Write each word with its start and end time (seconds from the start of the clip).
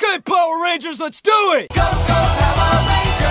Okay, 0.00 0.20
Power 0.20 0.62
Rangers, 0.62 1.00
let's 1.00 1.20
do 1.20 1.32
it! 1.56 1.70
Go 1.74 1.80
have 1.80 2.58
a 2.62 2.78
ranger! 2.88 3.24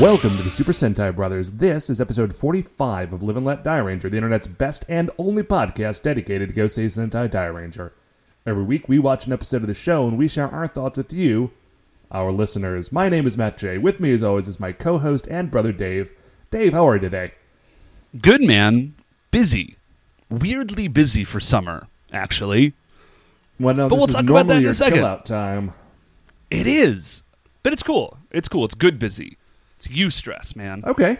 Welcome 0.00 0.36
to 0.36 0.42
the 0.44 0.50
Super 0.50 0.70
Sentai 0.70 1.16
Brothers. 1.16 1.50
This 1.52 1.90
is 1.90 2.00
episode 2.00 2.32
45 2.32 3.12
of 3.12 3.24
Live 3.24 3.36
and 3.36 3.44
Let 3.44 3.64
Die 3.64 3.78
Ranger, 3.78 4.08
the 4.08 4.18
internet's 4.18 4.46
best 4.46 4.84
and 4.88 5.10
only 5.18 5.42
podcast 5.42 6.04
dedicated 6.04 6.54
to 6.54 6.60
Gosei 6.60 6.86
Sentai 6.86 7.28
Dairanger. 7.28 7.90
Every 8.46 8.62
week 8.62 8.88
we 8.88 8.98
watch 8.98 9.26
an 9.26 9.32
episode 9.32 9.62
of 9.62 9.66
the 9.66 9.74
show 9.74 10.06
and 10.06 10.16
we 10.16 10.28
share 10.28 10.48
our 10.48 10.68
thoughts 10.68 10.96
with 10.96 11.12
you, 11.12 11.50
our 12.12 12.30
listeners. 12.30 12.92
My 12.92 13.08
name 13.08 13.26
is 13.26 13.36
Matt 13.36 13.58
J. 13.58 13.76
With 13.78 13.98
me, 13.98 14.12
as 14.12 14.22
always, 14.22 14.46
is 14.46 14.60
my 14.60 14.70
co 14.72 14.98
host 14.98 15.26
and 15.28 15.50
brother 15.50 15.72
Dave. 15.72 16.12
Dave, 16.50 16.72
how 16.72 16.88
are 16.88 16.94
you 16.94 17.00
today? 17.00 17.32
Good 18.22 18.42
man. 18.42 18.94
Busy. 19.32 19.76
Weirdly 20.30 20.86
busy 20.88 21.24
for 21.24 21.40
summer, 21.40 21.88
actually. 22.12 22.74
Well, 23.58 23.74
no, 23.74 23.88
But 23.88 23.96
we'll 23.96 24.06
talk 24.06 24.28
about 24.28 24.46
that 24.46 24.58
in 24.58 24.66
a 24.66 24.74
second. 24.74 25.02
out 25.04 25.26
time. 25.26 25.72
It 26.50 26.66
is. 26.68 27.22
But 27.64 27.72
it's 27.72 27.82
cool. 27.82 28.18
It's 28.30 28.48
cool. 28.48 28.64
It's 28.64 28.74
good 28.74 28.98
busy. 28.98 29.38
It's 29.76 29.90
you 29.90 30.10
stress, 30.10 30.54
man. 30.54 30.82
Okay. 30.86 31.18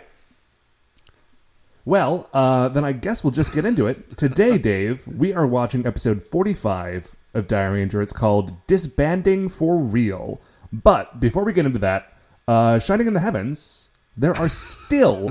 Well, 1.87 2.29
uh, 2.35 2.67
then 2.69 2.85
I 2.85 2.91
guess 2.91 3.23
we'll 3.23 3.31
just 3.31 3.55
get 3.55 3.65
into 3.65 3.87
it. 3.87 4.17
Today, 4.17 4.59
Dave, 4.59 5.07
we 5.07 5.33
are 5.33 5.47
watching 5.47 5.87
episode 5.87 6.21
45 6.21 7.15
of 7.33 7.47
Dairanger. 7.47 8.03
It's 8.03 8.13
called 8.13 8.67
Disbanding 8.67 9.49
for 9.49 9.79
Real. 9.79 10.41
But 10.73 11.21
before 11.21 11.45
we 11.45 11.53
get 11.53 11.65
into 11.65 11.79
that, 11.79 12.13
uh, 12.49 12.81
Shining 12.81 13.07
in 13.07 13.15
the 13.15 13.21
Heavens, 13.21 13.91
there 14.17 14.37
are 14.37 14.49
still 14.49 15.31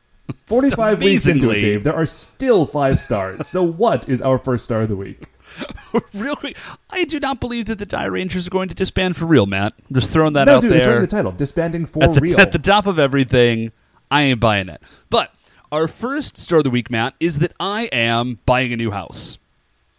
45 0.46 1.02
weeks 1.02 1.26
into 1.26 1.50
it, 1.50 1.60
Dave. 1.60 1.82
There 1.82 1.96
are 1.96 2.06
still 2.06 2.64
five 2.64 3.00
stars. 3.00 3.48
So, 3.48 3.64
what 3.64 4.08
is 4.08 4.22
our 4.22 4.38
first 4.38 4.66
star 4.66 4.82
of 4.82 4.88
the 4.90 4.96
week? 4.96 5.24
real 6.14 6.36
quick, 6.36 6.56
I 6.92 7.04
do 7.04 7.18
not 7.18 7.40
believe 7.40 7.66
that 7.66 7.80
the 7.80 7.86
Dairangers 7.86 8.46
are 8.46 8.50
going 8.50 8.68
to 8.68 8.74
disband 8.76 9.16
for 9.16 9.24
real, 9.26 9.46
Matt. 9.46 9.72
I'm 9.88 9.96
just 10.00 10.12
throwing 10.12 10.34
that 10.34 10.44
No, 10.44 10.58
out 10.58 10.62
dude, 10.62 10.70
it's 10.72 10.86
right 10.86 10.92
in 10.92 10.98
there. 10.98 11.00
the 11.00 11.06
title 11.08 11.32
Disbanding 11.32 11.86
for 11.86 12.04
at, 12.04 12.14
the, 12.14 12.20
Real. 12.20 12.38
at 12.38 12.52
the 12.52 12.58
top 12.60 12.86
of 12.86 13.00
everything, 13.00 13.72
I 14.12 14.22
ain't 14.22 14.38
buying 14.38 14.68
it. 14.68 14.80
But 15.10 15.32
our 15.72 15.88
first 15.88 16.38
star 16.38 16.58
of 16.58 16.64
the 16.64 16.70
week, 16.70 16.90
Matt, 16.90 17.14
is 17.20 17.38
that 17.40 17.52
I 17.60 17.88
am 17.92 18.38
buying 18.46 18.72
a 18.72 18.76
new 18.76 18.90
house. 18.90 19.38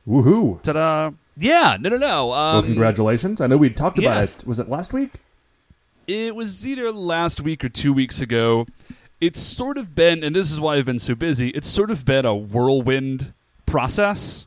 Woohoo. 0.08 0.62
Ta-da! 0.62 1.12
Yeah, 1.38 1.78
no, 1.80 1.90
no, 1.90 1.98
no. 1.98 2.28
Well, 2.28 2.34
Um, 2.60 2.66
congratulations. 2.66 3.40
I 3.42 3.48
know 3.48 3.58
we 3.58 3.70
talked 3.70 4.00
about 4.00 4.24
it. 4.24 4.44
Was 4.46 4.60
it 4.60 4.70
last 4.70 4.92
week? 4.94 5.12
It 6.08 6.36
was 6.36 6.66
either 6.66 6.92
last 6.92 7.40
week 7.42 7.64
or 7.64 7.70
two 7.70 7.94
weeks 7.94 8.20
ago. 8.20 8.66
It's 9.22 9.40
sort 9.40 9.78
of 9.78 9.96
been, 9.96 10.24
and 10.24 10.36
this 10.36 10.52
is 10.52 10.60
why 10.60 10.76
I've 10.76 10.86
been 10.86 11.00
so 11.00 11.14
busy. 11.16 11.50
It's 11.50 11.68
sort 11.68 11.92
of 11.92 12.04
been 12.06 12.26
a 12.26 12.34
whirlwind 12.36 13.34
process. 13.66 14.46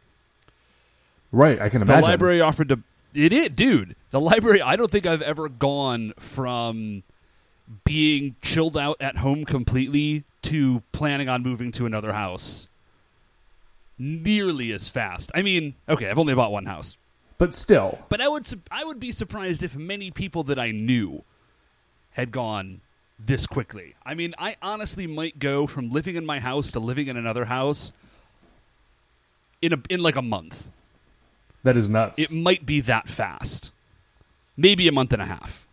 Right, 1.31 1.61
I 1.61 1.69
can 1.69 1.83
imagine. 1.83 2.03
The 2.03 2.09
library 2.09 2.41
offered 2.41 2.69
to. 2.71 2.81
It 3.15 3.33
is, 3.33 3.49
dude. 3.51 3.95
The 4.11 4.21
library. 4.21 4.61
I 4.61 4.77
don't 4.77 4.91
think 4.91 5.07
I've 5.07 5.23
ever 5.23 5.49
gone 5.49 6.15
from 6.19 7.03
being 7.85 8.35
chilled 8.43 8.77
out 8.77 8.97
at 9.01 9.19
home 9.19 9.45
completely 9.45 10.25
to 10.43 10.83
planning 10.93 11.29
on 11.29 11.43
moving 11.43 11.73
to 11.73 11.87
another 11.87 12.13
house 12.13 12.69
nearly 13.99 14.73
as 14.73 14.89
fast. 14.89 15.31
I 15.35 15.43
mean, 15.43 15.75
okay, 15.89 16.09
I've 16.11 16.19
only 16.19 16.35
bought 16.35 16.51
one 16.53 16.67
house, 16.67 16.97
But 17.39 17.55
still. 17.55 17.99
but 18.09 18.21
I 18.21 18.29
would 18.29 18.47
su- 18.47 18.61
I 18.71 18.85
would 18.85 18.99
be 18.99 19.13
surprised 19.13 19.63
if 19.63 19.77
many 19.77 20.11
people 20.11 20.43
that 20.45 20.59
I 20.59 20.71
knew 20.73 21.25
had 22.13 22.31
gone 22.33 22.81
this 23.19 23.47
quickly. 23.47 23.95
I 24.05 24.15
mean, 24.15 24.35
I 24.39 24.57
honestly 24.63 25.07
might 25.07 25.39
go 25.39 25.67
from 25.67 25.91
living 25.91 26.17
in 26.17 26.27
my 26.27 26.41
house 26.41 26.73
to 26.73 26.81
living 26.81 27.07
in 27.07 27.17
another 27.17 27.45
house 27.45 27.93
in 29.61 29.73
a 29.73 29.79
in 29.89 30.03
like 30.03 30.17
a 30.17 30.23
month. 30.23 30.67
That 31.63 31.77
is 31.77 31.89
nuts. 31.89 32.19
It 32.19 32.33
might 32.33 32.67
be 32.67 32.81
that 32.81 33.09
fast. 33.09 33.71
Maybe 34.57 34.89
a 34.89 34.93
month 34.93 35.13
and 35.13 35.23
a 35.23 35.27
half. 35.27 35.67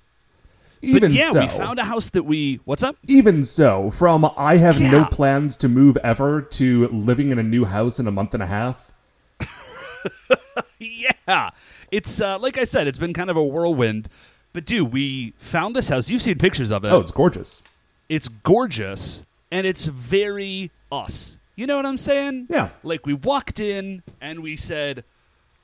Even 0.82 1.02
but 1.02 1.12
yeah, 1.12 1.32
so, 1.32 1.42
we 1.42 1.48
found 1.48 1.80
a 1.80 1.84
house 1.84 2.10
that 2.10 2.24
we 2.24 2.60
What's 2.66 2.84
up? 2.84 2.96
even 3.08 3.44
so, 3.44 3.90
from 3.92 4.30
I 4.38 4.58
have 4.58 4.80
no 4.80 5.06
plans 5.06 5.58
to 5.58 5.68
move 5.68 5.98
ever 5.98 6.42
to 6.42 6.88
living 6.88 7.32
in 7.32 7.40
a 7.40 7.44
new 7.44 7.66
house 7.66 8.00
in 8.00 8.08
a 8.08 8.12
month 8.12 8.34
and 8.34 8.44
a 8.44 8.48
half. 8.48 8.92
yeah. 10.80 11.50
It's 11.92 12.22
uh, 12.22 12.40
like 12.40 12.58
I 12.58 12.64
said, 12.64 12.88
it's 12.88 12.98
been 12.98 13.14
kind 13.14 13.30
of 13.30 13.38
a 13.38 13.44
whirlwind. 13.44 14.10
But 14.54 14.66
dude, 14.66 14.92
we 14.92 15.34
found 15.38 15.76
this 15.76 15.90
house. 15.90 16.10
You've 16.10 16.22
seen 16.22 16.38
pictures 16.38 16.72
of 16.72 16.84
it. 16.84 16.92
Oh, 16.92 17.00
it's 17.00 17.12
gorgeous. 17.12 17.62
it's 18.08 18.28
gorgeous 18.28 19.24
and 19.52 19.66
it's 19.68 19.86
very 19.86 20.72
us. 20.92 21.38
You 21.56 21.68
know 21.68 21.76
what 21.76 21.86
I'm 21.86 21.98
saying? 21.98 22.48
Yeah. 22.50 22.70
Like 22.84 23.06
we 23.06 23.14
walked 23.14 23.60
in 23.60 24.02
and 24.22 24.42
we 24.42 24.56
said, 24.56 25.04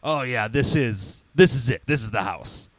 "Oh 0.03 0.21
yeah, 0.23 0.47
this 0.47 0.75
is 0.75 1.23
this 1.33 1.55
is 1.55 1.69
it. 1.69 1.83
This 1.85 2.03
is 2.03 2.11
the 2.11 2.23
house." 2.23 2.69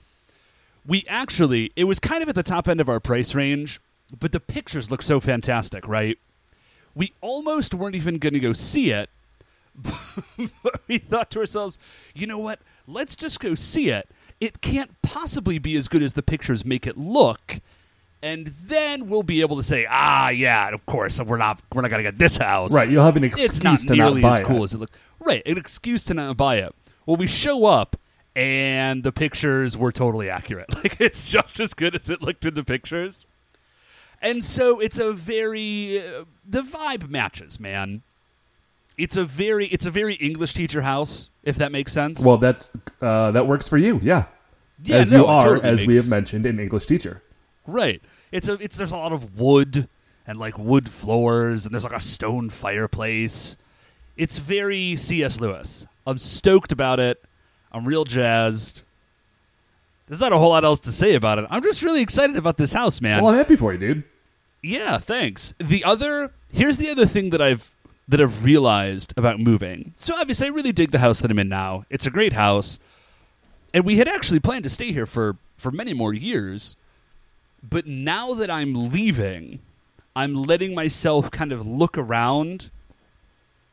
We 0.86 1.04
actually, 1.08 1.72
it 1.76 1.84
was 1.84 1.98
kind 1.98 2.22
of 2.22 2.28
at 2.28 2.34
the 2.34 2.42
top 2.42 2.68
end 2.68 2.80
of 2.80 2.88
our 2.88 3.00
price 3.00 3.34
range, 3.34 3.80
but 4.18 4.32
the 4.32 4.40
pictures 4.40 4.90
look 4.90 5.02
so 5.02 5.18
fantastic, 5.18 5.88
right? 5.88 6.18
We 6.94 7.12
almost 7.20 7.74
weren't 7.74 7.96
even 7.96 8.18
going 8.18 8.34
to 8.34 8.40
go 8.40 8.52
see 8.52 8.90
it. 8.90 9.10
but 10.62 10.80
we 10.88 10.96
thought 10.98 11.30
to 11.32 11.40
ourselves, 11.40 11.76
"You 12.14 12.26
know 12.26 12.38
what? 12.38 12.60
Let's 12.86 13.14
just 13.14 13.40
go 13.40 13.54
see 13.54 13.90
it. 13.90 14.08
It 14.40 14.62
can't 14.62 14.90
possibly 15.02 15.58
be 15.58 15.76
as 15.76 15.86
good 15.86 16.02
as 16.02 16.14
the 16.14 16.22
pictures 16.22 16.64
make 16.64 16.86
it 16.86 16.96
look." 16.96 17.60
and 18.22 18.46
then 18.46 19.08
we'll 19.08 19.22
be 19.22 19.40
able 19.40 19.56
to 19.56 19.62
say, 19.62 19.86
ah, 19.88 20.30
yeah, 20.30 20.70
of 20.70 20.84
course, 20.86 21.20
we're 21.20 21.36
not 21.36 21.60
we're 21.72 21.82
not 21.82 21.90
gonna 21.90 22.02
get 22.02 22.18
this 22.18 22.36
house. 22.36 22.72
Right, 22.72 22.90
you'll 22.90 23.04
have 23.04 23.16
an 23.16 23.24
excuse 23.24 23.50
It's 23.50 23.62
not 23.62 23.78
to 23.80 23.94
nearly 23.94 24.20
not 24.20 24.30
buy 24.30 24.40
as 24.40 24.46
cool 24.46 24.62
it. 24.62 24.64
as 24.64 24.74
it 24.74 24.78
looks. 24.78 24.98
Right, 25.20 25.42
an 25.46 25.58
excuse 25.58 26.04
to 26.04 26.14
not 26.14 26.36
buy 26.36 26.56
it. 26.56 26.74
Well, 27.04 27.16
we 27.16 27.26
show 27.26 27.66
up 27.66 27.96
and 28.36 29.02
the 29.02 29.12
pictures 29.12 29.76
were 29.76 29.90
totally 29.90 30.30
accurate. 30.30 30.66
Like 30.76 31.00
it's 31.00 31.30
just 31.30 31.58
as 31.58 31.72
good 31.72 31.96
as 31.96 32.10
it 32.10 32.20
looked 32.20 32.44
in 32.44 32.54
the 32.54 32.62
pictures. 32.62 33.24
And 34.20 34.44
so 34.44 34.78
it's 34.78 34.98
a 34.98 35.12
very 35.12 35.98
uh, 35.98 36.24
the 36.46 36.60
vibe 36.60 37.08
matches, 37.08 37.58
man. 37.58 38.02
It's 38.98 39.16
a 39.16 39.24
very 39.24 39.66
it's 39.68 39.86
a 39.86 39.90
very 39.90 40.14
English 40.14 40.52
teacher 40.52 40.82
house, 40.82 41.30
if 41.42 41.56
that 41.56 41.72
makes 41.72 41.92
sense. 41.92 42.22
Well, 42.22 42.36
that's 42.36 42.76
uh, 43.00 43.30
that 43.30 43.46
works 43.46 43.66
for 43.66 43.78
you, 43.78 43.98
yeah. 44.02 44.26
yeah, 44.84 44.96
as 44.96 45.12
no, 45.12 45.18
you 45.18 45.26
are, 45.26 45.42
totally 45.42 45.68
as 45.68 45.86
we 45.86 45.96
have 45.96 46.08
mentioned, 46.08 46.44
an 46.44 46.60
English 46.60 46.86
teacher. 46.86 47.22
Right. 47.66 48.02
It's 48.30 48.48
a 48.48 48.54
it's 48.54 48.76
there's 48.76 48.92
a 48.92 48.96
lot 48.96 49.12
of 49.12 49.38
wood 49.38 49.88
and 50.26 50.38
like 50.38 50.58
wood 50.58 50.88
floors 50.88 51.64
and 51.64 51.74
there's 51.74 51.84
like 51.84 51.92
a 51.92 52.00
stone 52.00 52.50
fireplace. 52.50 53.56
It's 54.16 54.38
very 54.38 54.94
C.S. 54.94 55.40
Lewis. 55.40 55.86
I'm 56.06 56.18
stoked 56.18 56.70
about 56.70 57.00
it. 57.00 57.22
I'm 57.76 57.84
real 57.84 58.04
jazzed. 58.04 58.80
There's 60.06 60.20
not 60.20 60.32
a 60.32 60.38
whole 60.38 60.50
lot 60.50 60.64
else 60.64 60.80
to 60.80 60.92
say 60.92 61.14
about 61.14 61.38
it. 61.38 61.46
I'm 61.50 61.62
just 61.62 61.82
really 61.82 62.00
excited 62.00 62.36
about 62.36 62.56
this 62.56 62.72
house, 62.72 63.02
man. 63.02 63.22
Well, 63.22 63.32
I'm 63.32 63.38
happy 63.38 63.54
for 63.54 63.72
you, 63.72 63.78
dude. 63.78 64.04
Yeah, 64.62 64.96
thanks. 64.96 65.52
The 65.58 65.84
other 65.84 66.32
here's 66.50 66.78
the 66.78 66.88
other 66.88 67.04
thing 67.04 67.30
that 67.30 67.42
I've 67.42 67.70
that 68.08 68.20
I've 68.20 68.42
realized 68.42 69.12
about 69.18 69.40
moving. 69.40 69.92
So 69.96 70.14
obviously 70.16 70.46
I 70.46 70.50
really 70.50 70.72
dig 70.72 70.90
the 70.90 71.00
house 71.00 71.20
that 71.20 71.30
I'm 71.30 71.38
in 71.38 71.48
now. 71.48 71.84
It's 71.90 72.06
a 72.06 72.10
great 72.10 72.32
house. 72.32 72.78
And 73.74 73.84
we 73.84 73.98
had 73.98 74.08
actually 74.08 74.40
planned 74.40 74.64
to 74.64 74.70
stay 74.70 74.92
here 74.92 75.06
for 75.06 75.36
for 75.58 75.70
many 75.70 75.92
more 75.92 76.14
years. 76.14 76.76
But 77.68 77.86
now 77.86 78.32
that 78.34 78.50
I'm 78.50 78.90
leaving, 78.90 79.58
I'm 80.14 80.34
letting 80.34 80.74
myself 80.74 81.30
kind 81.30 81.52
of 81.52 81.66
look 81.66 81.98
around 81.98 82.70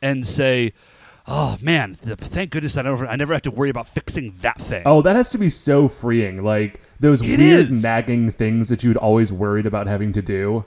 and 0.02 0.28
say, 0.28 0.74
"Oh 1.28 1.58
man, 1.62 1.98
th- 2.04 2.18
thank 2.18 2.52
goodness 2.52 2.78
I 2.78 2.82
never 2.84 3.08
I 3.08 3.16
never 3.16 3.34
have 3.34 3.42
to 3.44 3.52
worry 3.52 3.70
about 3.70 3.88
fixing 3.88 4.36
that 4.42 4.60
thing." 4.60 4.84
Oh, 4.86 5.02
that 5.02 5.16
has 5.16 5.30
to 5.32 5.38
be 5.38 5.50
so 5.50 5.88
freeing. 5.88 6.44
Like 6.44 6.82
those 7.00 7.22
It 7.22 7.40
weird 7.40 7.72
is. 7.72 7.84
nagging 7.84 8.32
things 8.32 8.70
that 8.70 8.84
you'd 8.84 8.98
always 8.98 9.32
worried 9.32 9.66
about 9.66 9.88
having 9.88 10.14
to 10.14 10.22
do. 10.22 10.66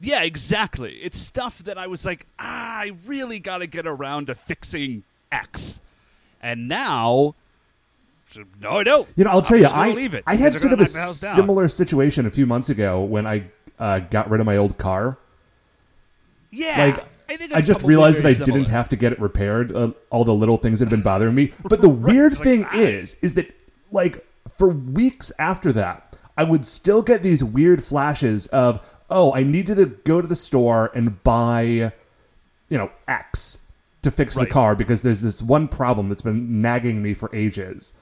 Yeah, 0.00 0.22
exactly. 0.22 0.96
It's 0.96 1.18
stuff 1.18 1.58
that 1.64 1.78
I 1.78 1.86
was 1.86 2.04
like, 2.04 2.26
ah, 2.38 2.78
I 2.80 2.92
really 3.06 3.38
got 3.38 3.58
to 3.58 3.66
get 3.66 3.86
around 3.86 4.26
to 4.26 4.34
fixing 4.34 5.04
X. 5.32 5.80
And 6.42 6.68
now, 6.68 7.34
no, 8.60 8.70
I 8.78 8.82
don't. 8.84 9.08
You 9.16 9.24
know, 9.24 9.30
I'll 9.30 9.38
I'm 9.38 9.44
tell 9.44 9.56
you, 9.56 9.66
I, 9.66 9.92
leave 9.92 10.12
it. 10.12 10.24
I 10.26 10.34
had 10.34 10.58
sort 10.58 10.72
of 10.74 10.80
a 10.80 10.82
knock 10.82 10.92
the 10.92 10.98
house 10.98 11.20
down. 11.20 11.34
similar 11.34 11.68
situation 11.68 12.26
a 12.26 12.30
few 12.30 12.44
months 12.44 12.68
ago 12.68 13.02
when 13.02 13.26
I 13.26 13.44
uh, 13.78 14.00
got 14.00 14.28
rid 14.28 14.40
of 14.40 14.46
my 14.46 14.56
old 14.58 14.76
car. 14.76 15.16
Yeah, 16.50 16.84
Like, 16.96 17.04
I, 17.28 17.36
think 17.36 17.54
I 17.54 17.60
just 17.60 17.82
realized 17.82 18.18
that 18.18 18.26
I 18.26 18.34
didn't 18.34 18.68
have 18.68 18.88
to 18.90 18.96
get 18.96 19.12
it 19.12 19.20
repaired. 19.20 19.74
Uh, 19.74 19.92
all 20.10 20.24
the 20.24 20.34
little 20.34 20.58
things 20.58 20.80
that 20.80 20.86
had 20.86 20.90
been 20.90 21.02
bothering 21.02 21.34
me. 21.34 21.52
But 21.68 21.80
the 21.80 21.88
weird 21.88 22.32
It's 22.32 22.40
like, 22.40 22.44
thing 22.44 22.64
ah, 22.66 22.76
is, 22.76 23.14
is 23.22 23.34
that 23.34 23.54
like 23.90 24.26
for 24.58 24.68
weeks 24.68 25.32
after 25.38 25.72
that, 25.72 26.16
I 26.36 26.44
would 26.44 26.64
still 26.66 27.02
get 27.02 27.22
these 27.22 27.42
weird 27.42 27.82
flashes 27.82 28.46
of, 28.48 28.86
oh, 29.08 29.32
I 29.32 29.42
need 29.42 29.66
to 29.68 29.86
go 29.86 30.20
to 30.20 30.26
the 30.26 30.36
store 30.36 30.90
and 30.94 31.22
buy, 31.22 31.92
you 32.68 32.78
know, 32.78 32.90
X 33.06 33.62
to 34.02 34.10
fix 34.10 34.34
the 34.34 34.46
car 34.46 34.74
because 34.74 35.00
there's 35.02 35.20
this 35.20 35.40
one 35.40 35.68
problem 35.68 36.08
that's 36.08 36.22
been 36.22 36.60
nagging 36.60 37.02
me 37.02 37.14
for 37.14 37.34
ages. 37.34 37.94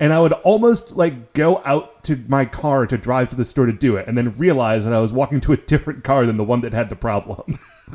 And 0.00 0.12
I 0.12 0.20
would 0.20 0.32
almost 0.32 0.96
like 0.96 1.32
go 1.34 1.62
out 1.64 2.02
to 2.04 2.22
my 2.28 2.44
car 2.44 2.86
to 2.86 2.98
drive 2.98 3.28
to 3.30 3.36
the 3.36 3.44
store 3.44 3.66
to 3.66 3.72
do 3.72 3.96
it, 3.96 4.08
and 4.08 4.18
then 4.18 4.36
realize 4.36 4.84
that 4.84 4.92
I 4.92 4.98
was 4.98 5.12
walking 5.12 5.40
to 5.42 5.52
a 5.52 5.56
different 5.72 6.04
car 6.04 6.26
than 6.26 6.36
the 6.36 6.44
one 6.44 6.60
that 6.62 6.72
had 6.72 6.90
the 6.90 6.96
problem. 6.96 7.58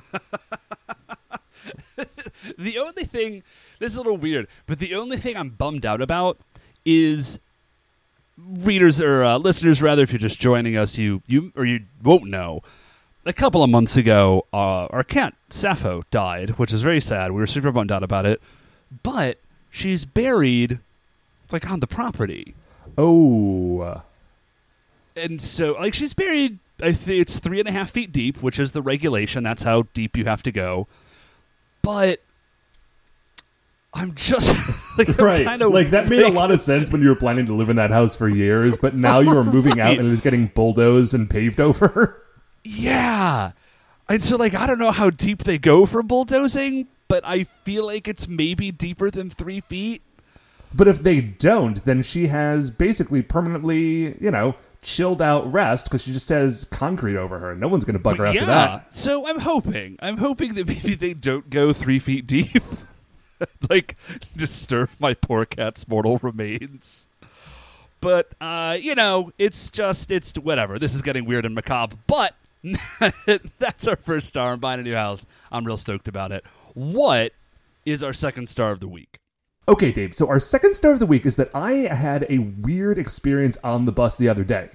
The 2.58 2.78
only 2.78 3.04
thing, 3.04 3.44
this 3.80 3.92
is 3.92 3.98
a 3.98 4.02
little 4.02 4.18
weird, 4.18 4.48
but 4.66 4.80
the 4.80 4.96
only 4.96 5.18
thing 5.18 5.36
I'm 5.36 5.50
bummed 5.50 5.86
out 5.86 6.02
about 6.02 6.38
is 6.86 7.40
readers 8.38 9.02
or 9.02 9.24
uh, 9.24 9.38
listeners, 9.38 9.82
rather, 9.82 10.04
if 10.04 10.12
you're 10.12 10.20
just 10.20 10.40
joining 10.40 10.78
us, 10.78 10.98
you 10.98 11.22
you 11.28 11.52
or 11.56 11.66
you 11.66 11.82
won't 12.04 12.26
know. 12.26 12.62
A 13.26 13.34
couple 13.34 13.62
of 13.62 13.70
months 13.70 13.98
ago, 13.98 14.46
uh, 14.54 14.86
our 14.88 15.04
cat 15.04 15.36
Sappho 15.50 16.04
died, 16.10 16.52
which 16.52 16.72
is 16.72 16.82
very 16.82 17.02
sad. 17.02 17.32
We 17.32 17.40
were 17.40 17.48
super 17.48 17.72
bummed 17.72 17.92
out 17.92 18.04
about 18.04 18.26
it, 18.26 18.42
but 19.04 19.38
she's 19.70 20.06
buried 20.06 20.80
like 21.52 21.70
on 21.70 21.82
the 21.82 21.88
property, 21.88 22.56
oh, 22.98 24.02
and 25.16 25.42
so 25.42 25.74
like 25.74 25.94
she's 25.94 26.14
buried. 26.14 26.60
I 26.82 26.92
think 26.92 27.22
it's 27.22 27.40
three 27.40 27.60
and 27.60 27.68
a 27.68 27.72
half 27.72 27.90
feet 27.90 28.12
deep, 28.12 28.42
which 28.42 28.60
is 28.60 28.72
the 28.72 28.82
regulation. 28.82 29.44
That's 29.44 29.64
how 29.64 29.84
deep 29.94 30.18
you 30.18 30.26
have 30.26 30.44
to 30.44 30.52
go. 30.52 30.88
But 31.82 32.22
I'm 33.94 34.14
just 34.16 34.98
like 34.98 35.18
right. 35.18 35.60
like 35.60 35.90
that 35.92 36.08
made 36.10 36.24
a 36.24 36.32
lot 36.32 36.52
of 36.52 36.62
sense 36.62 36.92
when 36.92 37.02
you 37.02 37.10
were 37.10 37.16
planning 37.16 37.46
to 37.48 37.54
live 37.54 37.70
in 37.70 37.76
that 37.78 37.92
house 37.92 38.16
for 38.16 38.30
years, 38.30 38.78
but 38.78 38.94
now 38.96 39.20
you 39.20 39.36
are 39.38 39.44
moving 39.44 39.80
out 39.80 39.98
and 39.98 40.08
it 40.08 40.12
is 40.12 40.22
getting 40.22 40.48
bulldozed 40.48 41.14
and 41.14 41.30
paved 41.30 41.60
over. 41.60 42.24
Yeah. 42.64 43.52
And 44.08 44.24
so, 44.24 44.38
like, 44.38 44.56
I 44.56 44.66
don't 44.68 44.80
know 44.80 44.92
how 44.92 45.10
deep 45.12 45.44
they 45.44 45.58
go 45.58 45.86
for 45.86 46.02
bulldozing, 46.02 46.88
but 47.08 47.24
I 47.26 47.44
feel 47.44 47.86
like 47.86 48.08
it's 48.08 48.28
maybe 48.28 48.72
deeper 48.72 49.12
than 49.12 49.30
three 49.30 49.62
feet. 49.62 50.02
But 50.74 50.88
if 50.88 51.02
they 51.02 51.22
don't, 51.22 51.84
then 51.86 52.04
she 52.04 52.28
has 52.28 52.70
basically 52.70 53.22
permanently, 53.22 54.18
you 54.20 54.32
know, 54.32 54.56
chilled 54.82 55.22
out 55.22 55.52
rest 55.52 55.86
because 55.86 56.04
she 56.04 56.12
just 56.12 56.30
has 56.30 56.66
concrete 56.66 57.18
over 57.18 57.40
her. 57.40 57.56
No 57.56 57.68
one's 57.68 57.84
going 57.84 57.94
to 57.94 58.00
bug 58.00 58.18
her 58.18 58.26
after 58.26 58.40
yeah. 58.40 58.46
that. 58.46 58.94
So 58.94 59.28
I'm 59.28 59.40
hoping. 59.40 59.98
I'm 60.02 60.18
hoping 60.18 60.56
that 60.56 60.68
maybe 60.68 60.96
they 60.96 61.14
don't 61.14 61.50
go 61.50 61.74
three 61.74 62.00
feet 62.00 62.28
deep. 62.28 62.64
like, 63.70 63.96
disturb 64.36 64.90
my 65.00 65.14
poor 65.14 65.46
cat's 65.46 65.88
mortal 65.88 66.18
remains. 66.22 67.08
But, 68.02 68.30
uh, 68.40 68.78
you 68.80 68.96
know, 68.96 69.32
it's 69.38 69.72
just, 69.72 70.12
it's 70.12 70.34
whatever. 70.34 70.80
This 70.80 70.96
is 70.96 71.02
getting 71.02 71.26
weird 71.26 71.46
and 71.46 71.54
macabre, 71.54 71.98
but 72.08 72.34
that's 73.60 73.88
our 73.88 73.98
first 73.98 74.28
star 74.28 74.54
in 74.54 74.60
buying 74.60 74.80
a 74.80 74.84
new 74.84 74.96
house. 74.96 75.26
I'm 75.52 75.66
real 75.66 75.78
stoked 75.78 76.08
about 76.08 76.32
it. 76.32 76.46
What 76.74 77.34
is 77.86 78.04
our 78.04 78.14
second 78.14 78.48
star 78.48 78.72
of 78.72 78.80
the 78.80 78.88
week? 78.88 79.20
Okay, 79.70 79.92
Dave. 79.92 80.14
So 80.16 80.28
our 80.28 80.40
second 80.40 80.74
star 80.74 80.92
of 80.94 81.00
the 81.00 81.06
week 81.06 81.26
is 81.26 81.36
that 81.38 81.50
I 81.54 81.72
had 81.74 82.26
a 82.30 82.40
weird 82.40 82.98
experience 82.98 83.58
on 83.64 83.86
the 83.86 83.92
bus 83.92 84.18
the 84.18 84.28
other 84.28 84.44
day. 84.44 84.70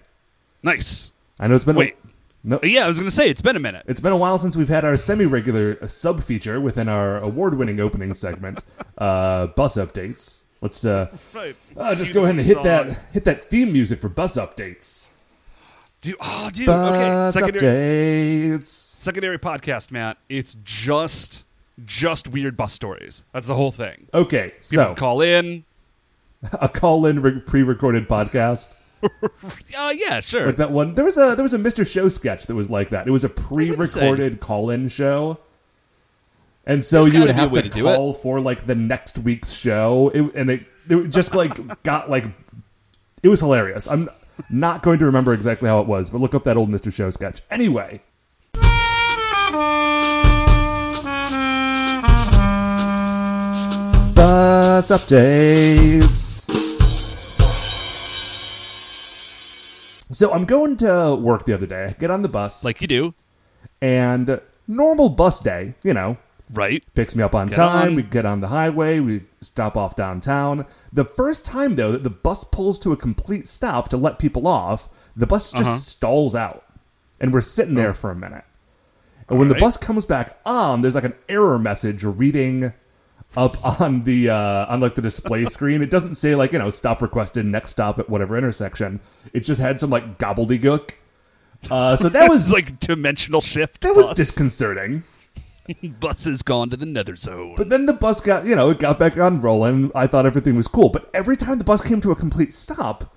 Nice. 0.62 1.12
I 1.38 1.48
know 1.48 1.56
it's 1.56 1.64
been 1.64 1.76
Wait. 1.76 1.96
A, 2.02 2.08
no, 2.46 2.60
Yeah, 2.62 2.84
I 2.84 2.88
was 2.88 2.98
going 2.98 3.08
to 3.08 3.14
say, 3.14 3.28
it's 3.28 3.42
been 3.42 3.56
a 3.56 3.60
minute. 3.60 3.84
it's 3.88 4.00
been 4.00 4.12
a 4.12 4.16
while 4.16 4.38
since 4.38 4.56
we've 4.56 4.68
had 4.68 4.84
our 4.84 4.96
semi-regular 4.96 5.86
sub 5.88 6.22
feature 6.22 6.60
within 6.60 6.88
our 6.88 7.18
award-winning 7.18 7.80
opening 7.80 8.14
segment, 8.14 8.62
uh, 8.98 9.48
bus 9.48 9.76
updates. 9.76 10.44
Let's 10.60 10.84
uh, 10.84 11.14
Right. 11.34 11.56
uh, 11.76 11.94
just 11.94 12.14
go 12.14 12.22
ahead 12.24 12.36
and 12.36 12.46
hit 12.46 12.62
that 12.62 12.98
hit 13.12 13.24
that 13.24 13.50
theme 13.50 13.72
music 13.72 14.00
for 14.00 14.08
bus 14.08 14.36
updates. 14.36 15.10
Do 16.00 16.14
oh, 16.20 16.50
dude. 16.52 16.68
okay. 16.68 17.08
Bus 17.08 17.34
Secondary, 17.34 18.58
updates. 18.58 18.66
secondary 18.68 19.38
podcast, 19.38 19.90
Matt. 19.90 20.16
It's 20.28 20.56
just 20.64 21.43
just 21.84 22.28
weird 22.28 22.56
bus 22.56 22.72
stories. 22.72 23.24
That's 23.32 23.46
the 23.46 23.54
whole 23.54 23.70
thing. 23.72 24.06
Okay, 24.14 24.48
People 24.50 24.62
so 24.62 24.94
call 24.94 25.20
in. 25.20 25.64
a 26.60 26.68
call-in 26.68 27.22
re- 27.22 27.40
pre-recorded 27.40 28.08
podcast. 28.08 28.74
Uh, 29.76 29.92
yeah, 29.94 30.20
sure. 30.20 30.46
like 30.46 30.56
that 30.56 30.70
one. 30.70 30.94
There 30.94 31.04
was 31.04 31.18
a 31.18 31.34
there 31.34 31.42
was 31.42 31.52
a 31.52 31.58
Mr. 31.58 31.86
Show 31.86 32.08
sketch 32.08 32.46
that 32.46 32.54
was 32.54 32.70
like 32.70 32.88
that. 32.88 33.06
It 33.06 33.10
was 33.10 33.22
a 33.24 33.28
pre-recorded 33.28 34.40
call-in 34.40 34.88
show, 34.88 35.38
and 36.64 36.82
so 36.82 37.02
There's 37.02 37.12
you 37.12 37.20
would 37.20 37.26
gotta 37.26 37.34
be 37.34 37.38
a 37.38 37.42
have 37.42 37.52
to, 37.52 37.62
to 37.62 37.68
do 37.68 37.88
it. 37.88 37.94
call 37.96 38.14
for 38.14 38.40
like 38.40 38.66
the 38.66 38.74
next 38.74 39.18
week's 39.18 39.52
show, 39.52 40.10
it, 40.14 40.34
and 40.34 40.48
it, 40.50 40.62
it 40.88 41.08
just 41.08 41.34
like 41.34 41.82
got 41.82 42.08
like 42.08 42.24
it 43.22 43.28
was 43.28 43.40
hilarious. 43.40 43.86
I'm 43.86 44.08
not 44.48 44.82
going 44.82 44.98
to 45.00 45.04
remember 45.04 45.34
exactly 45.34 45.68
how 45.68 45.80
it 45.80 45.86
was, 45.86 46.08
but 46.08 46.22
look 46.22 46.34
up 46.34 46.44
that 46.44 46.56
old 46.56 46.70
Mr. 46.70 46.90
Show 46.90 47.10
sketch. 47.10 47.42
Anyway. 47.50 48.00
Updates. 54.82 56.42
So 60.12 60.32
I'm 60.32 60.44
going 60.44 60.76
to 60.78 61.14
work 61.16 61.44
the 61.44 61.54
other 61.54 61.66
day. 61.66 61.86
I 61.86 61.92
get 61.92 62.10
on 62.10 62.22
the 62.22 62.28
bus, 62.28 62.64
like 62.64 62.80
you 62.80 62.86
do, 62.86 63.14
and 63.80 64.40
normal 64.68 65.08
bus 65.08 65.40
day, 65.40 65.74
you 65.82 65.92
know, 65.94 66.18
right? 66.52 66.84
picks 66.94 67.16
me 67.16 67.22
up 67.22 67.34
on 67.34 67.48
Get 67.48 67.56
time. 67.56 67.88
on. 67.88 67.94
We 67.96 68.02
get 68.02 68.24
on 68.26 68.40
the 68.40 68.48
highway. 68.48 69.00
We 69.00 69.22
stop 69.40 69.76
off 69.76 69.96
downtown. 69.96 70.66
The 70.92 71.04
first 71.04 71.44
time 71.44 71.76
though 71.76 71.92
that 71.92 72.02
the 72.04 72.10
bus 72.10 72.44
pulls 72.44 72.78
to 72.80 72.92
a 72.92 72.96
complete 72.96 73.48
stop 73.48 73.88
to 73.88 73.96
let 73.96 74.18
people 74.18 74.46
off, 74.46 74.88
the 75.16 75.26
bus 75.26 75.50
just 75.50 75.62
Uh-huh. 75.62 75.76
stalls 75.76 76.34
out, 76.36 76.64
and 77.18 77.32
we're 77.32 77.40
sitting 77.40 77.74
there 77.74 77.94
for 77.94 78.10
a 78.10 78.16
minute. 78.16 78.44
And 79.28 79.38
when 79.38 79.48
the 79.48 79.54
bus 79.54 79.76
comes 79.78 80.04
back 80.04 80.38
on, 80.44 80.82
there's 80.82 80.94
like 80.94 81.04
an 81.04 81.14
error 81.30 81.58
message 81.58 82.04
reading 82.04 82.72
up 83.36 83.80
on 83.80 84.04
the 84.04 84.30
uh, 84.30 84.66
on 84.66 84.80
like 84.80 84.94
the 84.94 85.02
display 85.02 85.46
screen. 85.46 85.82
It 85.82 85.90
doesn't 85.90 86.14
say 86.14 86.34
like 86.34 86.52
you 86.52 86.58
know 86.58 86.70
stop 86.70 87.02
requested, 87.02 87.46
next 87.46 87.70
stop 87.70 87.98
at 87.98 88.08
whatever 88.08 88.36
intersection. 88.36 89.00
It 89.32 89.40
just 89.40 89.60
had 89.60 89.80
some 89.80 89.90
like 89.90 90.18
gobbledygook. 90.18 90.90
Uh, 91.70 91.96
so 91.96 92.08
that 92.08 92.28
was 92.30 92.52
like 92.52 92.78
dimensional 92.80 93.40
shift. 93.40 93.80
that 93.82 93.96
was 93.96 94.10
disconcerting. 94.10 95.02
bus 95.98 96.24
has 96.24 96.42
gone 96.42 96.68
to 96.70 96.76
the 96.76 96.86
nether 96.86 97.16
zone. 97.16 97.54
But 97.56 97.70
then 97.70 97.86
the 97.86 97.94
bus 97.94 98.20
got, 98.20 98.44
you 98.44 98.54
know, 98.54 98.68
it 98.70 98.78
got 98.78 98.98
back 98.98 99.16
on 99.16 99.40
rolling. 99.40 99.90
I 99.94 100.06
thought 100.06 100.26
everything 100.26 100.56
was 100.56 100.68
cool. 100.68 100.90
But 100.90 101.08
every 101.14 101.38
time 101.38 101.56
the 101.56 101.64
bus 101.64 101.80
came 101.80 102.02
to 102.02 102.10
a 102.10 102.16
complete 102.16 102.52
stop, 102.52 103.14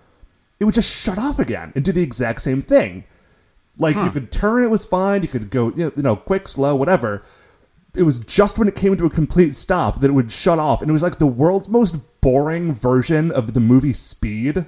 it 0.57 0.63
would 0.63 0.73
just 0.73 1.03
shut 1.03 1.17
off 1.17 1.39
again 1.39 1.73
and 1.75 1.83
do 1.83 1.91
the 1.91 2.01
exact 2.01 2.41
same 2.41 2.61
thing. 2.61 3.03
Like 3.77 3.95
you 3.95 4.09
could 4.09 4.31
turn, 4.31 4.63
it 4.63 4.71
was 4.71 4.85
fine. 4.85 5.21
You 5.21 5.27
could 5.27 5.49
go, 5.51 5.71
you 5.75 5.91
know, 5.97 6.15
quick, 6.15 6.47
slow, 6.47 6.75
whatever. 6.75 7.23
It 7.97 8.03
was 8.03 8.19
just 8.19 8.59
when 8.59 8.67
it 8.67 8.75
came 8.75 8.95
to 8.95 9.05
a 9.05 9.09
complete 9.09 9.55
stop 9.55 10.01
that 10.01 10.07
it 10.07 10.13
would 10.13 10.31
shut 10.31 10.59
off, 10.59 10.81
and 10.81 10.89
it 10.89 10.93
was 10.93 11.03
like 11.03 11.17
the 11.17 11.27
world's 11.27 11.67
most 11.67 11.97
boring 12.21 12.73
version 12.73 13.31
of 13.31 13.53
the 13.53 13.59
movie 13.59 13.93
Speed. 13.93 14.65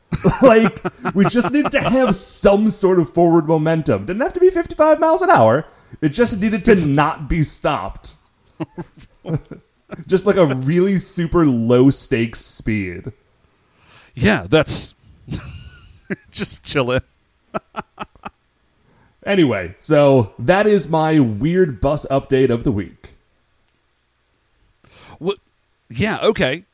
like 0.42 0.80
we 1.14 1.24
just 1.26 1.52
needed 1.52 1.72
to 1.72 1.80
have 1.80 2.14
some 2.14 2.70
sort 2.70 2.98
of 2.98 3.12
forward 3.12 3.46
momentum. 3.46 4.06
Didn't 4.06 4.22
have 4.22 4.32
to 4.32 4.40
be 4.40 4.50
55 4.50 5.00
miles 5.00 5.22
an 5.22 5.30
hour. 5.30 5.66
It 6.00 6.10
just 6.10 6.40
needed 6.40 6.64
to 6.66 6.86
not 6.86 7.28
be 7.28 7.42
stopped. 7.42 8.16
just 10.06 10.26
like 10.26 10.36
a 10.36 10.46
really 10.46 10.98
super 10.98 11.46
low 11.46 11.90
stakes 11.90 12.40
speed. 12.40 13.12
yeah, 14.14 14.46
that's 14.48 14.94
just 16.30 16.62
chilling. 16.62 17.02
Anyway, 19.28 19.74
so 19.78 20.32
that 20.38 20.66
is 20.66 20.88
my 20.88 21.18
weird 21.20 21.80
bus 21.80 22.06
update 22.10 22.48
of 22.50 22.64
the 22.64 22.72
week. 22.72 23.10
What? 25.18 25.38
Yeah. 25.90 26.18
Okay. 26.22 26.64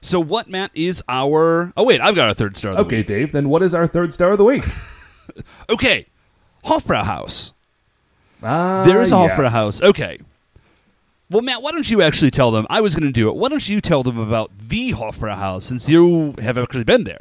So 0.00 0.18
what, 0.20 0.48
Matt, 0.48 0.70
is 0.74 1.02
our? 1.08 1.72
Oh 1.76 1.84
wait, 1.84 2.00
I've 2.00 2.14
got 2.16 2.30
a 2.30 2.34
third 2.34 2.56
star. 2.56 2.72
Of 2.72 2.76
the 2.78 2.82
Okay, 2.84 3.02
Dave, 3.04 3.32
then 3.32 3.48
what 3.48 3.62
is 3.62 3.74
our 3.74 3.86
third 3.86 4.12
star 4.12 4.30
of 4.32 4.38
the 4.38 4.44
week? 4.44 4.64
week. 4.64 4.74
Okay. 5.70 6.06
Hofbrauhaus. 6.64 7.52
Ah, 8.42 8.82
There 8.84 9.00
is 9.02 9.12
a 9.12 9.16
yes. 9.16 9.30
Hofbrauhaus. 9.38 9.82
Okay. 9.82 10.18
Well, 11.30 11.42
Matt, 11.42 11.62
why 11.62 11.70
don't 11.70 11.88
you 11.88 12.02
actually 12.02 12.30
tell 12.30 12.50
them? 12.50 12.66
I 12.70 12.80
was 12.80 12.94
going 12.94 13.06
to 13.06 13.12
do 13.12 13.28
it. 13.28 13.36
Why 13.36 13.48
don't 13.48 13.68
you 13.68 13.80
tell 13.80 14.02
them 14.02 14.18
about 14.18 14.50
the 14.58 14.92
Hofbrauhaus 14.92 15.62
since 15.62 15.88
you 15.88 16.34
have 16.40 16.56
actually 16.58 16.84
been 16.84 17.04
there? 17.04 17.20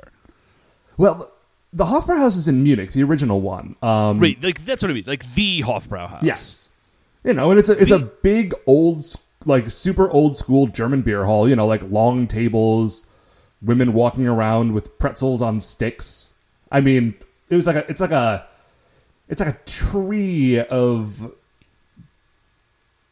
Well, 0.98 1.30
the 1.78 1.86
Hofbrauhaus 1.86 2.36
is 2.36 2.48
in 2.48 2.64
Munich, 2.64 2.92
the 2.92 3.04
original 3.04 3.40
one. 3.40 3.76
Um, 3.84 4.20
Right, 4.20 4.42
like 4.44 4.66
that's 4.66 4.82
what 4.82 4.90
I 4.90 4.96
mean. 4.96 5.04
Like 5.06 5.32
the 5.36 5.62
Hofbrauhaus. 5.62 6.24
Yes. 6.24 6.72
You 7.24 7.34
know, 7.34 7.52
and 7.52 7.60
it's 7.60 7.70
a 7.70 7.74
it's 7.80 7.92
a 7.92 8.04
big 8.06 8.54
old 8.66 9.06
like 9.46 9.70
super 9.70 10.10
old 10.10 10.36
school 10.36 10.68
German 10.68 11.04
beer 11.04 11.26
hall, 11.26 11.48
you 11.48 11.56
know, 11.56 11.68
like 11.68 11.84
long 11.84 12.26
tables, 12.26 13.06
women 13.62 13.94
walking 13.94 14.28
around 14.28 14.74
with 14.74 14.98
pretzels 14.98 15.42
on 15.42 15.60
sticks. 15.60 16.34
I 16.72 16.82
mean, 16.82 17.14
it 17.50 17.56
was 17.56 17.68
like 17.68 17.76
a 17.76 17.90
it's 17.92 18.02
like 18.02 18.12
a 18.12 18.48
it's 19.30 19.40
like 19.40 19.54
a 19.56 19.60
tree 19.66 20.60
of 20.60 21.32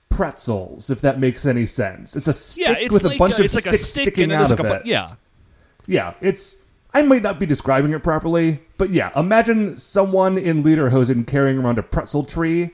pretzels, 0.09 0.89
if 0.89 1.01
that 1.01 1.19
makes 1.19 1.45
any 1.45 1.65
sense. 1.67 2.15
It's 2.15 2.27
a 2.27 2.33
stick 2.33 2.67
Yeah, 2.67 2.75
it's 2.77 2.93
with 2.93 3.03
like 3.03 3.15
a 3.15 3.19
bunch 3.19 3.33
a, 3.33 3.39
of 3.39 3.45
it's 3.45 3.55
like 3.55 3.65
a 3.67 3.77
stick 3.77 4.05
sticking 4.05 4.31
out 4.31 4.37
there's 4.39 4.51
of 4.51 4.59
like 4.59 4.71
a 4.71 4.75
it. 4.79 4.85
yeah. 4.87 5.15
Yeah, 5.87 6.13
it's. 6.21 6.61
I 6.95 7.01
might 7.01 7.21
not 7.21 7.41
be 7.41 7.45
describing 7.45 7.91
it 7.91 8.03
properly, 8.03 8.61
but 8.77 8.89
yeah, 8.89 9.11
imagine 9.19 9.75
someone 9.75 10.37
in 10.37 10.63
Lederhosen 10.63 11.27
carrying 11.27 11.57
around 11.57 11.77
a 11.77 11.83
pretzel 11.83 12.23
tree 12.23 12.71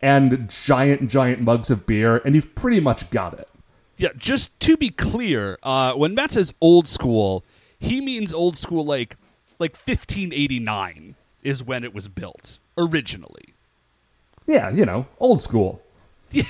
and 0.00 0.48
giant, 0.48 1.10
giant 1.10 1.42
mugs 1.42 1.70
of 1.70 1.84
beer, 1.84 2.22
and 2.24 2.34
you've 2.34 2.54
pretty 2.54 2.80
much 2.80 3.10
got 3.10 3.38
it. 3.38 3.46
Yeah, 3.98 4.08
just 4.16 4.58
to 4.60 4.78
be 4.78 4.88
clear, 4.88 5.58
uh, 5.62 5.92
when 5.92 6.14
Matt 6.14 6.32
says 6.32 6.54
old 6.62 6.88
school, 6.88 7.44
he 7.78 8.00
means 8.00 8.32
old 8.32 8.56
school 8.56 8.86
like 8.86 9.18
like 9.58 9.72
1589 9.72 11.14
is 11.42 11.62
when 11.62 11.84
it 11.84 11.92
was 11.92 12.08
built 12.08 12.58
originally. 12.78 13.52
Yeah, 14.46 14.70
you 14.70 14.86
know, 14.86 15.08
old 15.20 15.42
school. 15.42 15.82
Yeah. 16.30 16.44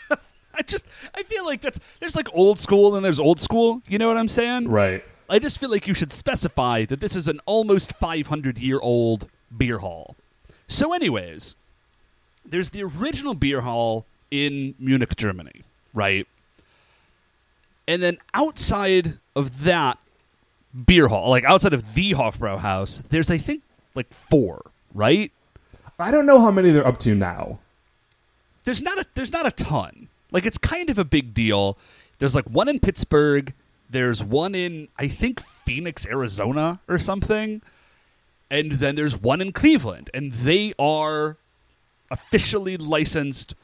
I 0.54 0.62
just 0.62 0.86
I 1.14 1.22
feel 1.22 1.44
like 1.44 1.60
that's 1.60 1.78
there's 2.00 2.16
like 2.16 2.28
old 2.32 2.58
school 2.58 2.96
and 2.96 3.04
there's 3.04 3.20
old 3.20 3.40
school. 3.40 3.82
You 3.86 3.98
know 3.98 4.08
what 4.08 4.16
I'm 4.16 4.28
saying? 4.28 4.68
Right. 4.68 5.04
I 5.32 5.38
just 5.38 5.58
feel 5.58 5.70
like 5.70 5.86
you 5.86 5.94
should 5.94 6.12
specify 6.12 6.84
that 6.84 7.00
this 7.00 7.16
is 7.16 7.26
an 7.26 7.40
almost 7.46 7.94
500 7.94 8.58
year 8.58 8.78
old 8.78 9.28
beer 9.56 9.78
hall. 9.78 10.14
So, 10.68 10.92
anyways, 10.92 11.54
there's 12.44 12.68
the 12.68 12.82
original 12.82 13.32
beer 13.32 13.62
hall 13.62 14.04
in 14.30 14.74
Munich, 14.78 15.16
Germany, 15.16 15.62
right? 15.94 16.26
And 17.88 18.02
then 18.02 18.18
outside 18.34 19.18
of 19.34 19.64
that 19.64 19.98
beer 20.86 21.08
hall, 21.08 21.30
like 21.30 21.44
outside 21.44 21.72
of 21.72 21.94
the 21.94 22.12
Hofbrauhaus, 22.12 23.02
there's 23.08 23.30
I 23.30 23.38
think 23.38 23.62
like 23.94 24.12
four, 24.12 24.60
right? 24.92 25.32
I 25.98 26.10
don't 26.10 26.26
know 26.26 26.40
how 26.42 26.50
many 26.50 26.72
they're 26.72 26.86
up 26.86 26.98
to 27.00 27.14
now. 27.14 27.58
there's 28.64 28.82
not 28.82 28.98
a 28.98 29.06
there's 29.14 29.32
not 29.32 29.46
a 29.46 29.50
ton. 29.50 30.08
Like 30.30 30.44
it's 30.44 30.58
kind 30.58 30.90
of 30.90 30.98
a 30.98 31.06
big 31.06 31.32
deal. 31.32 31.78
There's 32.18 32.34
like 32.34 32.44
one 32.44 32.68
in 32.68 32.80
Pittsburgh. 32.80 33.54
There's 33.92 34.24
one 34.24 34.54
in 34.54 34.88
I 34.98 35.08
think 35.08 35.40
Phoenix, 35.40 36.06
Arizona, 36.06 36.80
or 36.88 36.98
something. 36.98 37.62
And 38.50 38.72
then 38.72 38.96
there's 38.96 39.16
one 39.16 39.40
in 39.40 39.52
Cleveland, 39.52 40.10
and 40.12 40.32
they 40.32 40.74
are 40.78 41.38
officially 42.10 42.76
licensed 42.76 43.54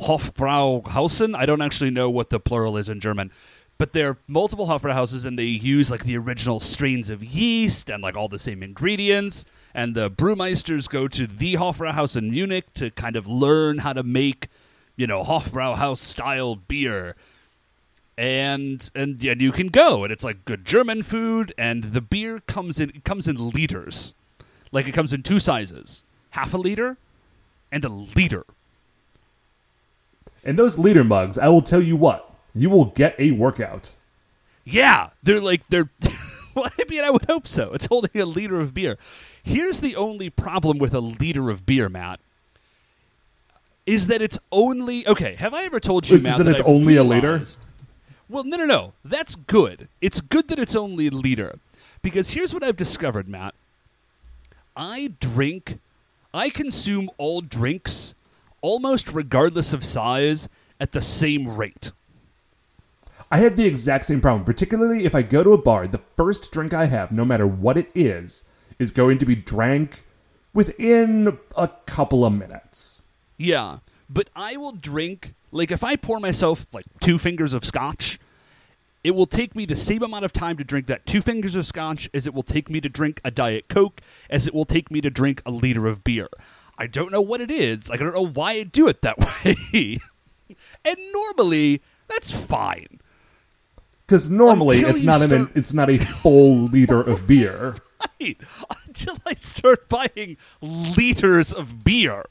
Hofbrauhausen. 0.00 1.36
I 1.36 1.46
don't 1.46 1.62
actually 1.62 1.90
know 1.90 2.10
what 2.10 2.30
the 2.30 2.40
plural 2.40 2.76
is 2.76 2.88
in 2.88 2.98
German, 2.98 3.30
but 3.78 3.92
they're 3.92 4.16
multiple 4.26 4.66
Hofbrauhauses, 4.66 5.24
and 5.24 5.38
they 5.38 5.44
use 5.44 5.90
like 5.90 6.04
the 6.04 6.16
original 6.18 6.58
strains 6.58 7.10
of 7.10 7.22
yeast 7.22 7.88
and 7.88 8.02
like 8.02 8.16
all 8.16 8.28
the 8.28 8.38
same 8.38 8.62
ingredients. 8.62 9.46
And 9.72 9.94
the 9.94 10.10
brewmeisters 10.10 10.88
go 10.88 11.06
to 11.06 11.26
the 11.28 11.54
Hofbrauhaus 11.54 12.16
in 12.16 12.30
Munich 12.30 12.72
to 12.74 12.90
kind 12.90 13.14
of 13.14 13.28
learn 13.28 13.78
how 13.78 13.92
to 13.92 14.02
make, 14.02 14.48
you 14.96 15.06
know, 15.06 15.22
Hofbrauhaus 15.22 15.98
style 15.98 16.56
beer. 16.56 17.14
And 18.16 18.88
and 18.94 19.22
and 19.24 19.40
you 19.40 19.50
can 19.50 19.68
go, 19.68 20.04
and 20.04 20.12
it's 20.12 20.22
like 20.22 20.44
good 20.44 20.64
German 20.64 21.02
food, 21.02 21.52
and 21.58 21.82
the 21.84 22.00
beer 22.00 22.40
comes 22.46 22.78
in 22.78 22.90
it 22.90 23.04
comes 23.04 23.26
in 23.26 23.36
liters, 23.50 24.14
like 24.70 24.86
it 24.86 24.92
comes 24.92 25.12
in 25.12 25.22
two 25.24 25.40
sizes, 25.40 26.02
half 26.30 26.54
a 26.54 26.56
liter, 26.56 26.96
and 27.72 27.84
a 27.84 27.88
liter. 27.88 28.44
And 30.44 30.56
those 30.56 30.78
liter 30.78 31.02
mugs, 31.02 31.38
I 31.38 31.48
will 31.48 31.62
tell 31.62 31.82
you 31.82 31.96
what, 31.96 32.30
you 32.54 32.70
will 32.70 32.84
get 32.84 33.18
a 33.18 33.32
workout. 33.32 33.92
Yeah, 34.64 35.10
they're 35.22 35.40
like 35.40 35.66
they're. 35.68 35.90
well, 36.54 36.70
I 36.78 36.84
mean, 36.88 37.02
I 37.02 37.10
would 37.10 37.24
hope 37.24 37.48
so. 37.48 37.72
It's 37.72 37.86
holding 37.86 38.20
a 38.20 38.26
liter 38.26 38.60
of 38.60 38.74
beer. 38.74 38.96
Here's 39.42 39.80
the 39.80 39.96
only 39.96 40.30
problem 40.30 40.78
with 40.78 40.94
a 40.94 41.00
liter 41.00 41.50
of 41.50 41.66
beer, 41.66 41.88
Matt. 41.88 42.20
Is 43.86 44.06
that 44.06 44.22
it's 44.22 44.38
only 44.50 45.06
okay? 45.06 45.34
Have 45.34 45.52
I 45.52 45.64
ever 45.64 45.80
told 45.80 46.08
you, 46.08 46.14
Is 46.14 46.22
Matt, 46.22 46.38
that 46.38 46.46
it's 46.46 46.60
I've 46.60 46.66
only 46.66 46.96
a 46.96 47.04
liter? 47.04 47.42
Well, 48.28 48.44
no, 48.44 48.56
no, 48.56 48.64
no. 48.64 48.92
That's 49.04 49.34
good. 49.34 49.88
It's 50.00 50.20
good 50.20 50.48
that 50.48 50.58
it's 50.58 50.76
only 50.76 51.08
a 51.08 51.10
liter, 51.10 51.58
because 52.02 52.30
here's 52.30 52.54
what 52.54 52.64
I've 52.64 52.76
discovered, 52.76 53.28
Matt. 53.28 53.54
I 54.76 55.12
drink, 55.20 55.78
I 56.32 56.50
consume 56.50 57.10
all 57.18 57.40
drinks, 57.40 58.14
almost 58.60 59.12
regardless 59.12 59.72
of 59.72 59.84
size, 59.84 60.48
at 60.80 60.92
the 60.92 61.00
same 61.00 61.54
rate. 61.54 61.92
I 63.30 63.38
have 63.38 63.56
the 63.56 63.66
exact 63.66 64.04
same 64.06 64.20
problem, 64.20 64.44
particularly 64.44 65.04
if 65.04 65.14
I 65.14 65.22
go 65.22 65.42
to 65.42 65.52
a 65.52 65.58
bar, 65.58 65.86
the 65.86 65.98
first 65.98 66.50
drink 66.50 66.72
I 66.72 66.86
have, 66.86 67.12
no 67.12 67.24
matter 67.24 67.46
what 67.46 67.76
it 67.76 67.90
is, 67.94 68.48
is 68.78 68.90
going 68.90 69.18
to 69.18 69.26
be 69.26 69.34
drank 69.34 70.04
within 70.52 71.38
a 71.56 71.68
couple 71.86 72.24
of 72.24 72.32
minutes. 72.32 73.04
Yeah, 73.36 73.78
but 74.08 74.30
I 74.34 74.56
will 74.56 74.72
drink 74.72 75.34
like 75.50 75.70
if 75.70 75.84
I 75.84 75.96
pour 75.96 76.18
myself 76.20 76.66
like 76.72 76.86
two 77.00 77.18
fingers 77.18 77.52
of 77.52 77.64
scotch, 77.64 78.18
it 79.04 79.12
will 79.14 79.26
take 79.26 79.54
me 79.54 79.66
the 79.66 79.76
same 79.76 80.02
amount 80.02 80.24
of 80.24 80.32
time 80.32 80.56
to 80.56 80.64
drink 80.64 80.86
that 80.86 81.06
two 81.06 81.20
fingers 81.20 81.54
of 81.54 81.66
scotch 81.66 82.08
as 82.14 82.26
it 82.26 82.34
will 82.34 82.42
take 82.42 82.70
me 82.70 82.80
to 82.80 82.88
drink 82.88 83.20
a 83.24 83.30
diet 83.30 83.68
coke, 83.68 84.00
as 84.30 84.46
it 84.46 84.54
will 84.54 84.64
take 84.64 84.90
me 84.90 85.00
to 85.00 85.10
drink 85.10 85.42
a 85.44 85.50
liter 85.50 85.86
of 85.86 86.02
beer. 86.02 86.28
I 86.76 86.86
don't 86.86 87.12
know 87.12 87.20
what 87.20 87.40
it 87.40 87.50
is. 87.50 87.88
Like 87.88 88.00
I 88.00 88.04
don't 88.04 88.14
know 88.14 88.26
why 88.26 88.52
I 88.52 88.62
do 88.64 88.88
it 88.88 89.02
that 89.02 89.18
way. 89.44 89.98
and 90.84 90.96
normally 91.12 91.82
that's 92.08 92.30
fine. 92.30 93.00
Because 94.06 94.28
normally 94.28 94.78
Until 94.78 94.90
it's 94.94 95.04
not 95.04 95.22
an 95.22 95.50
it's 95.54 95.72
not 95.72 95.88
a 95.88 95.98
full 95.98 96.56
liter 96.64 97.00
of 97.00 97.26
beer. 97.26 97.76
Right. 98.20 98.36
Until 98.86 99.16
I 99.26 99.34
start 99.34 99.88
buying 99.88 100.36
liters 100.60 101.54
of 101.54 101.84
beer. 101.84 102.26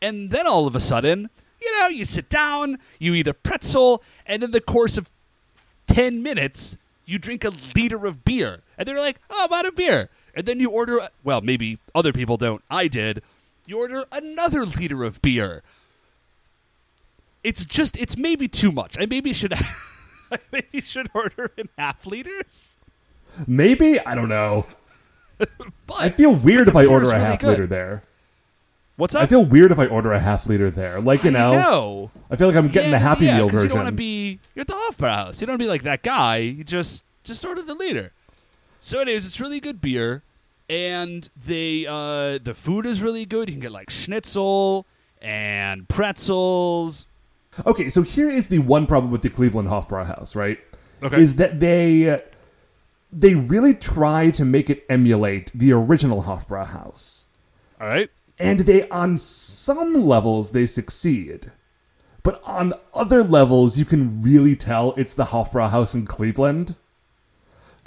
And 0.00 0.30
then 0.30 0.46
all 0.46 0.66
of 0.66 0.74
a 0.76 0.80
sudden, 0.80 1.30
you 1.60 1.80
know, 1.80 1.88
you 1.88 2.04
sit 2.04 2.28
down, 2.28 2.78
you 2.98 3.14
eat 3.14 3.26
a 3.26 3.34
pretzel, 3.34 4.02
and 4.26 4.42
in 4.42 4.50
the 4.50 4.60
course 4.60 4.96
of 4.98 5.10
10 5.86 6.22
minutes, 6.22 6.76
you 7.06 7.18
drink 7.18 7.44
a 7.44 7.52
liter 7.74 8.06
of 8.06 8.24
beer. 8.24 8.62
And 8.76 8.86
they're 8.86 8.98
like, 8.98 9.18
oh, 9.30 9.44
about 9.44 9.64
a 9.66 9.72
beer. 9.72 10.10
And 10.34 10.44
then 10.44 10.60
you 10.60 10.70
order, 10.70 10.98
well, 11.24 11.40
maybe 11.40 11.78
other 11.94 12.12
people 12.12 12.36
don't. 12.36 12.62
I 12.70 12.88
did. 12.88 13.22
You 13.66 13.78
order 13.78 14.04
another 14.12 14.66
liter 14.66 15.02
of 15.02 15.22
beer. 15.22 15.62
It's 17.42 17.64
just, 17.64 17.96
it's 17.96 18.16
maybe 18.16 18.48
too 18.48 18.70
much. 18.72 18.96
I 18.98 19.06
maybe 19.06 19.32
should, 19.32 19.54
I 20.30 20.38
maybe 20.52 20.80
should 20.82 21.08
order 21.14 21.52
in 21.56 21.68
half 21.78 22.06
liters. 22.06 22.78
Maybe 23.46 23.98
I 24.00 24.14
don't 24.14 24.28
know. 24.28 24.66
But 25.86 26.00
I 26.00 26.08
feel 26.08 26.34
weird 26.34 26.66
if 26.66 26.74
I 26.74 26.86
order 26.86 27.06
a 27.06 27.12
really 27.12 27.20
half 27.20 27.40
good. 27.40 27.48
liter 27.50 27.66
there. 27.66 28.02
What's 28.96 29.14
up? 29.14 29.22
I 29.22 29.26
feel 29.26 29.44
weird 29.44 29.72
if 29.72 29.78
I 29.78 29.86
order 29.86 30.12
a 30.12 30.18
half 30.18 30.46
liter 30.46 30.70
there. 30.70 31.00
Like 31.00 31.22
you 31.22 31.30
know, 31.30 31.52
I 31.52 31.56
know. 31.56 32.10
I 32.30 32.36
feel 32.36 32.48
like 32.48 32.56
I'm 32.56 32.68
getting 32.68 32.90
yeah, 32.90 32.98
the 32.98 33.04
Happy 33.04 33.26
yeah, 33.26 33.36
Meal 33.36 33.48
version. 33.48 33.64
You 33.64 33.68
don't 33.68 33.78
want 33.78 33.88
to 33.88 33.92
be 33.92 34.38
you're 34.54 34.62
at 34.62 34.66
the 34.66 34.72
Hofbrauhaus. 34.72 35.40
You 35.40 35.46
don't 35.46 35.54
want 35.54 35.60
to 35.60 35.64
be 35.64 35.68
like 35.68 35.82
that 35.82 36.02
guy. 36.02 36.38
You 36.38 36.64
just 36.64 37.04
just 37.22 37.44
order 37.44 37.60
the 37.60 37.74
liter. 37.74 38.12
So 38.80 39.00
anyways, 39.00 39.26
it's 39.26 39.38
really 39.38 39.60
good 39.60 39.82
beer, 39.82 40.22
and 40.70 41.28
they 41.36 41.86
uh, 41.86 42.38
the 42.42 42.54
food 42.56 42.86
is 42.86 43.02
really 43.02 43.26
good. 43.26 43.48
You 43.48 43.54
can 43.54 43.60
get 43.60 43.72
like 43.72 43.90
schnitzel 43.90 44.86
and 45.20 45.86
pretzels. 45.88 47.06
Okay, 47.66 47.90
so 47.90 48.00
here 48.02 48.30
is 48.30 48.48
the 48.48 48.60
one 48.60 48.86
problem 48.86 49.10
with 49.12 49.22
the 49.22 49.30
Cleveland 49.30 49.68
Hofbrauhaus, 49.68 50.34
right? 50.34 50.58
Okay. 51.02 51.20
Is 51.20 51.34
that 51.34 51.60
they 51.60 52.22
they 53.12 53.34
really 53.34 53.74
try 53.74 54.30
to 54.30 54.44
make 54.46 54.70
it 54.70 54.86
emulate 54.88 55.52
the 55.54 55.72
original 55.72 56.22
Hofbrauhaus. 56.22 57.26
All 57.78 57.86
right. 57.86 58.10
And 58.38 58.60
they 58.60 58.88
on 58.90 59.16
some 59.18 59.94
levels 60.06 60.50
they 60.50 60.66
succeed. 60.66 61.52
But 62.22 62.42
on 62.44 62.74
other 62.92 63.22
levels 63.22 63.78
you 63.78 63.84
can 63.84 64.20
really 64.22 64.56
tell 64.56 64.92
it's 64.96 65.14
the 65.14 65.26
Hofbrauhaus 65.26 65.94
in 65.94 66.06
Cleveland. 66.06 66.74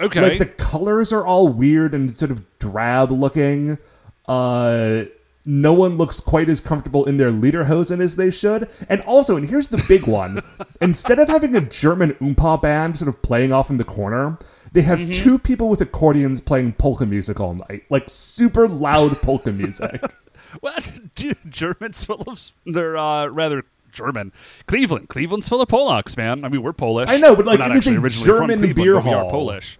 Okay. 0.00 0.20
Like 0.22 0.38
the 0.38 0.46
colors 0.46 1.12
are 1.12 1.24
all 1.24 1.48
weird 1.48 1.92
and 1.94 2.10
sort 2.10 2.30
of 2.30 2.42
drab 2.58 3.10
looking. 3.12 3.78
Uh 4.26 5.04
no 5.46 5.72
one 5.72 5.96
looks 5.96 6.20
quite 6.20 6.50
as 6.50 6.60
comfortable 6.60 7.06
in 7.06 7.16
their 7.16 7.32
lederhosen 7.32 8.00
as 8.00 8.16
they 8.16 8.30
should. 8.30 8.68
And 8.90 9.00
also, 9.02 9.36
and 9.38 9.48
here's 9.48 9.68
the 9.68 9.82
big 9.88 10.06
one: 10.06 10.42
instead 10.82 11.18
of 11.18 11.28
having 11.28 11.56
a 11.56 11.62
German 11.62 12.12
oompa 12.14 12.60
band 12.60 12.98
sort 12.98 13.08
of 13.08 13.22
playing 13.22 13.50
off 13.52 13.70
in 13.70 13.78
the 13.78 13.84
corner, 13.84 14.38
they 14.72 14.82
have 14.82 14.98
Mm-hmm. 14.98 15.10
two 15.12 15.38
people 15.38 15.68
with 15.70 15.80
accordions 15.80 16.40
playing 16.42 16.74
polka 16.74 17.06
music 17.06 17.40
all 17.40 17.54
night, 17.54 17.84
like 17.88 18.04
super 18.08 18.68
loud 18.68 19.16
polka 19.22 19.50
music. 19.52 20.02
well, 20.62 20.78
dude, 21.14 21.36
Germans 21.48 22.04
full 22.04 22.22
of 22.26 22.52
they're 22.66 22.96
uh, 22.96 23.26
rather 23.26 23.64
German. 23.92 24.32
Cleveland. 24.66 25.08
Cleveland's 25.08 25.48
full 25.48 25.60
of 25.60 25.68
Polacks, 25.68 26.16
man. 26.16 26.44
I 26.44 26.48
mean, 26.48 26.62
we're 26.62 26.72
Polish. 26.72 27.08
I 27.08 27.16
know, 27.16 27.34
but, 27.34 27.46
like, 27.46 27.60
it 27.60 27.76
is 27.76 27.86
a 27.86 28.24
German 28.24 28.60
beer 28.60 28.94
but 28.94 29.04
we 29.04 29.10
are 29.10 29.20
hall. 29.20 29.30
Polish. 29.30 29.78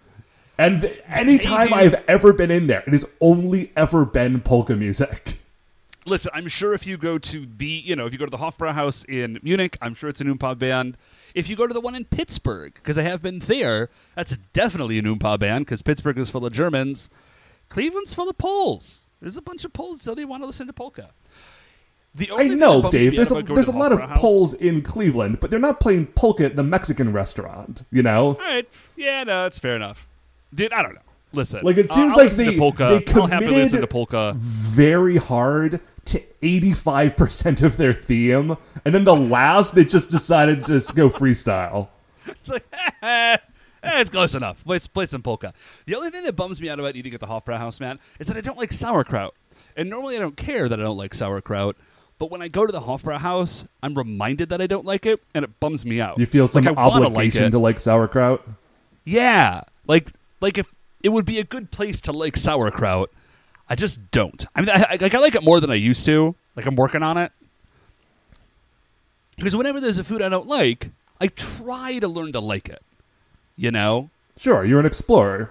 And 0.58 0.92
anytime. 1.08 1.72
I've 1.72 1.94
ever 2.06 2.32
been 2.32 2.50
in 2.50 2.66
there, 2.66 2.84
it 2.86 2.92
has 2.92 3.06
only 3.20 3.72
ever 3.76 4.04
been 4.04 4.40
polka 4.40 4.76
music. 4.76 5.38
Listen, 6.06 6.30
I'm 6.34 6.48
sure 6.48 6.74
if 6.74 6.86
you 6.86 6.96
go 6.96 7.18
to 7.18 7.46
the, 7.46 7.66
you 7.66 7.94
know, 7.94 8.06
if 8.06 8.12
you 8.12 8.18
go 8.18 8.24
to 8.24 8.30
the 8.30 8.38
Hofbrauhaus 8.38 9.04
in 9.06 9.38
Munich, 9.42 9.78
I'm 9.80 9.94
sure 9.94 10.10
it's 10.10 10.20
an 10.20 10.34
Oompa 10.34 10.58
band. 10.58 10.96
If 11.34 11.48
you 11.48 11.56
go 11.56 11.66
to 11.66 11.74
the 11.74 11.80
one 11.80 11.94
in 11.94 12.04
Pittsburgh, 12.04 12.74
because 12.74 12.98
I 12.98 13.02
have 13.02 13.22
been 13.22 13.40
there, 13.40 13.90
that's 14.14 14.36
definitely 14.52 14.98
an 14.98 15.04
Oompa 15.04 15.38
band 15.38 15.66
because 15.66 15.82
Pittsburgh 15.82 16.18
is 16.18 16.30
full 16.30 16.44
of 16.44 16.52
Germans. 16.52 17.10
Cleveland's 17.68 18.12
full 18.12 18.28
of 18.28 18.36
Poles. 18.38 19.06
There's 19.20 19.36
a 19.36 19.42
bunch 19.42 19.64
of 19.64 19.72
Poles, 19.72 20.00
so 20.02 20.14
they 20.14 20.24
want 20.24 20.42
to 20.42 20.46
listen 20.46 20.66
to 20.66 20.72
polka. 20.72 21.10
The 22.14 22.30
I 22.34 22.48
know, 22.48 22.90
Dave. 22.90 23.14
There's 23.14 23.30
a 23.30 23.42
there's 23.42 23.68
a 23.68 23.72
lot 23.72 23.92
of 23.92 24.00
Hofbrauhaus- 24.00 24.16
Poles 24.16 24.54
in 24.54 24.82
Cleveland, 24.82 25.38
but 25.40 25.50
they're 25.50 25.60
not 25.60 25.78
playing 25.78 26.06
polka 26.06 26.44
at 26.44 26.56
the 26.56 26.62
Mexican 26.64 27.12
restaurant. 27.12 27.84
You 27.92 28.02
know, 28.02 28.26
All 28.28 28.34
right, 28.34 28.66
yeah, 28.96 29.22
no, 29.24 29.44
that's 29.44 29.58
fair 29.60 29.76
enough. 29.76 30.08
Dude, 30.52 30.72
I 30.72 30.82
don't 30.82 30.94
know. 30.94 31.00
Listen, 31.32 31.60
Like, 31.62 31.76
it 31.76 31.88
uh, 31.88 31.94
seems 31.94 32.12
I'll 32.14 32.18
like 32.18 32.32
they- 32.32 32.58
polka. 32.58 33.00
they 33.06 33.12
I'll 33.14 33.26
happily 33.28 33.52
listen 33.52 33.68
committed- 33.78 33.80
to 33.82 33.86
polka. 33.86 34.34
very 34.36 35.18
hard 35.18 35.80
to 36.06 36.20
85% 36.42 37.62
of 37.62 37.76
their 37.76 37.94
theme, 37.94 38.56
and 38.84 38.92
then 38.92 39.04
the 39.04 39.14
last 39.14 39.76
they 39.76 39.84
just 39.84 40.10
decided 40.10 40.60
to 40.62 40.66
just 40.72 40.96
go 40.96 41.08
freestyle. 41.10 41.88
It's 42.26 42.48
like, 42.48 42.64
eh, 43.82 44.00
it's 44.00 44.10
close 44.10 44.34
enough. 44.34 44.62
Let's 44.64 44.86
play 44.86 45.06
some 45.06 45.22
polka. 45.22 45.52
The 45.86 45.94
only 45.94 46.10
thing 46.10 46.24
that 46.24 46.36
bums 46.36 46.60
me 46.60 46.68
out 46.68 46.78
about 46.78 46.96
eating 46.96 47.14
at 47.14 47.20
the 47.20 47.26
Hofbrauhaus, 47.26 47.80
Matt, 47.80 47.98
is 48.18 48.28
that 48.28 48.36
I 48.36 48.40
don't 48.40 48.58
like 48.58 48.72
sauerkraut. 48.72 49.34
And 49.76 49.88
normally 49.88 50.16
I 50.16 50.20
don't 50.20 50.36
care 50.36 50.68
that 50.68 50.78
I 50.78 50.82
don't 50.82 50.96
like 50.96 51.14
sauerkraut. 51.14 51.76
But 52.18 52.30
when 52.30 52.42
I 52.42 52.48
go 52.48 52.66
to 52.66 52.72
the 52.72 52.80
Hofbrauhaus, 52.80 53.66
I'm 53.82 53.94
reminded 53.94 54.50
that 54.50 54.60
I 54.60 54.66
don't 54.66 54.84
like 54.84 55.06
it, 55.06 55.22
and 55.34 55.42
it 55.44 55.58
bums 55.58 55.86
me 55.86 56.00
out. 56.00 56.18
You 56.18 56.26
feel 56.26 56.46
some 56.48 56.64
like, 56.64 56.76
obligation 56.76 57.44
like 57.44 57.52
to 57.52 57.58
like 57.58 57.80
sauerkraut. 57.80 58.46
Yeah, 59.04 59.62
like 59.86 60.12
like 60.42 60.58
if 60.58 60.70
it 61.02 61.08
would 61.08 61.24
be 61.24 61.38
a 61.38 61.44
good 61.44 61.70
place 61.70 62.00
to 62.02 62.12
like 62.12 62.36
sauerkraut, 62.36 63.10
I 63.70 63.74
just 63.74 64.10
don't. 64.10 64.44
I 64.54 64.60
mean, 64.60 64.68
I, 64.68 64.84
I, 64.90 64.98
like 65.00 65.14
I 65.14 65.18
like 65.18 65.34
it 65.34 65.42
more 65.42 65.60
than 65.60 65.70
I 65.70 65.76
used 65.76 66.04
to. 66.06 66.34
Like 66.56 66.66
I'm 66.66 66.76
working 66.76 67.02
on 67.02 67.16
it 67.16 67.32
because 69.40 69.56
whenever 69.56 69.80
there's 69.80 69.98
a 69.98 70.04
food 70.04 70.20
I 70.20 70.28
don't 70.28 70.46
like, 70.46 70.90
I 71.20 71.28
try 71.28 71.98
to 71.98 72.08
learn 72.08 72.32
to 72.32 72.40
like 72.40 72.68
it. 72.68 72.82
You 73.60 73.70
know, 73.70 74.08
Sure, 74.38 74.64
you're 74.64 74.80
an 74.80 74.86
explorer. 74.86 75.50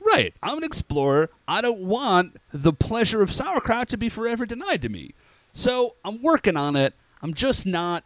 right? 0.00 0.32
I'm 0.42 0.56
an 0.56 0.64
explorer. 0.64 1.28
I 1.46 1.60
don't 1.60 1.82
want 1.82 2.38
the 2.50 2.72
pleasure 2.72 3.20
of 3.20 3.30
sauerkraut 3.30 3.90
to 3.90 3.98
be 3.98 4.08
forever 4.08 4.46
denied 4.46 4.80
to 4.82 4.88
me. 4.88 5.12
So 5.52 5.96
I'm 6.02 6.22
working 6.22 6.56
on 6.56 6.76
it. 6.76 6.94
I'm 7.20 7.34
just 7.34 7.66
not 7.66 8.04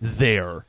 there 0.00 0.64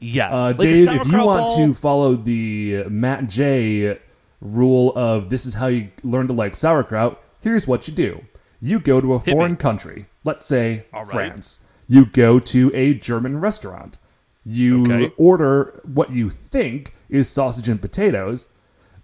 Yeah. 0.00 0.30
Uh, 0.30 0.46
Like 0.48 0.58
Dave, 0.58 0.88
if 0.88 1.06
you 1.06 1.24
want 1.24 1.46
ball- 1.46 1.56
to 1.66 1.74
follow 1.74 2.14
the 2.16 2.84
Matt 2.88 3.28
J 3.28 3.98
rule 4.40 4.92
of 4.96 5.30
this 5.30 5.46
is 5.46 5.54
how 5.54 5.66
you 5.68 5.90
learn 6.02 6.26
to 6.26 6.32
like 6.32 6.56
sauerkraut, 6.56 7.22
here's 7.40 7.68
what 7.68 7.86
you 7.86 7.94
do. 7.94 8.24
You 8.60 8.80
go 8.80 9.00
to 9.00 9.14
a 9.14 9.24
me. 9.24 9.32
foreign 9.32 9.56
country, 9.56 10.06
let's 10.24 10.44
say 10.44 10.86
right. 10.92 11.06
France. 11.08 11.60
You 11.88 12.04
go 12.06 12.38
to 12.40 12.70
a 12.74 12.94
German 12.94 13.40
restaurant. 13.40 13.96
You 14.44 14.82
Okay. 14.82 15.12
order 15.16 15.80
what 15.84 16.10
you 16.12 16.30
think 16.30 16.94
is 17.08 17.28
sausage 17.28 17.68
and 17.68 17.80
potatoes, 17.80 18.48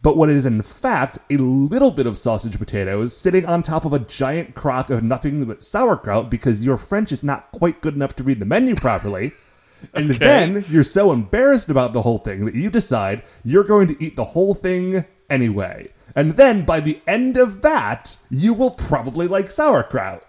but 0.03 0.17
what 0.17 0.31
is 0.31 0.47
in 0.47 0.63
fact 0.63 1.19
a 1.31 1.37
little 1.37 1.91
bit 1.91 2.07
of 2.07 2.17
sausage 2.17 2.53
and 2.53 2.61
potatoes 2.61 3.17
sitting 3.17 3.45
on 3.45 3.63
top 3.63 3.85
of 3.85 3.93
a 3.93 3.99
giant 3.99 4.55
crock 4.55 4.89
of 4.91 5.03
nothing 5.03 5.45
but 5.45 5.63
sauerkraut 5.63 6.31
because 6.31 6.65
your 6.65 6.77
French 6.79 7.13
is 7.13 7.23
not 7.25 7.51
quite 7.53 7.81
good 7.81 7.95
enough 7.95 8.15
to 8.17 8.23
read 8.23 8.39
the 8.41 8.45
menu 8.47 8.75
properly. 8.75 9.33
And 9.93 10.13
then 10.17 10.65
you're 10.71 10.83
so 10.83 11.13
embarrassed 11.13 11.69
about 11.69 11.93
the 11.93 12.01
whole 12.01 12.17
thing 12.19 12.47
that 12.47 12.55
you 12.55 12.71
decide 12.71 13.23
you're 13.45 13.63
going 13.63 13.87
to 13.89 14.03
eat 14.03 14.17
the 14.17 14.25
whole 14.25 14.55
thing 14.55 15.05
anyway. 15.29 15.93
And 16.15 16.39
then 16.39 16.65
by 16.65 16.81
the 16.81 16.99
end 17.07 17.37
of 17.37 17.61
that, 17.61 18.17
you 18.31 18.55
will 18.55 18.71
probably 18.71 19.29
like 19.29 19.51
sauerkraut. 19.51 20.25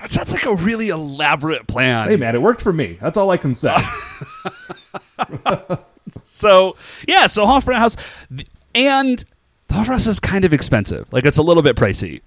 That 0.00 0.10
sounds 0.10 0.32
like 0.32 0.44
a 0.46 0.54
really 0.54 0.88
elaborate 0.88 1.66
plan. 1.66 2.08
Hey 2.08 2.16
man, 2.16 2.34
it 2.34 2.42
worked 2.42 2.60
for 2.62 2.72
me. 2.72 2.98
That's 3.00 3.16
all 3.16 3.30
I 3.30 3.36
can 3.36 3.54
say. 3.54 3.76
So 6.24 6.76
yeah, 7.06 7.26
so 7.28 7.44
Hofbrauhaus, 7.46 7.96
and 8.74 9.24
the 9.68 9.74
Hofbrauhaus 9.74 10.08
is 10.08 10.18
kind 10.18 10.44
of 10.44 10.52
expensive. 10.52 11.06
Like 11.12 11.24
it's 11.24 11.38
a 11.38 11.42
little 11.42 11.62
bit 11.62 11.76
pricey. 11.76 12.20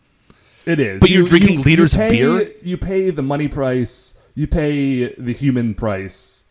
It 0.65 0.80
is. 0.80 1.01
But 1.01 1.10
you're 1.10 1.25
drinking 1.25 1.63
liters 1.63 1.94
of 1.94 2.00
pay, 2.00 2.12
beer? 2.12 2.51
You 2.62 2.77
pay 2.77 3.10
the 3.10 3.22
money 3.22 3.50
price. 3.50 4.22
You 4.36 4.48
pay 4.48 5.13
the 5.15 5.34
human 5.34 5.74
price. 5.74 6.46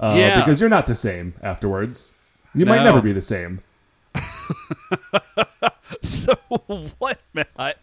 Uh, 0.00 0.14
Yeah. 0.16 0.40
Because 0.40 0.60
you're 0.60 0.70
not 0.70 0.88
the 0.88 0.96
same 0.96 1.34
afterwards. 1.42 2.16
You 2.54 2.66
might 2.66 2.82
never 2.82 3.00
be 3.00 3.12
the 3.12 3.22
same. 3.22 3.60
So 6.02 6.34
what, 6.98 7.20
Matt? 7.32 7.78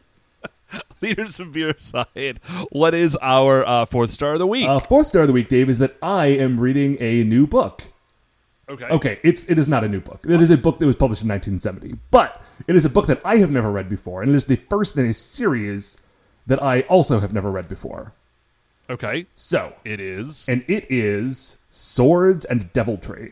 Leaders 1.08 1.40
of 1.40 1.52
beer 1.54 1.70
aside, 1.70 2.40
what 2.72 2.94
is 2.94 3.16
our 3.22 3.66
uh, 3.68 3.86
fourth 3.86 4.12
star 4.12 4.34
of 4.34 4.40
the 4.40 4.48
week? 4.48 4.68
Uh, 4.68 4.80
fourth 4.80 5.08
star 5.08 5.22
of 5.24 5.28
the 5.28 5.34
week, 5.34 5.48
Dave, 5.50 5.70
is 5.70 5.80
that 5.80 5.98
I 6.02 6.28
am 6.28 6.60
reading 6.60 6.98
a 7.00 7.24
new 7.24 7.48
book. 7.48 7.84
okay. 8.70 8.86
Okay, 8.86 9.20
it's 9.24 9.44
it 9.46 9.58
is 9.60 9.68
not 9.68 9.84
a 9.84 9.90
new 9.90 10.00
book. 10.00 10.26
It 10.28 10.40
is 10.42 10.52
a 10.52 10.58
book 10.58 10.80
that 10.80 10.86
was 10.86 10.96
published 10.96 11.24
in 11.24 11.30
1970, 11.30 12.00
but 12.12 12.42
it 12.68 12.76
is 12.76 12.86
a 12.86 12.90
book 12.90 13.08
that 13.08 13.22
I 13.26 13.38
have 13.38 13.52
never 13.52 13.72
read 13.72 13.90
before, 13.90 14.22
and 14.22 14.32
it 14.32 14.36
is 14.36 14.46
the 14.46 14.56
first 14.58 14.96
in 14.98 15.06
a 15.06 15.14
series 15.14 16.00
that 16.48 16.62
I 16.62 16.82
also 16.82 17.20
have 17.20 17.34
never 17.34 17.50
read 17.52 17.68
before. 17.68 18.14
Okay. 18.90 19.26
So, 19.36 19.74
It 19.86 20.00
is. 20.00 20.48
and 20.50 20.64
it 20.68 20.86
is 20.92 21.64
Swords 21.70 22.46
and 22.46 22.72
Deviltry. 22.74 23.32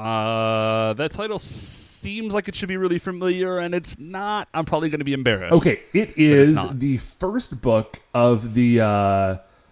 Uh, 0.00 0.92
that 0.94 1.12
title 1.12 1.38
seems 1.38 2.32
like 2.32 2.48
it 2.48 2.54
should 2.54 2.68
be 2.68 2.76
really 2.76 2.98
familiar, 2.98 3.58
and 3.58 3.74
it's 3.74 3.98
not. 3.98 4.48
I'm 4.54 4.64
probably 4.64 4.88
going 4.88 5.00
to 5.00 5.04
be 5.04 5.12
embarrassed. 5.12 5.54
Okay, 5.54 5.80
it 5.92 6.16
is 6.16 6.54
the 6.72 6.96
first 6.98 7.60
book 7.60 8.00
of 8.14 8.54
the 8.54 8.80
uh, 8.80 8.86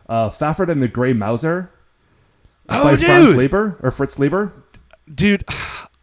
uh, 0.08 0.30
Fafhrd 0.30 0.68
and 0.68 0.82
the 0.82 0.88
Grey 0.88 1.12
Mouser 1.12 1.70
Oh, 2.68 2.84
by 2.84 2.96
dude. 2.96 3.06
Franz 3.06 3.34
Leiber 3.34 3.78
or 3.82 3.90
Fritz 3.90 4.18
Leiber. 4.18 4.52
dude, 5.12 5.42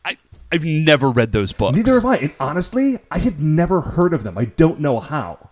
I 0.03 0.17
I've 0.51 0.65
never 0.65 1.11
read 1.11 1.31
those 1.31 1.51
books. 1.51 1.75
Neither 1.77 1.93
have 1.93 2.05
I. 2.05 2.15
And 2.17 2.31
honestly, 2.39 2.97
I 3.11 3.19
had 3.19 3.39
never 3.39 3.81
heard 3.81 4.13
of 4.15 4.23
them. 4.23 4.37
I 4.37 4.45
don't 4.45 4.79
know 4.79 4.99
how. 4.99 5.49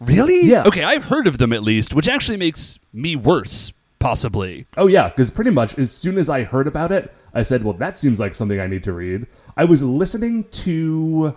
Really? 0.00 0.46
Yeah. 0.48 0.62
Okay, 0.66 0.84
I've 0.84 1.04
heard 1.04 1.26
of 1.26 1.38
them 1.38 1.52
at 1.52 1.62
least, 1.64 1.94
which 1.94 2.08
actually 2.08 2.36
makes 2.36 2.78
me 2.92 3.16
worse, 3.16 3.72
possibly. 3.98 4.66
Oh 4.76 4.86
yeah, 4.86 5.08
because 5.08 5.30
pretty 5.30 5.50
much 5.50 5.76
as 5.78 5.90
soon 5.90 6.18
as 6.18 6.28
I 6.30 6.44
heard 6.44 6.68
about 6.68 6.92
it, 6.92 7.12
I 7.34 7.42
said, 7.42 7.64
"Well, 7.64 7.74
that 7.74 7.98
seems 7.98 8.18
like 8.20 8.34
something 8.34 8.60
I 8.60 8.66
need 8.66 8.84
to 8.84 8.92
read." 8.92 9.26
I 9.56 9.64
was 9.64 9.82
listening 9.82 10.44
to 10.44 11.36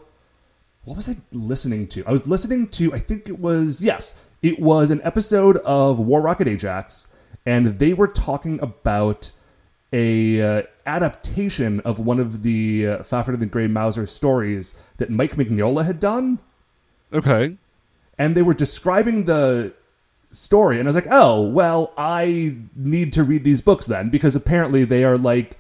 what 0.86 0.96
was 0.96 1.10
I 1.10 1.18
listening 1.32 1.88
to? 1.90 2.04
I 2.06 2.12
was 2.12 2.28
listening 2.28 2.68
to 2.68 2.94
I 2.94 3.00
think 3.00 3.28
it 3.28 3.40
was 3.40 3.82
yes, 3.82 4.24
it 4.42 4.60
was 4.60 4.90
an 4.92 5.02
episode 5.04 5.58
of 5.58 6.00
War 6.00 6.22
Rocket 6.22 6.48
Ajax, 6.48 7.12
and 7.46 7.80
they 7.80 7.94
were 7.94 8.08
talking 8.08 8.60
about 8.62 9.32
a 9.94 10.42
uh, 10.42 10.62
adaptation 10.86 11.80
of 11.82 11.98
one 12.00 12.20
of 12.20 12.44
the 12.44 12.88
uh, 12.88 12.98
Fafhrd 13.00 13.30
and 13.30 13.40
the 13.42 13.46
Grey 13.46 13.68
Mouser 13.68 14.06
stories 14.06 14.78
that 14.98 15.10
Mike 15.10 15.36
Mignola 15.38 15.86
had 15.86 16.00
done 16.00 16.40
Okay. 17.14 17.56
and 18.18 18.36
they 18.36 18.42
were 18.42 18.54
describing 18.54 19.24
the 19.26 19.74
story 20.30 20.78
and 20.78 20.88
i 20.88 20.90
was 20.90 20.96
like 20.96 21.08
oh 21.10 21.42
well 21.42 21.94
i 21.98 22.54
need 22.76 23.14
to 23.14 23.24
read 23.24 23.46
these 23.46 23.62
books 23.62 23.86
then 23.86 24.10
because 24.10 24.36
apparently 24.36 24.84
they 24.84 25.06
are 25.06 25.18
like 25.18 25.58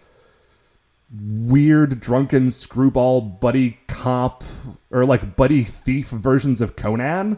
weird 1.14 2.00
drunken 2.00 2.50
screwball 2.50 3.22
buddy 3.22 3.80
cop 3.88 4.44
or 4.92 5.06
like 5.06 5.36
buddy 5.36 5.64
thief 5.64 6.10
versions 6.10 6.62
of 6.62 6.76
conan 6.76 7.38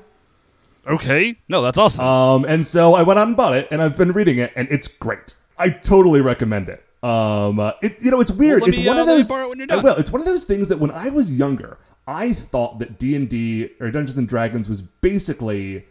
Okay. 0.87 1.35
No, 1.47 1.61
that's 1.61 1.77
awesome. 1.77 2.03
um 2.03 2.45
and 2.45 2.65
so 2.65 2.95
i 2.95 3.03
went 3.03 3.19
out 3.19 3.27
and 3.27 3.37
bought 3.37 3.55
it 3.55 3.67
and 3.69 3.79
i've 3.81 3.95
been 3.95 4.11
reading 4.11 4.39
it 4.39 4.51
and 4.55 4.67
it's 4.71 4.87
great 4.87 5.35
i 5.57 5.69
totally 5.69 6.19
recommend 6.19 6.67
it 6.67 6.83
um 7.03 7.59
uh, 7.59 7.73
it 7.83 8.01
you 8.01 8.09
know 8.09 8.19
it's 8.19 8.31
weird 8.31 8.61
Well, 8.61 8.69
it's 8.69 8.79
me, 8.79 8.87
one 8.87 8.97
uh, 8.97 9.01
of 9.01 9.07
those 9.07 9.27
borrow 9.27 9.51
it 9.51 9.71
I 9.71 9.77
will. 9.77 9.95
it's 9.97 10.11
one 10.11 10.19
of 10.19 10.25
those 10.25 10.45
things 10.45 10.67
that 10.69 10.79
when 10.79 10.89
i 10.91 11.09
was 11.09 11.31
younger 11.33 11.77
i 12.07 12.33
thought 12.33 12.79
that 12.79 12.97
d&d 12.97 13.69
or 13.79 13.91
dungeons 13.91 14.17
and 14.17 14.27
dragons 14.27 14.67
was 14.67 14.81
basically 14.81 15.85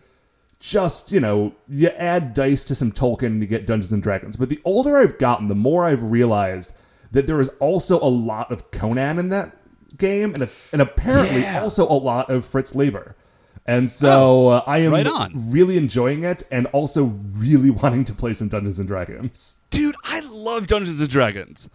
just 0.58 1.12
you 1.12 1.20
know 1.20 1.54
you 1.68 1.88
add 1.90 2.34
dice 2.34 2.64
to 2.64 2.74
some 2.74 2.90
tolkien 2.90 3.26
and 3.26 3.40
you 3.40 3.46
get 3.46 3.66
dungeons 3.66 3.92
and 3.92 4.02
dragons 4.02 4.36
but 4.36 4.48
the 4.48 4.60
older 4.64 4.96
i've 4.96 5.16
gotten 5.18 5.46
the 5.46 5.54
more 5.54 5.84
i've 5.84 6.02
realized 6.02 6.72
that 7.12 7.26
there 7.26 7.40
is 7.40 7.48
also 7.60 8.00
a 8.00 8.08
lot 8.08 8.50
of 8.52 8.70
conan 8.70 9.18
in 9.18 9.28
that 9.30 9.56
game 9.96 10.34
and, 10.34 10.48
and 10.72 10.82
apparently 10.82 11.40
Yeah. 11.42 11.62
also 11.62 11.86
a 11.88 11.94
lot 11.98 12.30
of 12.30 12.44
fritz 12.44 12.74
leiber 12.74 13.16
and 13.66 13.90
so 13.90 14.48
uh, 14.48 14.62
i 14.66 14.78
am 14.78 14.92
right 14.92 15.30
really 15.34 15.76
enjoying 15.76 16.24
it 16.24 16.42
and 16.50 16.66
also 16.68 17.04
really 17.36 17.70
wanting 17.82 18.04
to 18.04 18.12
play 18.12 18.32
some 18.34 18.48
dungeons 18.48 18.78
and 18.78 18.86
dragons 18.88 19.60
Dude, 19.70 19.94
I 20.04 20.20
love 20.20 20.66
Dungeons 20.66 21.00
and 21.00 21.08
Dragons. 21.10 21.68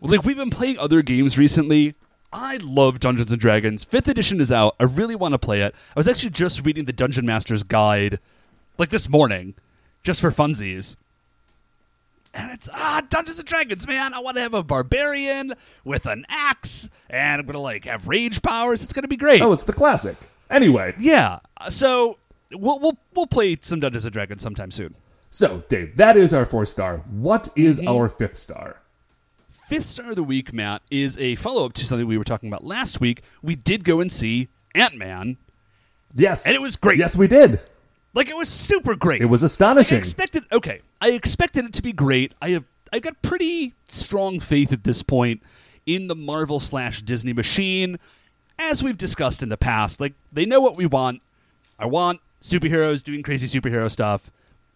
Like 0.00 0.24
we've 0.24 0.36
been 0.36 0.50
playing 0.50 0.78
other 0.78 1.00
games 1.00 1.38
recently. 1.38 1.94
I 2.32 2.58
love 2.62 3.00
Dungeons 3.00 3.30
and 3.30 3.40
Dragons. 3.40 3.82
Fifth 3.84 4.08
edition 4.08 4.40
is 4.40 4.52
out. 4.52 4.74
I 4.78 4.84
really 4.84 5.14
want 5.16 5.32
to 5.32 5.38
play 5.38 5.62
it. 5.62 5.74
I 5.94 5.98
was 5.98 6.06
actually 6.08 6.30
just 6.30 6.64
reading 6.66 6.84
the 6.84 6.92
Dungeon 6.92 7.24
Master's 7.24 7.62
Guide, 7.62 8.18
like 8.76 8.90
this 8.90 9.08
morning, 9.08 9.54
just 10.02 10.20
for 10.20 10.30
funsies. 10.30 10.96
And 12.36 12.52
it's 12.52 12.68
ah 12.72 13.00
Dungeons 13.08 13.38
and 13.38 13.48
Dragons, 13.48 13.86
man. 13.86 14.12
I 14.12 14.18
want 14.20 14.36
to 14.36 14.42
have 14.42 14.52
a 14.54 14.62
barbarian 14.62 15.54
with 15.84 16.04
an 16.06 16.26
axe, 16.28 16.90
and 17.08 17.40
I'm 17.40 17.46
gonna 17.46 17.58
like 17.60 17.84
have 17.86 18.06
rage 18.06 18.42
powers. 18.42 18.82
It's 18.82 18.92
gonna 18.92 19.08
be 19.08 19.16
great. 19.16 19.40
oh 19.42 19.52
it's 19.52 19.64
the 19.64 19.72
classic 19.72 20.16
anyway 20.50 20.94
yeah. 20.98 21.38
So 21.70 22.18
we'll 22.52 22.78
we'll 22.78 22.98
we'll 23.14 23.26
play 23.26 23.56
some 23.60 23.80
Dungeons 23.80 24.04
and 24.04 24.12
Dragons 24.12 24.42
sometime 24.42 24.70
soon. 24.70 24.94
so 25.30 25.64
dave 25.68 25.96
that 25.96 26.16
is 26.16 26.34
our 26.34 26.44
four 26.46 26.66
star 26.66 26.98
what 27.10 27.48
is 27.56 27.78
Mm-hmm. 27.78 27.88
our 27.88 28.08
fifth 28.08 28.36
star 28.36 28.82
Fifth 29.66 29.86
star 29.86 30.10
of 30.10 30.14
the 30.16 30.22
week, 30.22 30.52
Matt, 30.52 30.82
is 30.92 31.18
a 31.18 31.34
follow 31.34 31.64
up 31.66 31.72
to 31.72 31.84
something 31.86 32.06
we 32.06 32.16
were 32.16 32.22
talking 32.22 32.48
about 32.48 32.62
last 32.64 33.00
week. 33.00 33.22
We 33.42 33.56
did 33.56 33.82
go 33.82 33.98
and 33.98 34.12
see 34.12 34.46
Ant 34.76 34.94
Man. 34.96 35.38
yes 36.14 36.46
And 36.46 36.54
it 36.54 36.60
was 36.62 36.76
great. 36.76 36.98
yes 36.98 37.16
we 37.16 37.26
did 37.26 37.60
Like 38.16 38.30
it 38.30 38.36
was 38.36 38.48
super 38.48 38.96
great. 38.96 39.20
it 39.20 39.26
was 39.26 39.42
astonishing. 39.42 39.96
I 39.96 39.98
astonishing 39.98 39.98
expected 39.98 40.44
okay. 40.50 40.80
I 41.02 41.10
expected 41.10 41.66
it 41.66 41.74
to 41.74 41.82
be 41.82 41.92
great. 41.92 42.32
I 42.40 42.48
have 42.50 42.64
I 42.92 42.98
got 42.98 43.20
pretty 43.20 43.74
strong 43.88 44.40
faith 44.40 44.72
at 44.72 44.84
this 44.84 45.02
point 45.02 45.42
in 45.84 46.08
the 46.08 46.14
Marvel 46.16 46.58
slash 46.58 47.02
Disney 47.02 47.34
machine. 47.34 47.98
As 48.58 48.82
we've 48.82 48.96
discussed 48.96 49.42
in 49.42 49.50
the 49.50 49.58
past, 49.58 50.00
like 50.00 50.14
they 50.32 50.46
know 50.46 50.60
what 50.60 50.76
we 50.76 50.86
want. 50.86 51.20
I 51.78 51.84
want 51.84 52.22
superheroes 52.40 53.02
doing 53.02 53.22
crazy 53.22 53.46
superhero 53.46 53.90
stuff, 53.90 54.30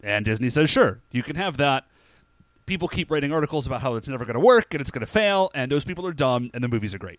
and 0.04 0.22
Disney 0.26 0.50
says, 0.50 0.68
"Sure, 0.68 1.00
you 1.10 1.22
can 1.22 1.36
have 1.36 1.56
that." 1.56 1.86
people 2.66 2.86
keep 2.86 3.10
writing 3.10 3.32
articles 3.32 3.66
about 3.66 3.80
how 3.80 3.96
it's 3.96 4.06
never 4.06 4.24
going 4.24 4.34
to 4.34 4.40
work 4.40 4.72
and 4.72 4.80
it's 4.80 4.92
going 4.92 5.00
to 5.00 5.12
fail, 5.12 5.50
and 5.54 5.72
those 5.72 5.82
people 5.82 6.06
are 6.06 6.12
dumb, 6.12 6.52
and 6.54 6.62
the 6.62 6.68
movies 6.68 6.94
are 6.94 6.98
great. 6.98 7.18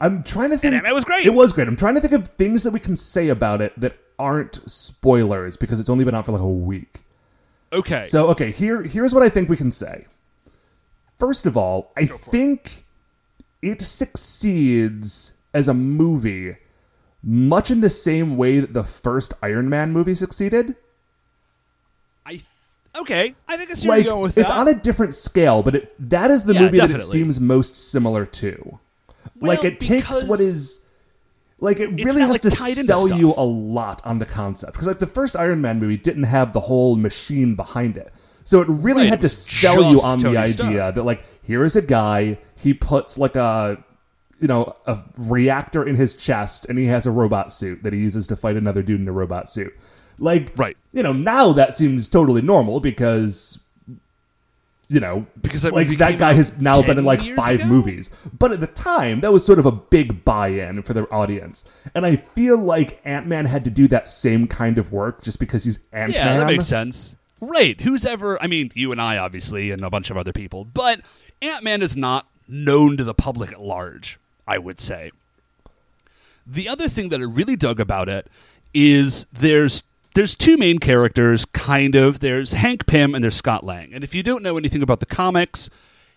I'm 0.00 0.22
trying 0.22 0.50
to 0.50 0.58
think. 0.58 0.74
Ant-Man 0.74 0.94
was 0.94 1.04
great. 1.04 1.26
It 1.26 1.34
was 1.34 1.52
great. 1.52 1.66
I'm 1.68 1.76
trying 1.76 1.94
to 1.94 2.00
think 2.00 2.12
of 2.12 2.28
things 2.28 2.62
that 2.62 2.72
we 2.72 2.80
can 2.80 2.96
say 2.96 3.28
about 3.28 3.60
it 3.60 3.78
that 3.78 3.98
aren't 4.18 4.60
spoilers 4.70 5.56
because 5.56 5.80
it's 5.80 5.88
only 5.88 6.04
been 6.04 6.14
out 6.14 6.26
for 6.26 6.32
like 6.32 6.40
a 6.40 6.48
week. 6.48 7.00
Okay. 7.72 8.04
So 8.04 8.28
okay, 8.30 8.50
here 8.50 8.82
here's 8.82 9.12
what 9.12 9.22
I 9.22 9.28
think 9.28 9.48
we 9.48 9.56
can 9.56 9.70
say. 9.70 10.06
First 11.18 11.46
of 11.46 11.56
all, 11.56 11.92
I 11.96 12.06
think 12.06 12.84
it 13.60 13.80
succeeds 13.80 15.34
as 15.52 15.66
a 15.68 15.74
movie 15.74 16.56
much 17.22 17.70
in 17.70 17.80
the 17.80 17.90
same 17.90 18.36
way 18.36 18.60
that 18.60 18.72
the 18.72 18.84
first 18.84 19.34
Iron 19.42 19.68
Man 19.68 19.90
movie 19.92 20.14
succeeded. 20.14 20.76
I 22.24 22.40
okay. 22.96 23.34
I 23.48 23.56
think 23.56 23.70
I 23.70 23.74
see 23.74 23.88
where 23.88 23.98
Like 23.98 24.04
you're 24.06 24.12
going 24.14 24.22
with 24.22 24.38
it's 24.38 24.48
that. 24.48 24.56
on 24.58 24.68
a 24.68 24.74
different 24.74 25.14
scale, 25.14 25.62
but 25.64 25.74
it, 25.74 26.10
that 26.10 26.30
is 26.30 26.44
the 26.44 26.54
Yeah, 26.54 26.60
movie 26.62 26.78
that 26.78 26.90
it 26.92 27.00
seems 27.02 27.40
most 27.40 27.74
similar 27.74 28.24
to. 28.26 28.78
Like 29.40 29.64
it 29.64 29.80
takes 29.80 30.24
what 30.24 30.40
is 30.40 30.84
like 31.60 31.80
it 31.80 31.88
really 32.04 32.20
has 32.20 32.30
like, 32.30 32.40
to 32.42 32.50
sell 32.50 33.08
you 33.10 33.34
a 33.36 33.44
lot 33.44 34.04
on 34.06 34.18
the 34.18 34.26
concept 34.26 34.72
because 34.72 34.86
like 34.86 34.98
the 35.00 35.06
first 35.06 35.34
Iron 35.36 35.60
Man 35.60 35.78
movie 35.78 35.96
didn't 35.96 36.24
have 36.24 36.52
the 36.52 36.60
whole 36.60 36.96
machine 36.96 37.54
behind 37.54 37.96
it. 37.96 38.12
So 38.44 38.60
it 38.62 38.68
really 38.68 39.02
Right, 39.02 39.10
had 39.10 39.22
to 39.22 39.28
sell 39.28 39.92
you 39.92 40.00
on 40.00 40.18
the 40.20 40.36
idea 40.36 40.52
Stark. 40.54 40.94
that 40.94 41.02
like 41.02 41.24
here 41.42 41.64
is 41.64 41.76
a 41.76 41.82
guy 41.82 42.38
he 42.56 42.72
puts 42.74 43.18
like 43.18 43.36
a 43.36 43.82
you 44.40 44.46
know 44.48 44.76
a 44.86 44.98
reactor 45.16 45.86
in 45.86 45.96
his 45.96 46.14
chest 46.14 46.64
and 46.66 46.78
he 46.78 46.86
has 46.86 47.06
a 47.06 47.10
robot 47.10 47.52
suit 47.52 47.82
that 47.82 47.92
he 47.92 47.98
uses 47.98 48.26
to 48.28 48.36
fight 48.36 48.56
another 48.56 48.82
dude 48.82 49.00
in 49.00 49.08
a 49.08 49.12
robot 49.12 49.50
suit. 49.50 49.74
Like 50.18 50.52
Right. 50.56 50.76
you 50.92 51.02
know 51.02 51.12
now 51.12 51.52
that 51.52 51.74
seems 51.74 52.08
totally 52.08 52.40
normal 52.42 52.80
because 52.80 53.62
you 54.88 55.00
know 55.00 55.26
Because 55.40 55.62
that 55.62 55.72
like 55.72 55.88
that 55.98 56.18
guy 56.18 56.32
has 56.32 56.60
now 56.60 56.80
been 56.82 56.98
in 56.98 57.04
like 57.04 57.20
five 57.36 57.60
ago? 57.60 57.68
movies 57.68 58.10
but 58.36 58.52
at 58.52 58.60
the 58.60 58.66
time 58.66 59.20
that 59.20 59.32
was 59.32 59.44
sort 59.44 59.58
of 59.58 59.66
a 59.66 59.72
big 59.72 60.24
buy-in 60.24 60.82
for 60.82 60.94
their 60.94 61.12
audience 61.12 61.68
and 61.94 62.06
i 62.06 62.16
feel 62.16 62.56
like 62.56 63.00
ant-man 63.04 63.44
had 63.44 63.64
to 63.64 63.70
do 63.70 63.86
that 63.88 64.08
same 64.08 64.46
kind 64.46 64.78
of 64.78 64.90
work 64.92 65.22
just 65.22 65.38
because 65.38 65.64
he's 65.64 65.80
ant-man 65.92 66.26
Yeah, 66.26 66.36
that 66.38 66.46
makes 66.46 66.66
sense. 66.66 67.14
Right. 67.40 67.80
Who's 67.80 68.04
ever, 68.04 68.42
I 68.42 68.48
mean, 68.48 68.72
you 68.74 68.90
and 68.90 69.00
I, 69.00 69.16
obviously, 69.18 69.70
and 69.70 69.84
a 69.84 69.90
bunch 69.90 70.10
of 70.10 70.16
other 70.16 70.32
people, 70.32 70.64
but 70.64 71.02
Ant 71.40 71.62
Man 71.62 71.82
is 71.82 71.94
not 71.96 72.26
known 72.48 72.96
to 72.96 73.04
the 73.04 73.14
public 73.14 73.52
at 73.52 73.60
large, 73.60 74.18
I 74.44 74.58
would 74.58 74.80
say. 74.80 75.12
The 76.44 76.68
other 76.68 76.88
thing 76.88 77.10
that 77.10 77.20
I 77.20 77.24
really 77.24 77.54
dug 77.54 77.78
about 77.78 78.08
it 78.08 78.26
is 78.74 79.26
there's 79.32 79.84
there's 80.18 80.34
two 80.34 80.56
main 80.56 80.80
characters, 80.80 81.44
kind 81.44 81.94
of. 81.94 82.18
There's 82.18 82.54
Hank 82.54 82.88
Pym 82.88 83.14
and 83.14 83.22
there's 83.22 83.36
Scott 83.36 83.62
Lang. 83.62 83.94
And 83.94 84.02
if 84.02 84.16
you 84.16 84.24
don't 84.24 84.42
know 84.42 84.58
anything 84.58 84.82
about 84.82 84.98
the 84.98 85.06
comics, 85.06 85.70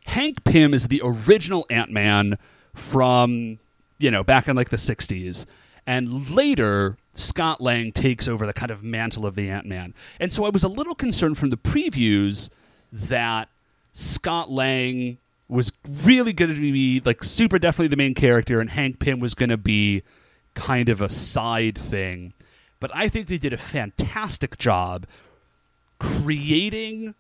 Hank 0.06 0.44
Pym 0.44 0.74
is 0.74 0.88
the 0.88 1.04
original 1.04 1.68
Ant 1.70 1.92
Man 1.92 2.40
from, 2.74 3.60
you 4.00 4.10
know, 4.10 4.24
back 4.24 4.48
in 4.48 4.56
like 4.56 4.70
the 4.70 4.78
60s. 4.78 5.46
And 5.86 6.32
later, 6.32 6.98
Scott 7.14 7.62
Lang 7.62 7.92
takes 7.92 8.28
over 8.28 8.48
the 8.48 8.54
kind 8.54 8.72
of 8.72 8.82
mantle 8.82 9.24
of 9.24 9.36
the 9.36 9.48
Ant 9.52 9.68
Man. 9.68 9.94
And 10.20 10.34
so 10.34 10.46
I 10.46 10.50
was 10.50 10.64
a 10.64 10.68
little 10.68 10.96
concerned 10.96 11.38
from 11.38 11.52
the 11.52 11.58
previews 11.58 12.50
that 12.92 13.50
Scott 13.94 14.50
Lang 14.50 15.20
was 15.48 15.72
really 15.86 16.34
going 16.34 16.56
to 16.56 16.60
be 16.60 17.04
like 17.06 17.24
super 17.24 17.60
definitely 17.60 17.90
the 17.90 17.98
main 17.98 18.16
character, 18.16 18.62
and 18.62 18.72
Hank 18.72 18.98
Pym 18.98 19.20
was 19.20 19.36
going 19.36 19.50
to 19.50 19.58
be 19.58 20.02
kind 20.56 20.90
of 20.90 21.02
a 21.02 21.10
side 21.10 21.78
thing. 21.78 22.34
But 22.82 22.92
I 22.94 23.08
think 23.08 23.28
they 23.28 23.38
did 23.38 23.54
a 23.54 23.58
fantastic 23.58 24.58
job 24.58 25.06
creating 26.00 27.16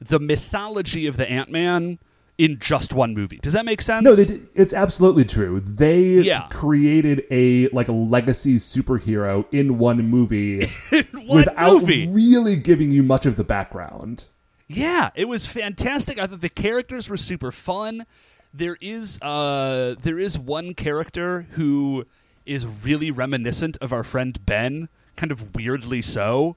the 0.00 0.18
mythology 0.20 1.06
of 1.06 1.16
the 1.16 1.30
Ant 1.30 1.50
Man 1.50 1.98
in 2.36 2.58
just 2.58 2.92
one 2.92 3.14
movie. 3.14 3.38
Does 3.40 3.52
that 3.52 3.64
make 3.64 3.80
sense? 3.80 4.02
no 4.04 4.14
they 4.16 4.24
did, 4.24 4.48
it's 4.56 4.74
absolutely 4.74 5.24
true 5.24 5.60
they 5.60 6.00
Yeah. 6.00 6.48
created 6.50 7.24
a 7.30 7.68
like 7.68 7.86
a 7.86 7.92
legacy 7.92 8.56
superhero 8.56 9.44
in 9.52 9.78
one 9.78 10.04
movie 10.08 10.66
one 11.12 11.38
without 11.38 11.82
movie. 11.82 12.08
really 12.08 12.56
giving 12.56 12.90
you 12.90 13.04
much 13.04 13.24
of 13.24 13.36
the 13.36 13.44
background 13.44 14.24
Yeah, 14.66 15.10
it 15.14 15.28
was 15.28 15.46
fantastic. 15.46 16.18
I 16.18 16.26
thought 16.26 16.40
the 16.40 16.48
characters 16.48 17.08
were 17.08 17.16
super 17.18 17.52
fun. 17.52 18.04
There 18.52 18.76
is 18.80 19.20
uh 19.22 19.94
there 20.02 20.18
is 20.18 20.36
one 20.36 20.74
character 20.74 21.46
who 21.52 22.04
is 22.44 22.66
really 22.66 23.10
reminiscent 23.12 23.78
of 23.80 23.92
our 23.92 24.02
friend 24.02 24.44
Ben, 24.44 24.88
kind 25.16 25.32
of 25.32 25.54
weirdly 25.54 26.02
so. 26.02 26.56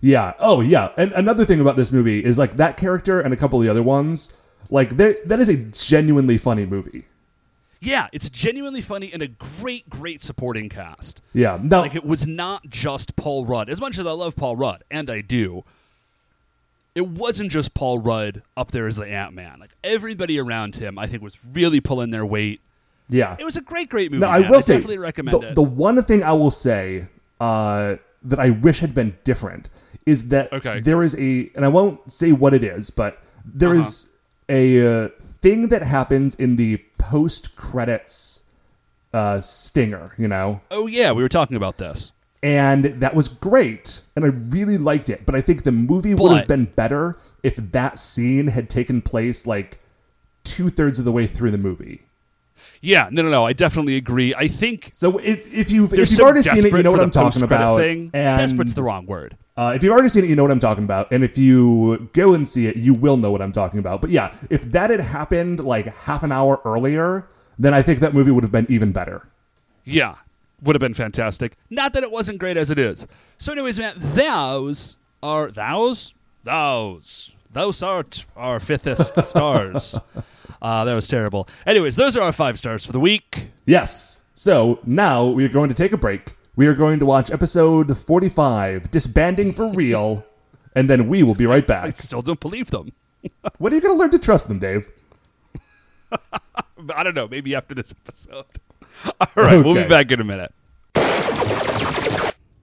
Yeah. 0.00 0.34
Oh, 0.38 0.60
yeah. 0.60 0.90
And 0.96 1.12
another 1.12 1.44
thing 1.44 1.60
about 1.60 1.76
this 1.76 1.92
movie 1.92 2.24
is 2.24 2.38
like 2.38 2.56
that 2.56 2.76
character 2.76 3.20
and 3.20 3.32
a 3.32 3.36
couple 3.36 3.58
of 3.58 3.64
the 3.64 3.70
other 3.70 3.82
ones. 3.82 4.34
Like 4.70 4.96
that 4.96 5.38
is 5.38 5.48
a 5.48 5.56
genuinely 5.56 6.38
funny 6.38 6.66
movie. 6.66 7.04
Yeah, 7.78 8.08
it's 8.10 8.30
genuinely 8.30 8.80
funny 8.80 9.12
and 9.12 9.22
a 9.22 9.28
great, 9.28 9.88
great 9.88 10.22
supporting 10.22 10.68
cast. 10.68 11.22
Yeah. 11.34 11.58
Now, 11.62 11.82
Like 11.82 11.94
it 11.94 12.06
was 12.06 12.26
not 12.26 12.68
just 12.68 13.16
Paul 13.16 13.44
Rudd. 13.44 13.68
As 13.68 13.80
much 13.80 13.98
as 13.98 14.06
I 14.06 14.12
love 14.12 14.34
Paul 14.34 14.56
Rudd, 14.56 14.82
and 14.90 15.10
I 15.10 15.20
do, 15.20 15.62
it 16.94 17.06
wasn't 17.06 17.52
just 17.52 17.74
Paul 17.74 17.98
Rudd 17.98 18.42
up 18.56 18.70
there 18.72 18.86
as 18.86 18.96
the 18.96 19.06
Ant 19.06 19.34
Man. 19.34 19.58
Like 19.60 19.72
everybody 19.84 20.40
around 20.40 20.76
him, 20.76 20.98
I 20.98 21.06
think 21.06 21.22
was 21.22 21.36
really 21.52 21.80
pulling 21.80 22.10
their 22.10 22.24
weight. 22.26 22.60
yeah. 23.08 23.36
It 23.38 23.44
was 23.44 23.56
a 23.56 23.62
great, 23.62 23.90
great 23.90 24.10
movie. 24.10 24.24
I 24.24 24.40
man. 24.40 24.50
will 24.50 24.62
say 24.62 24.74
definitely 24.74 24.98
recommend 24.98 25.42
the, 25.42 25.48
it. 25.50 25.54
the 25.54 25.62
one 25.62 26.02
thing 26.04 26.24
I 26.24 26.32
will 26.32 26.50
say 26.50 27.06
uh, 27.40 27.96
that 28.22 28.38
I 28.38 28.50
wish 28.50 28.80
had 28.80 28.94
been 28.94 29.16
different 29.24 29.68
is 30.04 30.28
that 30.28 30.52
Okay. 30.52 30.80
there 30.80 31.02
is 31.02 31.14
a, 31.18 31.50
and 31.54 31.64
I 31.64 31.68
won't 31.68 32.10
say 32.12 32.32
what 32.32 32.54
it 32.54 32.62
is, 32.64 32.90
but 32.90 33.18
there 33.44 33.70
Uh-huh. 33.70 33.78
is 33.80 34.08
a 34.48 35.04
uh, 35.04 35.08
thing 35.40 35.68
that 35.68 35.82
happens 35.82 36.34
in 36.34 36.56
the 36.56 36.78
post 36.98 37.56
credits 37.56 38.44
uh, 39.12 39.40
stinger. 39.40 40.12
You 40.18 40.28
know, 40.28 40.60
oh 40.70 40.86
yeah, 40.86 41.12
we 41.12 41.22
were 41.22 41.28
talking 41.28 41.56
about 41.56 41.78
this. 41.78 42.12
and 42.42 42.84
that 43.00 43.14
was 43.14 43.28
great 43.28 44.02
and 44.14 44.22
i 44.24 44.28
really 44.28 44.76
liked 44.76 45.08
it 45.08 45.24
but 45.24 45.34
i 45.34 45.40
think 45.40 45.62
the 45.64 45.72
movie 45.72 46.14
would 46.14 46.36
have 46.36 46.46
been 46.46 46.66
better 46.66 47.16
if 47.42 47.56
that 47.56 47.98
scene 47.98 48.48
had 48.48 48.68
taken 48.68 49.00
place 49.00 49.46
like 49.46 49.80
two-thirds 50.44 50.98
of 50.98 51.06
the 51.06 51.10
way 51.12 51.26
through 51.26 51.50
the 51.50 51.58
movie 51.58 52.02
Yeah, 52.80 53.08
no, 53.10 53.22
no, 53.22 53.30
no. 53.30 53.44
I 53.46 53.52
definitely 53.52 53.96
agree. 53.96 54.34
I 54.34 54.48
think 54.48 54.90
so 54.92 55.18
if, 55.18 55.52
if 55.52 55.70
you've, 55.70 55.92
if 55.94 56.10
you've 56.10 56.20
already 56.20 56.42
seen 56.42 56.66
it 56.66 56.72
you 56.76 56.82
know 56.82 56.90
what 56.92 57.00
i'm 57.00 57.10
talking 57.10 57.42
about 57.42 57.78
Thing. 57.78 58.10
and 58.12 58.40
Desperate's 58.40 58.74
the 58.74 58.82
wrong 58.82 59.06
word. 59.06 59.36
uh, 59.56 59.72
if 59.74 59.82
you've 59.82 59.92
already 59.92 60.08
seen 60.08 60.24
it 60.24 60.30
you 60.30 60.36
know 60.36 60.42
what 60.42 60.50
i'm 60.50 60.60
talking 60.60 60.84
about 60.84 61.10
and 61.10 61.24
if 61.24 61.38
you 61.38 62.08
go 62.12 62.34
and 62.34 62.46
see 62.46 62.66
it 62.66 62.76
you 62.76 62.92
will 62.94 63.16
know 63.16 63.30
what 63.30 63.40
i'm 63.42 63.52
talking 63.52 63.78
about 63.80 64.00
but 64.00 64.10
yeah 64.10 64.34
if 64.50 64.62
that 64.72 64.90
had 64.90 65.00
happened 65.00 65.60
like 65.64 65.86
half 65.86 66.22
an 66.22 66.30
hour 66.32 66.60
earlier 66.64 67.26
then 67.58 67.72
i 67.72 67.80
think 67.82 68.00
that 68.00 68.12
movie 68.14 68.30
would 68.30 68.44
have 68.44 68.52
been 68.52 68.66
even 68.68 68.92
better 68.92 69.26
Yeah, 69.84 70.16
would 70.62 70.74
have 70.76 70.80
been 70.80 70.94
fantastic. 70.94 71.56
Not 71.70 71.92
that 71.94 72.02
it 72.02 72.10
wasn't 72.10 72.38
great 72.38 72.56
as 72.56 72.70
it 72.70 72.78
is. 72.78 73.06
So, 73.38 73.52
anyways, 73.52 73.78
man, 73.78 73.94
those 73.96 74.96
are 75.22 75.50
those 75.50 76.12
those 76.44 77.30
those 77.52 77.82
are 77.82 78.02
t- 78.02 78.24
our 78.36 78.58
fifthest 78.60 79.12
stars. 79.32 79.94
Uh, 80.66 80.84
that 80.84 80.94
was 80.94 81.06
terrible. 81.06 81.48
Anyways, 81.64 81.94
those 81.94 82.16
are 82.16 82.22
our 82.22 82.32
five 82.32 82.58
stars 82.58 82.84
for 82.84 82.90
the 82.90 82.98
week. 82.98 83.50
Yes. 83.66 84.24
So 84.34 84.80
now 84.84 85.24
we 85.24 85.44
are 85.44 85.48
going 85.48 85.68
to 85.68 85.76
take 85.76 85.92
a 85.92 85.96
break. 85.96 86.34
We 86.56 86.66
are 86.66 86.74
going 86.74 86.98
to 86.98 87.06
watch 87.06 87.30
episode 87.30 87.96
45, 87.96 88.90
Disbanding 88.90 89.52
for 89.52 89.68
Real, 89.68 90.26
and 90.74 90.90
then 90.90 91.06
we 91.06 91.22
will 91.22 91.36
be 91.36 91.46
right 91.46 91.64
back. 91.64 91.84
I 91.84 91.90
still 91.90 92.20
don't 92.20 92.40
believe 92.40 92.70
them. 92.72 92.92
When 93.58 93.72
are 93.72 93.76
you 93.76 93.80
going 93.80 93.94
to 93.94 93.98
learn 93.98 94.10
to 94.10 94.18
trust 94.18 94.48
them, 94.48 94.58
Dave? 94.58 94.90
I 96.96 97.04
don't 97.04 97.14
know. 97.14 97.28
Maybe 97.28 97.54
after 97.54 97.72
this 97.76 97.94
episode. 98.04 98.46
All 99.20 99.28
right, 99.36 99.64
we'll 99.64 99.74
be 99.74 99.84
back 99.84 100.10
in 100.10 100.20
a 100.20 100.24
minute. 100.24 100.52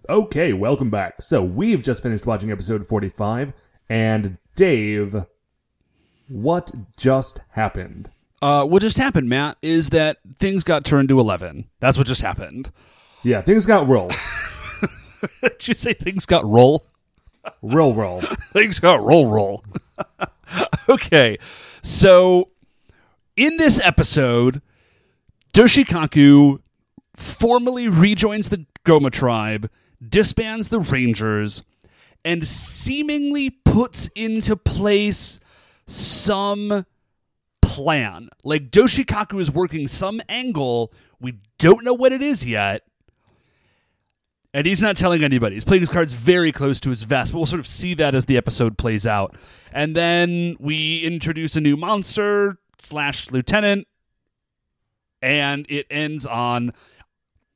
Okay, 0.10 0.52
welcome 0.52 0.90
back. 0.90 1.22
So 1.22 1.42
we've 1.42 1.82
just 1.82 2.04
finished 2.04 2.26
watching 2.26 2.52
episode 2.52 2.86
45, 2.86 3.54
and 3.88 4.38
Dave, 4.56 5.26
what 6.28 6.72
just 6.98 7.42
happened? 7.52 8.10
Uh, 8.42 8.66
what 8.66 8.82
just 8.82 8.98
happened, 8.98 9.30
Matt, 9.30 9.58
is 9.62 9.90
that 9.90 10.18
things 10.38 10.64
got 10.64 10.84
turned 10.84 11.10
to 11.10 11.20
11. 11.20 11.70
That's 11.80 11.98
what 11.98 12.08
just 12.08 12.22
happened. 12.22 12.72
Yeah, 13.24 13.42
things 13.42 13.66
got 13.66 13.88
roll. 13.88 14.10
Did 15.42 15.68
you 15.68 15.76
say 15.76 15.94
things 15.94 16.26
got 16.26 16.44
roll? 16.44 16.86
roll, 17.62 17.94
roll. 17.94 18.22
things 18.54 18.80
got 18.80 19.02
roll 19.02 19.28
roll. 19.28 19.64
okay, 20.90 21.38
so 21.82 22.50
in 23.36 23.58
this 23.58 23.84
episode, 23.86 24.62
Doshikaku 25.54 26.60
formally 27.16 27.88
rejoins 27.88 28.50
the 28.50 28.66
Goma 28.86 29.12
tribe, 29.12 29.70
disbands 30.06 30.70
the 30.70 30.80
Rangers, 30.80 31.64
and 32.26 32.48
seemingly 32.48 33.50
puts 33.50 34.10
into 34.16 34.56
place 34.56 35.40
some 35.88 36.86
plan. 37.62 38.30
Like 38.44 38.70
Doshikaku 38.70 39.40
is 39.40 39.52
working 39.52 39.88
some 39.88 40.22
angle. 40.30 40.94
We 41.20 41.40
don't 41.58 41.84
know 41.84 41.94
what 41.94 42.12
it 42.12 42.22
is 42.22 42.46
yet. 42.46 42.84
And 44.54 44.68
he's 44.68 44.82
not 44.82 44.96
telling 44.96 45.24
anybody. 45.24 45.56
He's 45.56 45.64
playing 45.64 45.82
his 45.82 45.90
cards 45.90 46.14
very 46.14 46.52
close 46.52 46.80
to 46.82 46.92
his 46.92 47.04
vest, 47.04 47.32
but 47.32 47.40
we'll 47.40 47.48
sort 47.48 47.60
of 47.60 47.68
see 47.68 47.96
that 47.96 48.14
as 48.14 48.26
the 48.26 48.38
episode 48.38 48.78
plays 48.78 49.08
out. 49.08 49.36
And 49.72 49.96
then 49.96 50.56
we 50.60 51.00
introduce 51.00 51.56
a 51.56 51.62
new 51.62 51.76
monster 51.76 52.60
slash 52.78 53.32
lieutenant, 53.32 53.88
and 55.22 55.66
it 55.70 55.88
ends 55.90 56.26
on. 56.28 56.74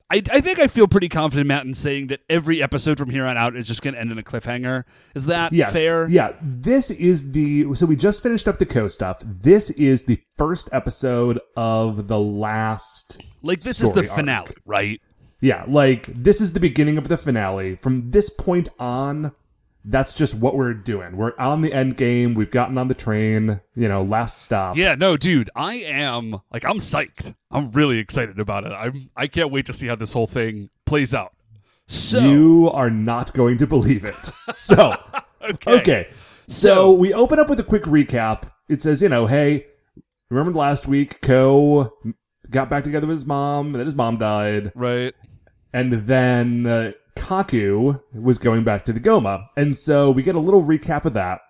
I, 0.10 0.22
I 0.32 0.40
think 0.40 0.58
I 0.60 0.68
feel 0.68 0.88
pretty 0.88 1.10
confident, 1.10 1.48
Matt, 1.48 1.66
in 1.66 1.74
saying 1.74 2.08
that 2.08 2.22
every 2.30 2.64
episode 2.64 2.98
from 2.98 3.10
here 3.10 3.26
on 3.26 3.36
out 3.36 3.58
is 3.58 3.68
just 3.68 3.82
going 3.82 3.94
to 3.94 4.00
end 4.00 4.10
in 4.12 4.18
a 4.18 4.24
cliffhanger. 4.24 4.86
Is 5.16 5.26
that 5.26 5.52
Yes. 5.52 5.74
fair? 5.74 6.08
Yeah. 6.08 6.32
This 6.42 6.90
is 6.92 7.32
the 7.34 7.74
so 7.76 7.86
we 7.86 7.98
just 7.98 8.24
finished 8.24 8.48
up 8.48 8.58
the 8.58 8.66
Kou 8.66 8.88
stuff. 8.90 9.22
This 9.26 9.70
is 9.72 10.06
the 10.06 10.22
first 10.38 10.70
episode 10.72 11.40
of 11.58 12.08
the 12.08 12.20
last 12.20 13.22
Like 13.44 13.62
this 13.62 13.82
is 13.82 13.92
the 13.92 14.02
arc. 14.08 14.16
finale, 14.16 14.54
right? 14.66 15.02
Yeah, 15.42 15.66
like 15.68 16.06
this 16.08 16.40
is 16.42 16.54
the 16.54 16.60
beginning 16.60 16.98
of 16.98 17.10
the 17.10 17.18
finale. 17.18 17.76
From 17.76 18.12
this 18.12 18.30
point 18.30 18.70
on, 18.80 19.34
that's 19.90 20.14
just 20.14 20.36
what 20.36 20.56
we're 20.56 20.74
doing. 20.74 21.16
We're 21.16 21.34
on 21.40 21.62
the 21.62 21.72
end 21.72 21.96
game. 21.98 22.34
We've 22.34 22.52
gotten 22.52 22.78
on 22.78 22.88
the 22.90 22.94
train, 22.94 23.62
you 23.76 23.88
know, 23.88 24.04
last 24.04 24.40
stop. 24.40 24.76
Yeah, 24.76 24.96
no, 24.96 25.16
dude, 25.18 25.50
I 25.56 25.76
am 25.76 26.36
like 26.52 26.66
I'm 26.66 26.80
psyched. 26.80 27.34
I'm 27.50 27.72
really 27.72 27.98
excited 27.98 28.40
about 28.40 28.66
it. 28.66 28.74
I'm 28.74 29.10
I 29.16 29.28
can't 29.28 29.50
wait 29.52 29.66
to 29.68 29.74
see 29.74 29.88
how 29.88 29.96
this 29.96 30.14
whole 30.14 30.28
thing 30.28 30.70
plays 30.86 31.14
out. 31.14 31.34
So 31.88 32.20
You 32.20 32.70
are 32.74 32.90
not 32.90 33.34
going 33.34 33.58
to 33.60 33.68
believe 33.68 34.04
it. 34.04 34.32
So, 34.56 34.94
okay, 35.42 35.80
okay. 35.80 36.08
So, 36.48 36.70
So- 36.76 36.92
we 36.92 37.14
open 37.14 37.40
up 37.40 37.50
with 37.50 37.60
a 37.60 37.64
quick 37.64 37.84
recap. 37.84 38.52
It 38.68 38.82
says, 38.82 39.02
you 39.02 39.08
know, 39.08 39.26
hey, 39.28 39.68
remember 40.30 40.52
last 40.58 40.88
week, 40.88 41.22
Kou 41.22 41.90
got 42.50 42.70
back 42.70 42.84
together 42.84 43.08
with 43.08 43.16
his 43.18 43.26
mom, 43.26 43.68
and 43.68 43.76
then 43.76 43.86
his 43.86 43.96
mom 43.96 44.18
died. 44.18 44.72
right? 44.76 45.14
and 45.74 45.94
then 45.94 46.66
uh, 46.66 46.92
Kaku 47.18 48.02
was 48.14 48.38
going 48.38 48.64
back 48.64 48.86
to 48.86 48.94
the 48.94 49.00
Goma, 49.00 49.48
and 49.56 49.78
so 49.78 50.12
we 50.12 50.24
get 50.24 50.36
a 50.36 50.40
little 50.40 50.64
recap 50.64 51.06
of 51.06 51.14
that 51.14 51.42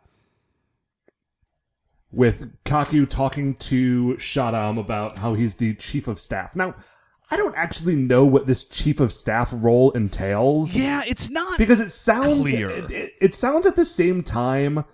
with 2.11 2.63
Kaku 2.63 3.07
talking 3.07 3.55
to 3.55 4.15
Shadam 4.15 4.79
about 4.79 5.19
how 5.19 5.33
he's 5.33 5.55
the 5.55 5.75
chief 5.75 6.07
of 6.07 6.19
staff. 6.19 6.55
Now, 6.55 6.75
I 7.29 7.37
don't 7.37 7.55
actually 7.55 7.95
know 7.95 8.25
what 8.25 8.47
this 8.47 8.63
chief 8.63 8.99
of 8.99 9.11
staff 9.11 9.51
role 9.53 9.91
entails 9.91 10.75
Yeah, 10.75 11.03
it's 11.05 11.29
not 11.29 11.57
because 11.57 11.81
it 11.81 11.91
sounds 11.91 12.49
Clear. 12.49 12.69
It, 12.69 12.91
it, 12.91 13.11
it 13.19 13.35
sounds 13.35 13.67
at 13.67 13.75
the 13.75 13.85
same 13.85 14.23
time 14.23 14.85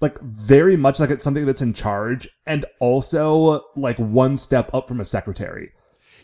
like 0.00 0.20
very 0.20 0.76
much 0.76 1.00
like 1.00 1.10
it's 1.10 1.24
something 1.24 1.46
that's 1.46 1.62
in 1.62 1.74
charge 1.74 2.28
and 2.46 2.64
also 2.80 3.64
like 3.76 3.98
one 3.98 4.36
step 4.36 4.72
up 4.74 4.88
from 4.88 5.00
a 5.00 5.04
secretary 5.04 5.72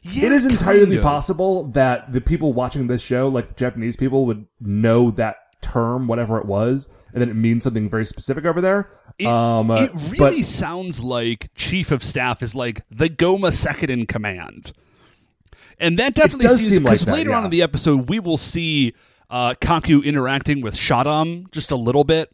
Yeah, 0.05 0.27
it 0.27 0.33
is 0.33 0.45
entirely 0.45 0.85
kind 0.85 0.95
of. 0.95 1.03
possible 1.03 1.65
that 1.69 2.13
the 2.13 2.21
people 2.21 2.53
watching 2.53 2.89
this 2.89 3.03
show, 3.03 3.29
like 3.29 3.49
the 3.49 3.55
Japanese 3.55 3.97
people, 3.97 4.27
would 4.27 4.47
know 4.61 5.11
that 5.13 5.37
term, 5.63 6.07
whatever 6.07 6.39
it 6.39 6.45
was, 6.45 6.91
and 7.15 7.23
then 7.23 7.31
it 7.31 7.35
means 7.35 7.65
something 7.65 7.89
very 7.89 8.05
specific 8.05 8.45
over 8.45 8.61
there. 8.61 8.91
It, 9.19 9.27
um, 9.27 9.71
it 9.71 9.91
really 10.19 10.43
sounds 10.43 11.03
like 11.03 11.51
chief 11.55 11.91
of 11.91 12.05
staff 12.05 12.43
is 12.43 12.55
like 12.55 12.83
the 12.91 13.09
Goma 13.09 13.51
second 13.53 13.89
in 13.89 14.05
command, 14.05 14.73
and 15.79 15.99
that 15.99 16.15
definitely 16.15 16.49
seems 16.49 16.69
seem 16.69 16.83
like 16.83 16.93
because 16.93 17.07
that, 17.07 17.15
later 17.15 17.33
on 17.33 17.45
in 17.45 17.51
the 17.51 17.63
episode 17.63 18.11
we 18.11 18.21
will 18.21 18.37
see 18.37 18.93
uh, 19.31 19.55
Kaku 19.55 20.05
interacting 20.05 20.61
with 20.61 20.75
Shadam 20.75 21.51
just 21.51 21.71
a 21.71 21.77
little 21.77 22.05
bit, 22.05 22.31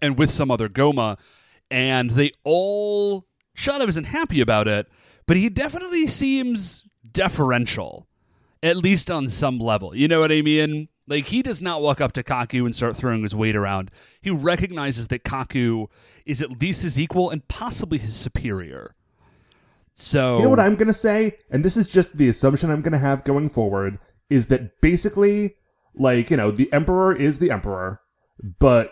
and 0.00 0.16
with 0.16 0.30
some 0.30 0.48
other 0.48 0.68
Goma, 0.68 1.18
and 1.72 2.12
they 2.12 2.30
all 2.44 3.26
Shadam 3.56 3.88
isn't 3.88 4.04
happy 4.04 4.40
about 4.40 4.68
it, 4.68 4.86
but 5.26 5.36
he 5.36 5.48
definitely 5.48 6.06
seems 6.06 6.84
deferential, 7.10 8.06
at 8.62 8.76
least 8.76 9.10
on 9.10 9.28
some 9.28 9.58
level. 9.58 9.94
You 9.94 10.08
know 10.08 10.20
what 10.20 10.32
I 10.32 10.42
mean? 10.42 10.88
Like 11.06 11.26
he 11.26 11.42
does 11.42 11.60
not 11.60 11.82
walk 11.82 12.00
up 12.00 12.12
to 12.12 12.22
Kaku 12.22 12.64
and 12.64 12.74
start 12.74 12.96
throwing 12.96 13.22
his 13.22 13.34
weight 13.34 13.56
around. 13.56 13.90
He 14.20 14.30
recognizes 14.30 15.08
that 15.08 15.24
Kaku 15.24 15.86
is 16.24 16.40
at 16.40 16.60
least 16.60 16.82
his 16.82 16.98
equal 16.98 17.30
and 17.30 17.46
possibly 17.46 17.98
his 17.98 18.16
superior. 18.16 18.94
So 19.92 20.38
you 20.38 20.44
know 20.44 20.50
what 20.50 20.60
I'm 20.60 20.74
going 20.74 20.88
to 20.88 20.92
say, 20.92 21.38
and 21.50 21.64
this 21.64 21.76
is 21.76 21.86
just 21.86 22.16
the 22.16 22.28
assumption 22.28 22.70
I'm 22.70 22.80
going 22.80 22.92
to 22.92 22.98
have 22.98 23.22
going 23.22 23.48
forward, 23.48 23.98
is 24.28 24.46
that 24.46 24.80
basically, 24.80 25.56
like 25.94 26.30
you 26.30 26.36
know, 26.36 26.50
the 26.50 26.72
emperor 26.72 27.14
is 27.14 27.38
the 27.38 27.50
emperor, 27.50 28.00
but 28.58 28.90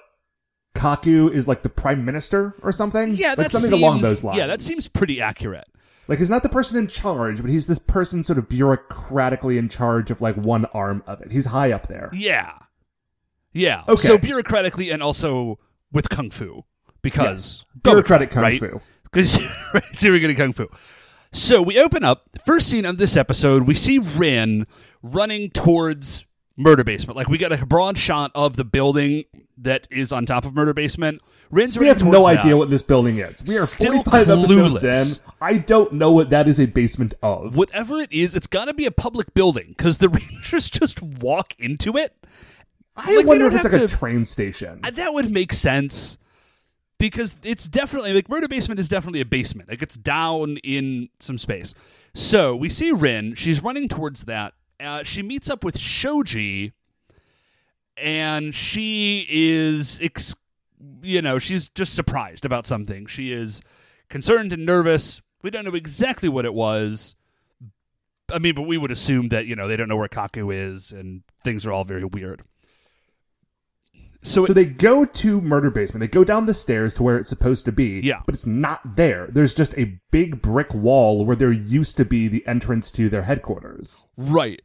Kaku 0.75 1.33
is 1.33 1.49
like 1.49 1.63
the 1.63 1.69
prime 1.69 2.05
minister 2.05 2.55
or 2.63 2.71
something. 2.71 3.15
yeah, 3.15 3.35
like 3.37 3.51
something 3.51 3.71
seems, 3.71 3.83
along 3.83 4.03
those 4.03 4.23
lines. 4.23 4.39
Yeah, 4.39 4.47
that 4.47 4.63
seems 4.63 4.87
pretty 4.87 5.21
accurate. 5.21 5.67
Like 6.09 6.19
he's 6.19 6.31
not 6.31 6.43
the 6.43 6.49
person 6.49 6.79
in 6.79 6.89
charge, 6.89 7.41
but 7.41 7.51
he's 7.51 7.67
this 7.67 7.79
person 7.79 8.25
sort 8.25 8.39
of 8.39 8.49
bureaucratically 8.49 9.57
in 9.57 9.69
charge 9.69 10.11
of 10.11 10.21
like 10.21 10.37
one 10.37 10.65
arm 10.67 11.03
of 11.07 11.21
it. 11.21 11.31
He's 11.33 11.47
high 11.47 11.73
up 11.73 11.87
there. 11.87 12.11
Yeah, 12.13 12.59
yeah. 13.53 13.85
Okay. 13.89 14.09
So 14.09 14.19
bureaucratically 14.19 14.93
and 14.93 15.03
also 15.03 15.59
with 15.93 16.09
kung 16.09 16.31
fu 16.31 16.65
because 17.03 17.65
Bureaucratic 17.83 18.31
kung 18.31 18.43
right? 18.43 18.61
fu. 18.61 18.81
Because 19.13 19.39
see, 19.93 20.09
we're 20.09 20.21
getting 20.21 20.37
kung 20.37 20.55
fu. 20.55 20.69
So 21.33 21.61
we 21.61 21.79
open 21.79 22.03
up 22.03 22.31
first 22.47 22.71
scene 22.71 22.87
of 22.87 22.97
this 22.97 23.15
episode. 23.15 23.65
We 23.65 23.75
see 23.75 23.99
Rin 23.99 24.67
running 25.03 25.51
towards 25.51 26.25
murder 26.57 26.85
basement. 26.85 27.17
Like 27.17 27.29
we 27.29 27.39
got 27.39 27.53
a 27.53 27.65
broad 27.67 27.99
shot 27.99 28.31
of 28.35 28.57
the 28.57 28.65
building 28.65 29.25
that 29.59 29.87
is 29.91 30.13
on 30.13 30.27
top 30.27 30.45
of 30.45 30.55
murder 30.55 30.75
basement. 30.75 31.23
Rin's 31.51 31.79
We 31.79 31.87
have 31.87 32.05
no 32.05 32.27
idea 32.27 32.57
what 32.57 32.71
this 32.71 32.83
building 32.83 33.19
is. 33.19 33.45
We 33.47 33.59
are 33.59 33.67
Still 33.67 34.03
45 34.03 34.31
episodes 34.31 34.83
clueless. 34.83 35.21
in. 35.21 35.35
I 35.41 35.59
don't 35.59 35.93
know 35.93 36.11
what 36.11 36.31
that 36.31 36.49
is 36.49 36.59
a 36.59 36.67
basement 36.67 37.15
of. 37.23 37.57
Whatever 37.57 37.99
it 37.99 38.13
is, 38.13 38.35
it's 38.35 38.47
got 38.47 38.67
to 38.67 38.75
be 38.75 38.87
a 38.87 38.91
public 38.91 39.35
building 39.35 39.69
because 39.77 39.99
the 39.99 40.09
Rangers 40.09 40.71
just 40.71 41.03
walk 41.03 41.55
into 41.59 41.97
it. 41.97 42.15
I 42.97 43.17
like, 43.17 43.27
wonder 43.27 43.47
if 43.47 43.55
it's 43.55 43.65
like 43.65 43.73
have 43.73 43.83
a 43.83 43.89
train 43.89 44.25
station. 44.25 44.81
That 44.83 45.15
would 45.15 45.31
make 45.31 45.53
sense 45.53 46.19
because 46.99 47.37
it's 47.43 47.67
definitely 47.67 48.13
like 48.13 48.29
murder 48.29 48.49
basement 48.49 48.79
is 48.79 48.89
definitely 48.89 49.21
a 49.21 49.25
basement. 49.25 49.69
Like 49.69 49.83
it's 49.83 49.97
down 49.97 50.59
in 50.59 51.09
some 51.21 51.39
space. 51.39 51.75
So 52.15 52.55
we 52.55 52.69
see 52.69 52.93
Rin. 52.93 53.35
She's 53.35 53.63
running 53.63 53.89
towards 53.89 54.25
that. 54.25 54.53
Uh, 54.83 55.05
she 55.05 55.23
meets 55.23 55.49
up 55.49 55.63
with 55.63 55.79
Shoji, 55.79 56.73
and 57.97 58.55
she 58.55 59.27
is, 59.29 60.01
ex- 60.03 60.35
you 61.03 61.23
know, 61.23 61.39
she's 61.39 61.69
just 61.69 61.95
surprised 61.95 62.45
about 62.45 62.67
something. 62.67 63.07
She 63.07 63.33
is 63.33 63.63
concerned 64.09 64.53
and 64.53 64.67
nervous. 64.67 65.23
We 65.43 65.51
don't 65.51 65.65
know 65.65 65.75
exactly 65.75 66.29
what 66.29 66.45
it 66.45 66.55
was. 66.55 67.15
I 68.33 68.39
mean, 68.39 68.55
but 68.55 68.63
we 68.63 68.79
would 68.79 68.91
assume 68.91 69.29
that 69.29 69.47
you 69.47 69.55
know 69.55 69.69
they 69.69 69.77
don't 69.77 69.89
know 69.89 69.97
where 69.97 70.09
Kaku 70.09 70.55
is, 70.55 70.91
and 70.91 71.23
things 71.45 71.67
are 71.67 71.73
all 71.73 71.85
very 71.85 72.05
weird. 72.05 72.43
So, 74.25 74.45
so 74.45 74.53
they 74.53 74.67
go 74.67 75.05
to 75.05 75.41
murder 75.41 75.71
basement. 75.71 76.01
They 76.01 76.07
go 76.07 76.23
down 76.23 76.47
the 76.47 76.55
stairs 76.55 76.95
to 76.95 77.03
where 77.03 77.19
it's 77.19 77.29
supposed 77.29 77.65
to 77.65 77.73
be. 77.73 78.01
Yeah. 78.05 78.23
But 78.25 78.37
it's 78.37 78.47
not 78.47 78.97
there. 78.97 79.27
There's 79.29 79.53
just 79.53 79.77
a 79.77 79.99
big 80.13 80.41
brick 80.41 80.73
wall 80.73 81.25
where 81.25 81.35
there 81.35 81.51
used 81.51 81.97
to 81.97 82.05
be 82.05 82.29
the 82.29 82.47
entrance 82.47 82.91
to 82.93 83.09
their 83.09 83.23
headquarters. 83.23 84.07
Right. 84.17 84.63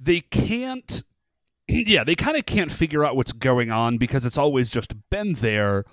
They 0.00 0.20
can't. 0.20 1.02
Yeah, 1.72 2.02
they 2.02 2.16
kind 2.16 2.36
of 2.36 2.46
can't 2.46 2.72
figure 2.72 3.04
out 3.04 3.14
what's 3.14 3.30
going 3.30 3.70
on 3.70 3.96
because 3.96 4.24
it's 4.24 4.36
always 4.36 4.70
just 4.70 4.92
been 5.08 5.34
there. 5.34 5.84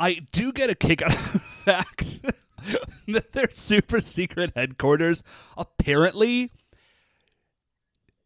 I 0.00 0.20
do 0.32 0.50
get 0.50 0.70
a 0.70 0.74
kick 0.74 1.02
out 1.02 1.12
of 1.14 1.32
the 1.34 1.38
fact 1.40 2.20
that 3.08 3.32
their 3.32 3.50
super 3.50 4.00
secret 4.00 4.52
headquarters 4.56 5.22
apparently 5.58 6.50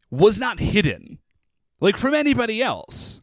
was 0.09 0.39
not 0.39 0.59
hidden, 0.59 1.19
like 1.81 1.97
from 1.97 2.13
anybody 2.13 2.61
else. 2.61 3.19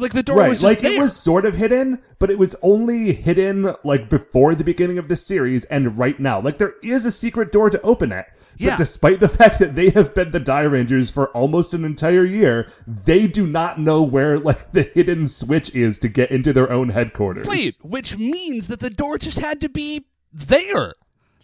Like 0.00 0.12
the 0.12 0.22
door 0.22 0.38
right. 0.38 0.48
was 0.48 0.58
just 0.58 0.64
like 0.64 0.80
there. 0.80 0.94
it 0.94 1.00
was 1.00 1.16
sort 1.16 1.44
of 1.44 1.56
hidden, 1.56 2.00
but 2.18 2.30
it 2.30 2.38
was 2.38 2.56
only 2.62 3.12
hidden 3.12 3.74
like 3.84 4.08
before 4.08 4.54
the 4.54 4.64
beginning 4.64 4.98
of 4.98 5.08
the 5.08 5.16
series 5.16 5.64
and 5.66 5.98
right 5.98 6.18
now. 6.18 6.40
Like 6.40 6.58
there 6.58 6.74
is 6.82 7.04
a 7.04 7.10
secret 7.10 7.52
door 7.52 7.70
to 7.70 7.80
open 7.82 8.12
it. 8.12 8.26
Yeah. 8.56 8.70
But 8.70 8.78
despite 8.78 9.20
the 9.20 9.28
fact 9.40 9.58
that 9.58 9.74
they 9.74 9.90
have 9.90 10.14
been 10.14 10.30
the 10.30 10.40
Dairangers 10.40 11.12
for 11.12 11.28
almost 11.28 11.74
an 11.74 11.84
entire 11.84 12.24
year, 12.24 12.70
they 12.86 13.26
do 13.26 13.46
not 13.46 13.78
know 13.78 14.02
where 14.02 14.38
like 14.38 14.72
the 14.72 14.82
hidden 14.82 15.26
switch 15.26 15.74
is 15.74 15.98
to 16.00 16.08
get 16.08 16.30
into 16.30 16.52
their 16.52 16.70
own 16.70 16.90
headquarters. 16.90 17.48
Wait, 17.48 17.78
which 17.82 18.18
means 18.18 18.68
that 18.68 18.80
the 18.80 18.90
door 18.90 19.18
just 19.18 19.38
had 19.38 19.60
to 19.60 19.68
be 19.68 20.06
there. 20.32 20.94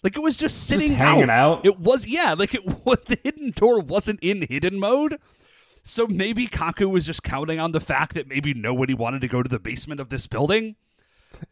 Like 0.03 0.17
it 0.17 0.21
was 0.21 0.37
just 0.37 0.67
sitting 0.67 0.93
hanging 0.93 1.31
out? 1.31 1.67
It 1.67 1.79
was 1.79 2.07
yeah, 2.07 2.35
like 2.39 2.55
it 2.55 2.65
was 2.85 2.99
the 3.09 3.19
hidden 3.23 3.51
door 3.51 3.81
wasn't 3.81 4.21
in 4.23 4.47
hidden 4.49 4.79
mode. 4.79 5.19
So 5.88 6.07
maybe 6.07 6.46
Kaku 6.46 6.90
was 6.90 7.07
just 7.07 7.22
counting 7.22 7.59
on 7.59 7.72
the 7.72 7.81
fact 7.81 8.12
that 8.12 8.29
maybe 8.29 8.53
nobody 8.53 8.92
wanted 8.92 9.22
to 9.22 9.29
go 9.29 9.42
to 9.42 9.48
the 9.48 9.59
basement 9.59 10.01
of 10.01 10.11
this 10.11 10.27
building. 10.27 10.77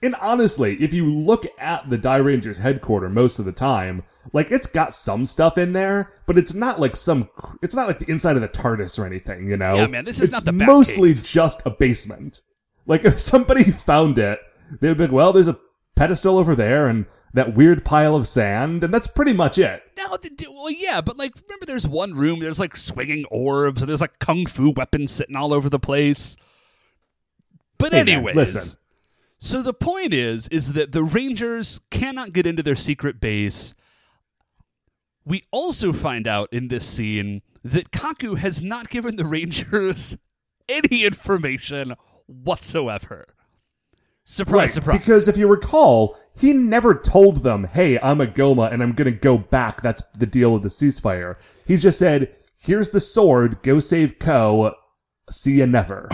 And 0.02 0.14
honestly, 0.16 0.76
if 0.82 0.92
you 0.92 1.10
look 1.10 1.46
at 1.58 1.88
the 1.88 1.96
Dairangers 1.96 2.58
headquarters 2.58 3.12
most 3.12 3.38
of 3.38 3.46
the 3.46 3.52
time, 3.52 4.02
like 4.34 4.50
it's 4.50 4.66
got 4.66 4.92
some 4.92 5.24
stuff 5.24 5.56
in 5.56 5.72
there, 5.72 6.12
but 6.26 6.36
it's 6.36 6.52
not 6.52 6.78
like 6.78 6.96
some 6.96 7.30
it's 7.62 7.74
not 7.74 7.86
like 7.86 7.98
the 7.98 8.10
inside 8.10 8.36
of 8.36 8.42
the 8.42 8.48
TARDIS 8.48 8.98
or 8.98 9.06
anything, 9.06 9.48
you 9.48 9.56
know. 9.56 9.74
Yeah, 9.74 9.86
man, 9.86 10.04
this 10.04 10.16
is 10.16 10.28
it's 10.28 10.32
not 10.32 10.44
the 10.44 10.52
mostly 10.52 11.14
just 11.14 11.62
a 11.64 11.70
basement. 11.70 12.42
Like 12.84 13.06
if 13.06 13.18
somebody 13.18 13.64
found 13.70 14.18
it, 14.18 14.38
they'd 14.80 14.98
be 14.98 15.04
like, 15.04 15.12
"Well, 15.12 15.32
there's 15.32 15.48
a 15.48 15.58
pedestal 15.96 16.38
over 16.38 16.54
there 16.54 16.86
and 16.86 17.06
that 17.34 17.54
weird 17.54 17.84
pile 17.84 18.14
of 18.14 18.26
sand, 18.26 18.82
and 18.82 18.94
that's 18.94 19.06
pretty 19.06 19.32
much 19.32 19.58
it. 19.58 19.82
Now, 19.96 20.16
well, 20.48 20.70
yeah, 20.70 21.00
but 21.00 21.18
like, 21.18 21.34
remember, 21.34 21.66
there's 21.66 21.86
one 21.86 22.14
room. 22.14 22.38
There's 22.38 22.60
like 22.60 22.76
swinging 22.76 23.24
orbs, 23.30 23.82
and 23.82 23.88
there's 23.88 24.00
like 24.00 24.18
kung 24.18 24.46
fu 24.46 24.70
weapons 24.70 25.12
sitting 25.12 25.36
all 25.36 25.52
over 25.52 25.68
the 25.68 25.78
place. 25.78 26.36
But 27.78 27.92
Hey, 27.92 28.04
man, 28.04 28.08
anyways, 28.08 28.36
listen. 28.36 28.78
So 29.38 29.60
the 29.60 29.74
point 29.74 30.14
is, 30.14 30.48
is 30.48 30.72
that 30.72 30.92
the 30.92 31.04
Rangers 31.04 31.80
cannot 31.90 32.32
get 32.32 32.46
into 32.46 32.62
their 32.62 32.76
secret 32.76 33.20
base. 33.20 33.74
We 35.26 35.42
also 35.50 35.92
find 35.92 36.26
out 36.26 36.48
in 36.52 36.68
this 36.68 36.86
scene 36.86 37.42
that 37.62 37.90
Kaku 37.90 38.38
has 38.38 38.62
not 38.62 38.88
given 38.88 39.16
the 39.16 39.26
Rangers 39.26 40.16
any 40.68 41.04
information 41.04 41.94
whatsoever. 42.26 43.26
Surprise, 44.28 44.74
surprise. 44.74 44.98
Because 44.98 45.28
if 45.28 45.36
you 45.36 45.46
recall, 45.46 46.18
he 46.36 46.52
never 46.52 46.96
told 46.96 47.44
them, 47.44 47.62
hey, 47.62 47.96
I'm 48.00 48.20
a 48.20 48.26
Goma 48.26 48.72
and 48.72 48.82
I'm 48.82 48.92
going 48.92 49.10
to 49.10 49.16
go 49.16 49.38
back. 49.38 49.82
That's 49.82 50.02
the 50.18 50.26
deal 50.26 50.52
with 50.52 50.62
the 50.62 50.68
ceasefire. 50.68 51.36
He 51.64 51.76
just 51.76 51.96
said, 51.96 52.34
here's 52.60 52.90
the 52.90 52.98
sword, 52.98 53.62
go 53.62 53.78
save 53.78 54.18
Kou, 54.18 54.72
see 55.30 55.58
you 55.58 55.66
never. 55.68 56.10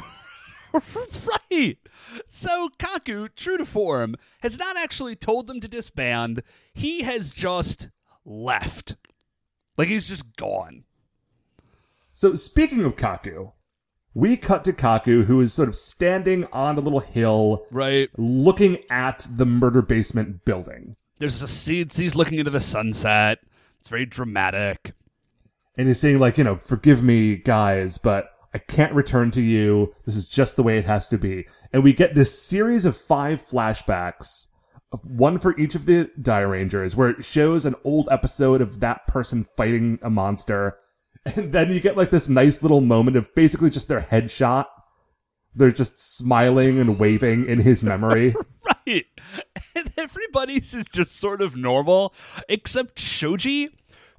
right. 1.51 1.79
So 2.27 2.69
Kaku, 2.79 3.31
true 3.35 3.57
to 3.57 3.65
form, 3.65 4.17
has 4.43 4.59
not 4.59 4.77
actually 4.77 5.17
told 5.17 5.47
them 5.47 5.63
to 5.63 5.69
disband. 5.69 6.43
He 6.75 7.05
has 7.05 7.31
just 7.31 7.89
left. 8.27 8.97
Like 9.79 9.89
he's 9.89 10.09
just 10.09 10.37
gone. 10.37 10.85
So 12.13 12.35
speaking 12.35 12.85
of 12.85 12.97
Kaku, 12.97 13.53
we 14.15 14.37
cut 14.37 14.65
to 14.65 14.73
Kaku, 14.73 15.25
who 15.25 15.41
is 15.41 15.53
sort 15.53 15.69
of 15.69 15.77
standing 15.77 16.47
on 16.53 16.77
a 16.77 16.81
little 16.81 17.01
hill, 17.01 17.65
Right. 17.71 18.11
looking 18.17 18.79
at 18.91 19.27
the 19.31 19.47
murder 19.47 19.83
basement 19.83 20.45
building. 20.45 20.97
There's 21.19 21.43
a 21.43 21.49
scene 21.49 21.89
he's 21.95 22.15
looking 22.17 22.39
into 22.39 22.51
the 22.51 22.61
sunset. 22.61 23.39
It's 23.81 23.89
very 23.89 24.07
dramatic. 24.07 24.93
And 25.77 25.87
he's 25.87 26.01
saying, 26.01 26.19
like, 26.19 26.37
you 26.37 26.45
know, 26.45 26.57
forgive 26.57 27.03
me, 27.03 27.37
guys, 27.37 27.97
but 27.99 28.29
I 28.53 28.59
can't 28.59 28.93
return 28.93 29.31
to 29.33 29.41
you. 29.41 29.95
This 30.05 30.17
is 30.17 30.29
just 30.29 30.57
the 30.57 30.63
way 30.63 30.77
it 30.79 30.85
has 30.85 31.07
to 31.09 31.17
be. 31.19 31.47
And 31.73 31.83
we 31.83 31.93
get 31.95 32.15
this 32.15 32.39
series 32.39 32.85
of 32.85 32.97
five 32.97 33.41
flashbacks, 33.43 34.49
one 35.05 35.39
for 35.39 35.57
each 35.59 35.75
of 35.75 35.87
the 35.87 36.11
Dairangers, 36.21 36.95
where 36.97 37.09
it 37.09 37.25
shows 37.25 37.65
an 37.65 37.75
old 37.85 38.09
episode 38.11 38.61
of 38.61 38.81
that 38.81 39.07
person 39.07 39.47
fighting 39.57 39.99
a 40.03 40.11
monster. 40.11 40.77
And 41.25 41.53
then 41.53 41.73
you 41.73 41.81
get 41.81 41.97
like 41.97 42.11
this 42.11 42.29
nice 42.29 42.63
little 42.63 42.81
moment 42.81 43.17
of 43.17 43.35
basically 43.35 43.71
just 43.71 43.89
their 43.89 44.01
headshot. 44.01 44.67
They're 45.55 45.71
just 45.71 46.01
smiling 46.01 46.79
and 46.79 46.99
waving 46.99 47.47
in 47.47 47.61
his 47.61 47.83
memory. 47.83 48.35
Right. 48.87 49.07
And 49.77 49.93
everybody's 49.97 50.75
is 50.75 50.87
just 50.87 51.17
sort 51.17 51.43
of 51.43 51.57
normal, 51.57 52.15
except 52.49 52.99
Shoji, 52.99 53.71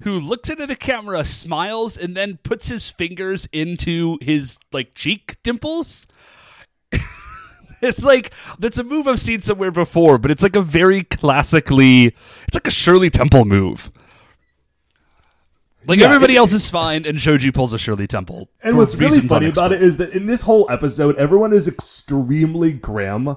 who 0.02 0.20
looks 0.20 0.48
into 0.48 0.66
the 0.66 0.76
camera, 0.76 1.24
smiles, 1.24 1.96
and 1.96 2.16
then 2.16 2.38
puts 2.42 2.68
his 2.68 2.88
fingers 2.88 3.46
into 3.52 4.18
his 4.20 4.58
like 4.72 4.94
cheek 4.94 5.36
dimples. 5.42 6.06
it's 7.82 8.02
like 8.02 8.32
that's 8.58 8.78
a 8.78 8.84
move 8.84 9.06
I've 9.06 9.20
seen 9.20 9.40
somewhere 9.40 9.70
before, 9.70 10.18
but 10.18 10.30
it's 10.30 10.42
like 10.42 10.56
a 10.56 10.62
very 10.62 11.04
classically 11.04 12.06
it's 12.46 12.54
like 12.54 12.66
a 12.66 12.70
Shirley 12.70 13.10
Temple 13.10 13.44
move. 13.44 13.90
Like 15.86 15.98
Yeah, 15.98 16.06
everybody 16.06 16.34
it- 16.34 16.38
else 16.38 16.52
is 16.52 16.68
fine, 16.68 17.04
and 17.06 17.20
Shoji 17.20 17.50
pulls 17.52 17.74
a 17.74 17.78
Shirley 17.78 18.06
Temple. 18.06 18.48
And 18.62 18.76
what's 18.76 18.94
really 18.94 19.20
funny 19.20 19.46
about 19.48 19.72
it 19.72 19.82
is 19.82 19.96
that 19.98 20.10
in 20.12 20.26
this 20.26 20.42
whole 20.42 20.66
episode, 20.70 21.16
everyone 21.16 21.52
is 21.52 21.68
extremely 21.68 22.72
grim. 22.72 23.36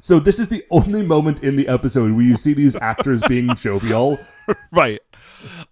So 0.00 0.20
this 0.20 0.38
is 0.38 0.48
the 0.48 0.64
only 0.70 1.02
moment 1.02 1.42
in 1.42 1.56
the 1.56 1.66
episode 1.66 2.12
where 2.12 2.22
you 2.24 2.36
see 2.36 2.54
these 2.54 2.76
actors 2.80 3.20
being 3.26 3.54
jovial, 3.56 4.18
right? 4.70 5.00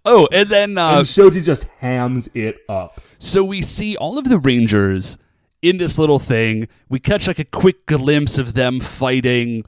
Oh, 0.05 0.27
and 0.33 0.49
then 0.49 0.79
uh, 0.79 0.99
and 0.99 1.07
Shoji 1.09 1.41
just 1.43 1.65
hams 1.79 2.29
it 2.35 2.57
up. 2.69 3.01
So 3.19 3.45
we 3.45 3.63
see 3.63 3.97
all 3.97 4.19
of 4.19 4.29
the 4.29 4.39
Rangers 4.39 5.17
in 5.63 5.79
this 5.79 5.99
little 5.99 6.19
thing. 6.19 6.67
We 6.89 6.99
catch 6.99 7.29
like 7.29 7.39
a 7.39 7.45
quick 7.45 7.87
glimpse 7.87 8.37
of 8.39 8.55
them 8.55 8.81
fighting 8.81 9.65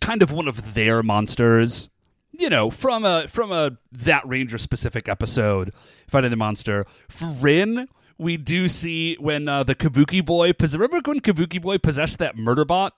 kind 0.00 0.22
of 0.22 0.30
one 0.30 0.46
of 0.48 0.74
their 0.74 1.02
monsters. 1.02 1.88
You 2.32 2.48
know, 2.48 2.70
from 2.70 3.04
a 3.04 3.28
from 3.28 3.52
a 3.52 3.72
that 3.92 4.26
Ranger 4.26 4.58
specific 4.58 5.08
episode, 5.08 5.72
fighting 6.08 6.30
the 6.30 6.36
monster. 6.36 6.86
For 7.08 7.26
Rin, 7.26 7.88
we 8.18 8.36
do 8.38 8.68
see 8.68 9.16
when 9.20 9.48
uh, 9.48 9.62
the 9.64 9.74
Kabuki 9.74 10.24
boy. 10.24 10.52
Pos- 10.54 10.74
remember 10.74 11.00
when 11.04 11.20
Kabuki 11.20 11.60
boy 11.60 11.78
possessed 11.78 12.18
that 12.18 12.36
murder 12.36 12.64
bot? 12.64 12.94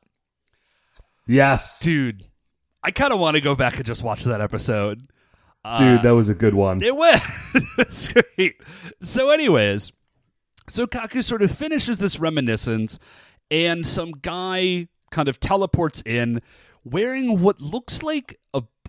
Yes, 1.27 1.81
Dude, 1.81 2.27
I 2.83 2.91
kind 2.91 3.13
of 3.13 3.19
want 3.19 3.35
to 3.37 3.41
go 3.41 3.55
back 3.55 3.77
and 3.77 3.85
just 3.85 4.03
watch 4.05 4.25
that 4.25 4.41
episode. 4.41 5.09
dude, 5.79 6.03
that 6.03 6.11
was 6.15 6.29
a 6.29 6.35
good 6.35 6.55
one. 6.55 6.83
It 6.83 6.95
was. 6.97 7.21
it's 7.79 8.13
great. 8.13 8.57
So, 9.01 9.31
anyways, 9.31 9.91
so 10.69 10.87
Kaku 10.87 11.25
sort 11.25 11.43
of 11.43 11.51
finishes 11.51 11.99
this 11.99 12.21
reminiscence, 12.21 12.99
and 13.51 13.87
some 13.87 14.13
guy 14.13 14.89
kind 15.11 15.29
of 15.29 15.41
teleports 15.41 16.03
in 16.05 16.43
wearing 16.85 17.41
what 17.41 17.61
looks 17.61 18.03
like 18.03 18.39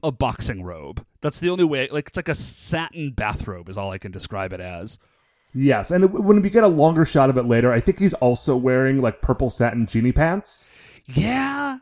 a 0.04 0.12
boxing 0.12 0.64
robe. 0.64 1.06
That's 1.22 1.40
the 1.40 1.50
only 1.50 1.64
way. 1.64 1.88
Like, 1.92 2.08
it's 2.08 2.18
like 2.18 2.30
a 2.30 2.36
satin 2.36 3.12
bathrobe, 3.12 3.70
is 3.70 3.78
all 3.78 3.92
I 3.92 3.98
can 3.98 4.12
describe 4.12 4.54
it 4.54 4.60
as. 4.60 4.98
Yes, 5.54 5.90
and 5.90 6.12
when 6.12 6.42
we 6.42 6.50
get 6.50 6.66
a 6.66 6.68
longer 6.68 7.06
shot 7.06 7.30
of 7.30 7.38
it 7.38 7.46
later, 7.46 7.72
I 7.72 7.80
think 7.80 8.00
he's 8.00 8.14
also 8.16 8.58
wearing 8.58 9.02
like 9.02 9.22
purple 9.22 9.50
satin 9.50 9.86
genie 9.86 10.12
pants. 10.12 10.70
Yeah. 11.06 11.78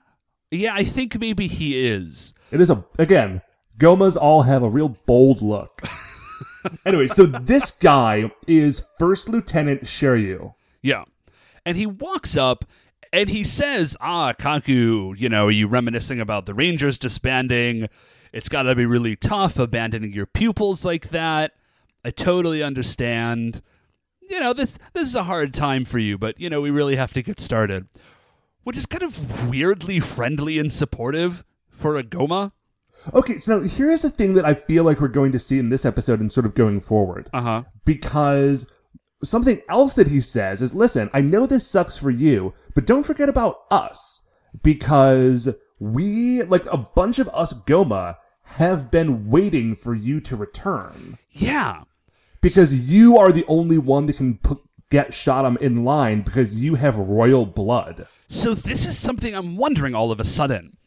Yeah, 0.51 0.75
I 0.75 0.83
think 0.83 1.19
maybe 1.19 1.47
he 1.47 1.79
is. 1.87 2.35
It 2.51 2.61
is 2.61 2.69
a 2.69 2.85
again, 2.99 3.41
Gomas 3.79 4.15
all 4.15 4.43
have 4.43 4.61
a 4.61 4.69
real 4.69 4.89
bold 5.07 5.41
look. 5.41 5.81
anyway, 6.85 7.07
so 7.07 7.25
this 7.25 7.71
guy 7.71 8.31
is 8.47 8.85
First 8.99 9.29
Lieutenant 9.29 9.85
Shiryu. 9.85 10.53
Yeah. 10.83 11.05
And 11.65 11.75
he 11.75 11.87
walks 11.87 12.37
up 12.37 12.65
and 13.13 13.29
he 13.29 13.43
says, 13.43 13.95
Ah, 14.01 14.33
Kaku, 14.33 15.17
you 15.17 15.29
know, 15.29 15.45
are 15.45 15.51
you 15.51 15.67
reminiscing 15.67 16.19
about 16.19 16.45
the 16.45 16.55
Rangers 16.55 16.97
disbanding? 16.97 17.87
It's 18.33 18.49
got 18.49 18.63
to 18.63 18.73
be 18.73 18.87
really 18.87 19.15
tough 19.15 19.59
abandoning 19.59 20.11
your 20.11 20.25
pupils 20.25 20.83
like 20.83 21.09
that. 21.09 21.53
I 22.03 22.09
totally 22.09 22.63
understand. 22.63 23.61
You 24.27 24.39
know, 24.39 24.51
this 24.51 24.79
this 24.93 25.03
is 25.03 25.15
a 25.15 25.23
hard 25.23 25.53
time 25.53 25.85
for 25.85 25.99
you, 25.99 26.17
but 26.17 26.39
you 26.39 26.49
know, 26.49 26.59
we 26.59 26.71
really 26.71 26.95
have 26.95 27.13
to 27.13 27.21
get 27.21 27.39
started. 27.39 27.87
Which 28.63 28.77
is 28.77 28.85
kind 28.85 29.03
of 29.03 29.49
weirdly 29.49 29.99
friendly 29.99 30.57
and 30.57 30.73
supportive 30.73 31.43
for 31.69 31.97
a 31.97 32.03
Goma. 32.03 32.53
Okay, 33.13 33.37
so 33.37 33.59
now 33.59 33.67
here's 33.67 34.01
the 34.01 34.09
thing 34.09 34.33
that 34.35 34.45
I 34.45 34.53
feel 34.53 34.85
like 34.85 35.01
we're 35.01 35.09
going 35.09 35.33
to 35.33 35.39
see 35.39 35.59
in 35.59 35.67
this 35.69 35.85
episode 35.85 36.21
and 36.21 36.31
sort 36.31 36.45
of 36.45 36.55
going 36.55 36.79
forward. 36.79 37.29
Uh-huh. 37.33 37.63
Because 37.83 38.65
something 39.23 39.61
else 39.69 39.93
that 39.93 40.07
he 40.07 40.21
says 40.21 40.61
is 40.61 40.73
listen, 40.73 41.09
I 41.13 41.21
know 41.21 41.45
this 41.45 41.67
sucks 41.67 41.97
for 41.97 42.09
you, 42.09 42.53
but 42.75 42.85
don't 42.85 43.05
forget 43.05 43.29
about 43.29 43.61
us. 43.71 44.27
Because 44.61 45.49
we, 45.79 46.43
like 46.43 46.65
a 46.67 46.77
bunch 46.77 47.19
of 47.19 47.27
us 47.29 47.53
Goma, 47.53 48.17
have 48.43 48.91
been 48.91 49.29
waiting 49.29 49.75
for 49.75 49.95
you 49.95 50.19
to 50.21 50.35
return. 50.35 51.17
Yeah. 51.31 51.83
Because 52.41 52.73
you 52.73 53.17
are 53.17 53.31
the 53.31 53.45
only 53.47 53.77
one 53.77 54.05
that 54.05 54.17
can 54.17 54.37
put, 54.37 54.59
get 54.89 55.09
Shadam 55.09 55.57
in 55.57 55.83
line 55.83 56.21
because 56.21 56.59
you 56.59 56.75
have 56.75 56.97
royal 56.97 57.45
blood. 57.45 58.07
So 58.27 58.53
this 58.53 58.85
is 58.85 58.97
something 58.97 59.33
I'm 59.33 59.57
wondering 59.57 59.95
all 59.95 60.11
of 60.11 60.19
a 60.19 60.23
sudden. 60.23 60.77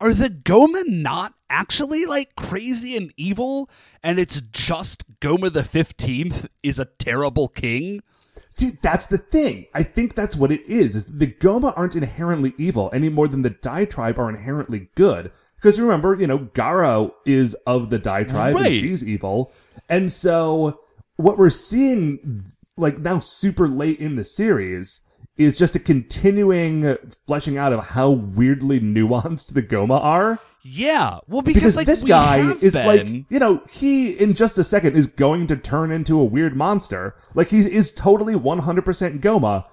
Are 0.00 0.14
the 0.14 0.30
Goma 0.30 0.86
not 0.86 1.34
actually 1.50 2.06
like 2.06 2.34
crazy 2.34 2.96
and 2.96 3.12
evil 3.18 3.68
and 4.02 4.18
it's 4.18 4.40
just 4.40 5.04
Goma 5.20 5.52
the 5.52 5.60
15th 5.62 6.46
is 6.62 6.78
a 6.78 6.86
terrible 6.86 7.48
king? 7.48 8.02
See, 8.48 8.70
that's 8.82 9.06
the 9.06 9.18
thing. 9.18 9.66
I 9.74 9.82
think 9.82 10.14
that's 10.14 10.36
what 10.36 10.50
it 10.50 10.62
is. 10.66 10.96
Is 10.96 11.04
the 11.06 11.26
Goma 11.26 11.74
aren't 11.76 11.96
inherently 11.96 12.54
evil 12.56 12.88
any 12.92 13.08
more 13.10 13.28
than 13.28 13.42
the 13.42 13.50
Dai 13.50 13.84
tribe 13.84 14.18
are 14.18 14.28
inherently 14.28 14.88
good. 14.94 15.30
Because 15.56 15.78
remember, 15.78 16.14
you 16.14 16.26
know, 16.26 16.38
Garo 16.38 17.12
is 17.26 17.52
of 17.66 17.90
the 17.90 17.98
Dai 17.98 18.24
tribe 18.24 18.56
Right. 18.56 18.66
and 18.66 18.74
she's 18.74 19.06
evil. 19.06 19.52
And 19.88 20.10
so 20.10 20.80
what 21.16 21.36
we're 21.36 21.50
seeing 21.50 22.52
like 22.78 22.98
now 22.98 23.18
super 23.20 23.68
late 23.68 23.98
in 24.00 24.16
the 24.16 24.24
series 24.24 25.02
is 25.40 25.58
just 25.58 25.74
a 25.74 25.78
continuing 25.78 26.96
fleshing 27.26 27.56
out 27.58 27.72
of 27.72 27.88
how 27.88 28.10
weirdly 28.10 28.78
nuanced 28.80 29.54
the 29.54 29.62
Goma 29.62 29.98
are. 30.00 30.38
Yeah. 30.62 31.20
Well, 31.26 31.40
because, 31.40 31.62
Because 31.62 31.76
like, 31.76 31.86
this 31.86 32.02
guy 32.02 32.52
is 32.60 32.74
been- 32.74 32.86
like, 32.86 33.24
you 33.30 33.38
know, 33.38 33.62
he 33.70 34.12
in 34.12 34.34
just 34.34 34.58
a 34.58 34.64
second 34.64 34.96
is 34.96 35.06
going 35.06 35.46
to 35.46 35.56
turn 35.56 35.90
into 35.90 36.20
a 36.20 36.24
weird 36.24 36.54
monster. 36.54 37.14
Like 37.34 37.48
he 37.48 37.60
is 37.60 37.92
totally 37.92 38.34
100% 38.34 39.20
Goma, 39.20 39.64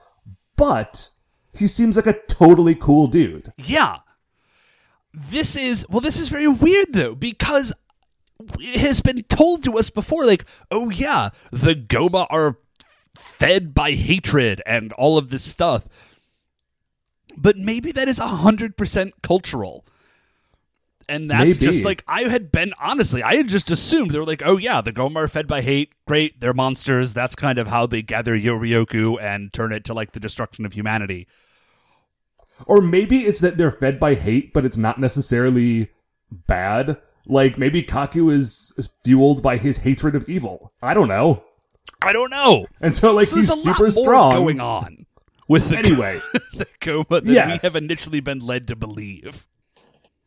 but 0.56 1.10
he 1.54 1.68
seems 1.68 1.98
like 1.98 2.08
a 2.08 2.14
totally 2.28 2.74
cool 2.76 3.08
dude. 3.08 3.52
Yeah. 3.58 3.98
This 5.14 5.56
is 5.56 5.86
well 5.90 6.00
this 6.02 6.20
is 6.20 6.30
very 6.30 6.48
weird 6.48 6.94
though 6.94 7.16
because 7.16 7.74
it 8.60 8.80
has 8.80 9.02
been 9.02 9.24
told 9.24 9.64
to 9.64 9.74
us 9.78 9.90
before 9.90 10.26
like 10.26 10.46
oh 10.70 10.90
yeah 10.92 11.30
the 11.52 11.74
Goma 11.74 12.28
are 12.30 12.58
fed 13.18 13.74
by 13.74 13.92
hatred 13.92 14.62
and 14.66 14.94
all 14.94 15.18
of 15.18 15.30
this 15.30 15.44
stuff. 15.44 15.86
But 17.38 17.58
maybe 17.58 17.92
that 17.92 18.08
is 18.08 18.20
100% 18.20 19.12
cultural. 19.22 19.86
And 21.10 21.32
that's 21.32 21.60
Maybe. 21.60 21.72
just 21.72 21.86
like 21.86 22.04
I 22.08 22.24
had 22.24 22.52
been 22.52 22.74
honestly, 22.82 23.24
I 23.24 23.36
had 23.36 23.48
just 23.48 23.72
assumed 23.72 24.12
they 24.12 24.20
were 24.20 24.26
like, 24.26 24.44
oh 24.46 24.58
yeah, 24.58 24.82
the 24.82 24.92
Goma 24.92 25.18
are 25.18 25.28
fed 25.30 25.48
by 25.48 25.62
hate. 25.62 25.94
Great, 26.06 26.42
they're 26.42 26.54
monsters. 26.54 27.14
That's 27.14 27.36
kind 27.36 27.58
of 27.58 27.68
how 27.68 27.86
they 27.86 28.02
gather 28.02 28.38
Yorioku 28.38 29.22
and 29.22 29.54
turn 29.54 29.72
it 29.72 29.86
to 29.86 29.94
like 29.94 30.12
the 30.12 30.20
destruction 30.20 30.66
of 30.66 30.74
humanity. 30.74 31.28
Or 32.66 32.82
maybe 32.82 33.26
it's 33.26 33.40
that 33.40 33.58
they're 33.58 33.72
fed 33.72 34.00
by 34.00 34.16
hate, 34.16 34.52
but 34.52 34.66
it's 34.66 34.76
not 34.78 35.00
necessarily 35.00 35.92
bad. 36.30 36.98
Like 37.26 37.58
maybe 37.58 37.84
Kaku 37.84 38.32
is, 38.32 38.74
is 38.78 38.90
fueled 39.06 39.42
by 39.42 39.58
his 39.58 39.78
hatred 39.78 40.16
of 40.16 40.28
evil. 40.28 40.74
I 40.82 40.94
don't 40.94 41.08
know. 41.08 41.44
I 42.02 42.14
don't 42.14 42.30
know. 42.30 42.68
And 42.82 42.94
so 42.96 43.14
like 43.14 43.28
So 43.28 43.38
he's 43.38 43.48
there's 43.48 43.60
a 43.60 43.74
super 43.74 43.90
strong. 43.92 44.34
going 44.34 44.60
on 44.60 45.06
with 45.48 45.70
the 45.70 45.78
Anyway, 45.78 46.20
the 46.54 46.68
Goma 46.82 47.24
than 47.24 47.34
Yes. 47.34 47.64
we 47.64 47.68
have 47.68 47.76
initially 47.82 48.20
been 48.20 48.40
led 48.40 48.68
to 48.68 48.76
believe. 48.76 49.48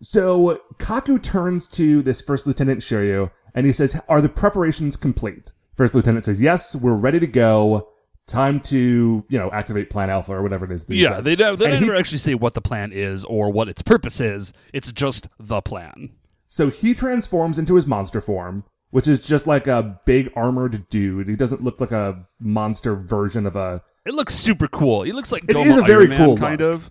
so 0.03 0.61
Kaku 0.79 1.23
turns 1.23 1.69
to 1.69 2.03
this 2.03 2.21
first 2.21 2.47
lieutenant 2.47 2.81
Shiryu 2.81 3.31
and 3.55 3.67
he 3.67 3.73
says, 3.73 4.01
"Are 4.09 4.21
the 4.21 4.29
preparations 4.29 4.97
complete?" 4.97 5.53
First 5.77 5.95
lieutenant 5.95 6.25
says, 6.25 6.41
"Yes, 6.41 6.75
we're 6.77 6.95
ready 6.95 7.21
to 7.21 7.27
go. 7.27 7.89
Time 8.27 8.61
to 8.61 9.25
you 9.29 9.39
know 9.39 9.51
activate 9.51 9.91
Plan 9.91 10.09
Alpha 10.11 10.33
or 10.33 10.43
whatever 10.43 10.65
it 10.65 10.71
is." 10.73 10.87
Yeah, 10.89 11.17
says." 11.17 11.25
they 11.25 11.35
don't, 11.37 11.59
they 11.59 11.75
he- 11.77 11.81
never 11.81 11.97
actually 11.97 12.19
say 12.19 12.35
what 12.35 12.55
the 12.55 12.61
plan 12.61 12.93
is 12.93 13.25
or 13.25 13.51
what 13.51 13.69
its 13.69 13.83
purpose 13.83 14.21
is. 14.21 14.53
It's 14.73 14.93
just 14.93 15.29
the 15.39 15.61
plan. 15.61 16.11
So 16.47 16.69
he 16.71 16.95
transforms 16.95 17.59
into 17.59 17.75
his 17.77 17.87
monster 17.87 18.21
form, 18.21 18.65
which 18.91 19.07
is 19.09 19.21
just 19.21 19.47
like 19.47 19.67
a 19.67 20.01
big 20.05 20.33
armored 20.37 20.89
dude. 20.91 21.29
He 21.29 21.37
doesn't 21.37 21.63
look 21.63 21.81
like 21.81 21.93
a 21.93 22.27
monster 22.39 22.95
version 22.97 23.47
of 23.47 23.57
a. 23.57 23.83
It 24.07 24.15
looks 24.15 24.35
super 24.35 24.67
cool. 24.69 25.03
He 25.03 25.13
looks 25.13 25.31
like 25.33 25.45
It 25.45 25.57
Goma 25.57 25.67
is 25.67 25.77
a 25.77 25.83
very 25.83 26.07
Man, 26.07 26.19
cool 26.19 26.37
kind 26.37 26.61
look. 26.61 26.75
of. 26.75 26.91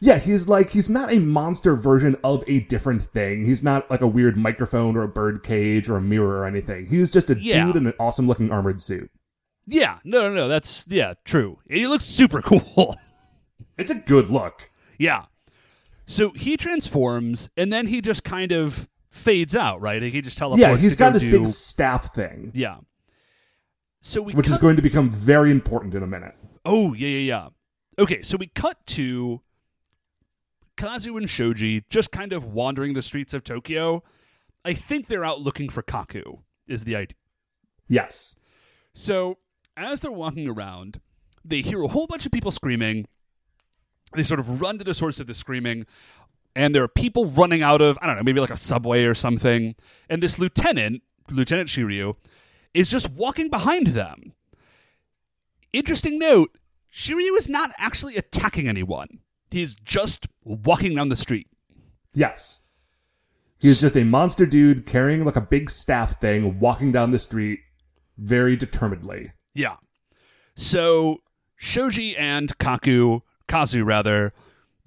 Yeah, 0.00 0.18
he's 0.18 0.48
like 0.48 0.70
he's 0.70 0.90
not 0.90 1.12
a 1.12 1.18
monster 1.18 1.76
version 1.76 2.16
of 2.24 2.42
a 2.46 2.60
different 2.60 3.02
thing. 3.02 3.44
He's 3.46 3.62
not 3.62 3.90
like 3.90 4.00
a 4.00 4.06
weird 4.06 4.36
microphone 4.36 4.96
or 4.96 5.02
a 5.02 5.08
bird 5.08 5.42
cage 5.42 5.88
or 5.88 5.96
a 5.96 6.00
mirror 6.00 6.40
or 6.40 6.46
anything. 6.46 6.86
He's 6.86 7.10
just 7.10 7.30
a 7.30 7.38
Yeah. 7.40 7.66
dude 7.66 7.76
in 7.76 7.86
an 7.86 7.94
awesome 8.00 8.26
looking 8.26 8.50
armored 8.50 8.82
suit. 8.82 9.10
Yeah, 9.66 9.98
no, 10.04 10.28
no, 10.28 10.34
no. 10.34 10.48
That's 10.48 10.84
yeah, 10.88 11.14
true. 11.24 11.58
He 11.70 11.86
looks 11.86 12.04
super 12.04 12.42
cool. 12.42 12.96
It's 13.78 13.90
a 13.90 13.94
good 13.94 14.28
look. 14.28 14.70
yeah. 14.98 15.26
So 16.06 16.30
he 16.32 16.58
transforms, 16.58 17.48
and 17.56 17.72
then 17.72 17.86
he 17.86 18.02
just 18.02 18.24
kind 18.24 18.52
of 18.52 18.90
fades 19.14 19.54
out, 19.54 19.80
right? 19.80 20.02
He 20.02 20.20
just 20.20 20.36
teleports. 20.36 20.60
yeah, 20.60 20.76
he's 20.76 20.96
got 20.96 21.10
go 21.10 21.12
this 21.14 21.22
do- 21.22 21.40
big 21.40 21.48
staff 21.48 22.14
thing, 22.14 22.50
Yeah. 22.54 22.78
So 24.00 24.20
we 24.20 24.34
which 24.34 24.50
is 24.50 24.58
going 24.58 24.76
to 24.76 24.82
become 24.82 25.08
very 25.10 25.50
important 25.50 25.94
in 25.94 26.02
a 26.02 26.06
minute. 26.06 26.34
Oh, 26.66 26.92
yeah, 26.92 27.08
yeah, 27.08 27.18
yeah. 27.18 27.48
Okay, 27.98 28.20
so 28.20 28.36
we 28.36 28.48
cut 28.48 28.76
to 28.88 29.40
Kazu 30.76 31.16
and 31.16 31.30
Shoji 31.30 31.84
just 31.88 32.10
kind 32.10 32.34
of 32.34 32.44
wandering 32.44 32.92
the 32.92 33.00
streets 33.00 33.32
of 33.32 33.44
Tokyo. 33.44 34.02
I 34.62 34.74
think 34.74 35.06
they're 35.06 35.24
out 35.24 35.40
looking 35.40 35.70
for 35.70 35.82
Kaku, 35.82 36.40
is 36.66 36.84
the 36.84 36.96
idea. 36.96 37.16
Yes. 37.88 38.40
So, 38.92 39.38
as 39.76 40.00
they're 40.00 40.10
walking 40.12 40.48
around, 40.48 41.00
they 41.42 41.62
hear 41.62 41.82
a 41.82 41.88
whole 41.88 42.06
bunch 42.06 42.26
of 42.26 42.32
people 42.32 42.50
screaming. 42.50 43.06
They 44.14 44.22
sort 44.22 44.40
of 44.40 44.60
run 44.60 44.76
to 44.78 44.84
the 44.84 44.94
source 44.94 45.18
of 45.18 45.26
the 45.26 45.34
screaming, 45.34 45.86
and 46.56 46.74
there 46.74 46.82
are 46.82 46.88
people 46.88 47.26
running 47.26 47.62
out 47.62 47.80
of, 47.80 47.98
I 48.00 48.06
don't 48.06 48.16
know, 48.16 48.22
maybe 48.22 48.40
like 48.40 48.50
a 48.50 48.56
subway 48.56 49.04
or 49.04 49.14
something. 49.14 49.74
And 50.08 50.22
this 50.22 50.38
lieutenant, 50.38 51.02
Lieutenant 51.30 51.68
Shiryu, 51.68 52.16
is 52.72 52.90
just 52.90 53.10
walking 53.10 53.48
behind 53.50 53.88
them. 53.88 54.32
Interesting 55.72 56.18
note 56.18 56.56
Shiryu 56.92 57.36
is 57.36 57.48
not 57.48 57.72
actually 57.78 58.16
attacking 58.16 58.68
anyone, 58.68 59.20
he's 59.50 59.74
just 59.74 60.26
walking 60.44 60.94
down 60.94 61.08
the 61.08 61.16
street. 61.16 61.48
Yes. 62.12 62.62
He's 63.58 63.80
just 63.80 63.96
a 63.96 64.04
monster 64.04 64.44
dude 64.44 64.84
carrying 64.84 65.24
like 65.24 65.36
a 65.36 65.40
big 65.40 65.70
staff 65.70 66.20
thing, 66.20 66.60
walking 66.60 66.92
down 66.92 67.10
the 67.12 67.18
street 67.18 67.60
very 68.18 68.56
determinedly. 68.56 69.32
Yeah. 69.54 69.76
So 70.54 71.22
Shoji 71.56 72.16
and 72.16 72.56
Kaku, 72.58 73.22
Kazu 73.48 73.84
rather, 73.84 74.32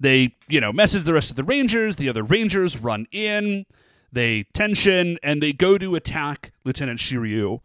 they, 0.00 0.36
you 0.48 0.60
know, 0.60 0.72
message 0.72 1.04
the 1.04 1.14
rest 1.14 1.30
of 1.30 1.36
the 1.36 1.44
Rangers. 1.44 1.96
The 1.96 2.08
other 2.08 2.22
Rangers 2.22 2.78
run 2.78 3.06
in, 3.10 3.66
they 4.12 4.44
tension, 4.54 5.18
and 5.22 5.42
they 5.42 5.52
go 5.52 5.78
to 5.78 5.94
attack 5.94 6.52
Lieutenant 6.64 7.00
Shiryu, 7.00 7.60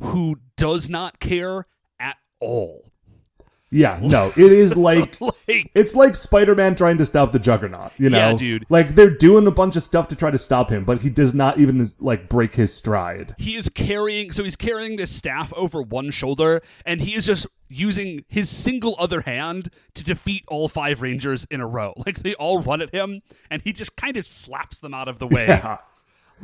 who 0.00 0.36
does 0.56 0.88
not 0.88 1.20
care 1.20 1.64
at 1.98 2.16
all. 2.40 2.84
Yeah, 3.70 3.98
no, 4.02 4.30
it 4.36 4.52
is 4.52 4.76
like 4.76 5.20
Like, 5.20 5.70
it's 5.74 5.94
like 5.94 6.14
Spider-Man 6.14 6.74
trying 6.74 6.98
to 6.98 7.04
stop 7.04 7.32
the 7.32 7.38
Juggernaut. 7.38 7.92
You 7.98 8.10
know, 8.10 8.18
Yeah, 8.18 8.32
dude. 8.34 8.66
Like 8.68 8.94
they're 8.94 9.10
doing 9.10 9.46
a 9.46 9.50
bunch 9.50 9.76
of 9.76 9.82
stuff 9.82 10.08
to 10.08 10.16
try 10.16 10.30
to 10.30 10.38
stop 10.38 10.70
him, 10.70 10.84
but 10.84 11.02
he 11.02 11.10
does 11.10 11.34
not 11.34 11.58
even 11.58 11.86
like 12.00 12.28
break 12.28 12.54
his 12.54 12.74
stride. 12.74 13.34
he 13.38 13.56
is 13.56 13.68
carrying, 13.68 14.32
so 14.32 14.44
he's 14.44 14.56
carrying 14.56 14.96
this 14.96 15.14
staff 15.14 15.52
over 15.54 15.82
one 15.82 16.10
shoulder, 16.10 16.62
and 16.84 17.00
he 17.00 17.14
is 17.14 17.26
just 17.26 17.46
using 17.68 18.24
his 18.28 18.48
single 18.48 18.96
other 18.98 19.20
hand 19.22 19.68
to 19.94 20.04
defeat 20.04 20.44
all 20.48 20.68
five 20.68 21.02
Rangers 21.02 21.46
in 21.50 21.60
a 21.60 21.66
row. 21.66 21.94
Like 22.06 22.20
they 22.20 22.34
all 22.34 22.60
run 22.62 22.80
at 22.80 22.94
him, 22.94 23.20
and 23.50 23.62
he 23.62 23.72
just 23.72 23.96
kind 23.96 24.16
of 24.16 24.26
slaps 24.26 24.80
them 24.80 24.94
out 24.94 25.08
of 25.08 25.18
the 25.18 25.26
way. 25.26 25.46
Yeah. 25.48 25.78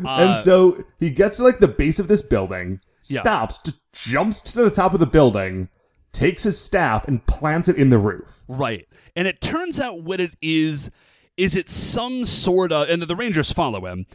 Uh, 0.05 0.09
and 0.09 0.37
so 0.37 0.85
he 0.99 1.09
gets 1.11 1.37
to 1.37 1.45
like 1.45 1.61
the 1.61 1.69
base 1.69 1.99
of 1.99 2.09
this 2.09 2.21
building, 2.21 2.81
Yeah. 3.09 3.21
stops, 3.21 3.61
jumps 3.93 4.41
to 4.41 4.63
the 4.65 4.71
top 4.71 4.93
of 4.93 5.01
the 5.01 5.07
building, 5.07 5.69
takes 6.13 6.43
his 6.43 6.61
staff 6.61 7.07
and 7.07 7.25
plants 7.27 7.69
it 7.69 7.77
in 7.77 7.91
the 7.91 7.99
roof. 7.99 8.43
Right. 8.49 8.89
And 9.15 9.29
it 9.29 9.41
turns 9.41 9.79
out 9.79 10.03
what 10.03 10.21
it 10.21 10.33
is 10.43 10.91
is 11.37 11.57
it 11.57 11.69
some 11.69 12.27
sort 12.27 12.73
of 12.73 12.89
and 12.89 13.03
the 13.03 13.17
Rangers 13.17 13.53
follow 13.53 13.87
him. 13.87 14.07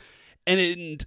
And 0.46 0.60
it, 0.60 1.06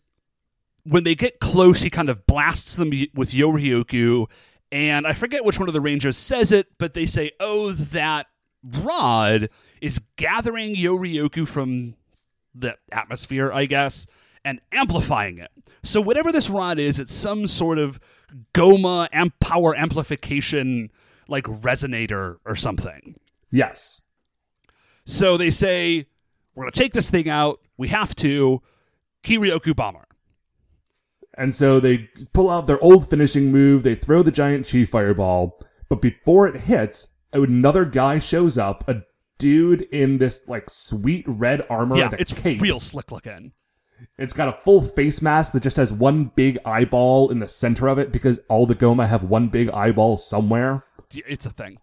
when 0.85 1.05
they 1.05 1.15
get 1.15 1.41
close, 1.41 1.83
he 1.83 1.91
kind 1.91 2.09
of 2.09 2.27
blasts 2.27 2.77
them 2.77 2.91
with 3.15 3.31
Yorioku. 3.33 4.27
And 4.73 5.07
I 5.07 5.13
forget 5.13 5.45
which 5.45 5.59
one 5.59 5.69
of 5.69 5.75
the 5.75 5.83
Rangers 5.83 6.17
says 6.17 6.51
it, 6.51 6.67
but 6.79 6.95
they 6.95 7.05
say, 7.05 7.31
Oh, 7.39 7.73
that 7.73 8.27
rod 8.65 9.51
is 9.83 10.01
gathering 10.17 10.75
Yorioku 10.75 11.47
from 11.47 11.95
the 12.55 12.77
atmosphere, 12.91 13.53
I 13.53 13.67
guess, 13.67 14.07
and 14.45 14.61
amplifying 14.73 15.39
it. 15.39 15.51
So 15.83 16.01
whatever 16.01 16.33
this 16.33 16.49
rod 16.49 16.79
is, 16.79 16.99
it's 16.99 17.13
some 17.13 17.47
sort 17.47 17.79
of 17.79 18.01
Goma 18.55 19.09
amp 19.13 19.39
power 19.41 19.77
amplification 19.77 20.91
like 21.29 21.45
resonator 21.45 22.39
or 22.47 22.57
something. 22.57 23.17
Yes. 23.51 24.03
So 25.05 25.37
they 25.37 25.51
say, 25.51 26.07
We're 26.55 26.65
gonna 26.65 26.73
take 26.73 26.95
this 26.95 27.11
thing 27.11 27.29
out. 27.29 27.61
We 27.77 27.89
have 27.89 28.17
to. 28.17 28.63
Kiryoku 29.23 29.77
bomber. 29.77 30.07
And 31.37 31.55
so 31.55 31.81
they 31.81 32.11
pull 32.33 32.51
out 32.51 32.67
their 32.67 32.83
old 32.83 33.09
finishing 33.09 33.51
move, 33.51 33.83
they 33.83 33.95
throw 33.95 34.23
the 34.23 34.31
giant 34.31 34.69
chi 34.71 34.85
fireball, 34.85 35.59
but 35.89 36.03
before 36.03 36.47
it 36.47 36.63
hits, 36.63 37.15
another 37.33 37.85
guy 37.85 38.19
shows 38.19 38.59
up, 38.59 38.87
a 38.89 39.03
dude 39.39 39.83
in 39.91 40.19
this 40.19 40.47
like 40.47 40.69
sweet 40.69 41.25
red 41.27 41.67
armor 41.69 41.97
yeah, 41.97 42.11
it's 42.19 42.33
cape. 42.33 42.61
real 42.61 42.79
slick 42.79 43.11
looking. 43.11 43.53
It's 44.19 44.33
got 44.33 44.49
a 44.49 44.53
full 44.53 44.83
face 44.83 45.23
mask 45.23 45.53
that 45.53 45.63
just 45.63 45.77
has 45.77 45.93
one 45.93 46.25
big 46.25 46.59
eyeball 46.65 47.31
in 47.31 47.39
the 47.39 47.49
center 47.49 47.89
of 47.89 47.99
it 47.99 48.13
because 48.13 48.41
all 48.49 48.67
the 48.67 48.75
Goma 48.75 49.09
have 49.09 49.23
one 49.23 49.49
big 49.49 49.71
eyeball 49.71 50.17
somewhere. 50.17 50.85
It's 51.15 51.47
a 51.47 51.51
thing. 51.51 51.79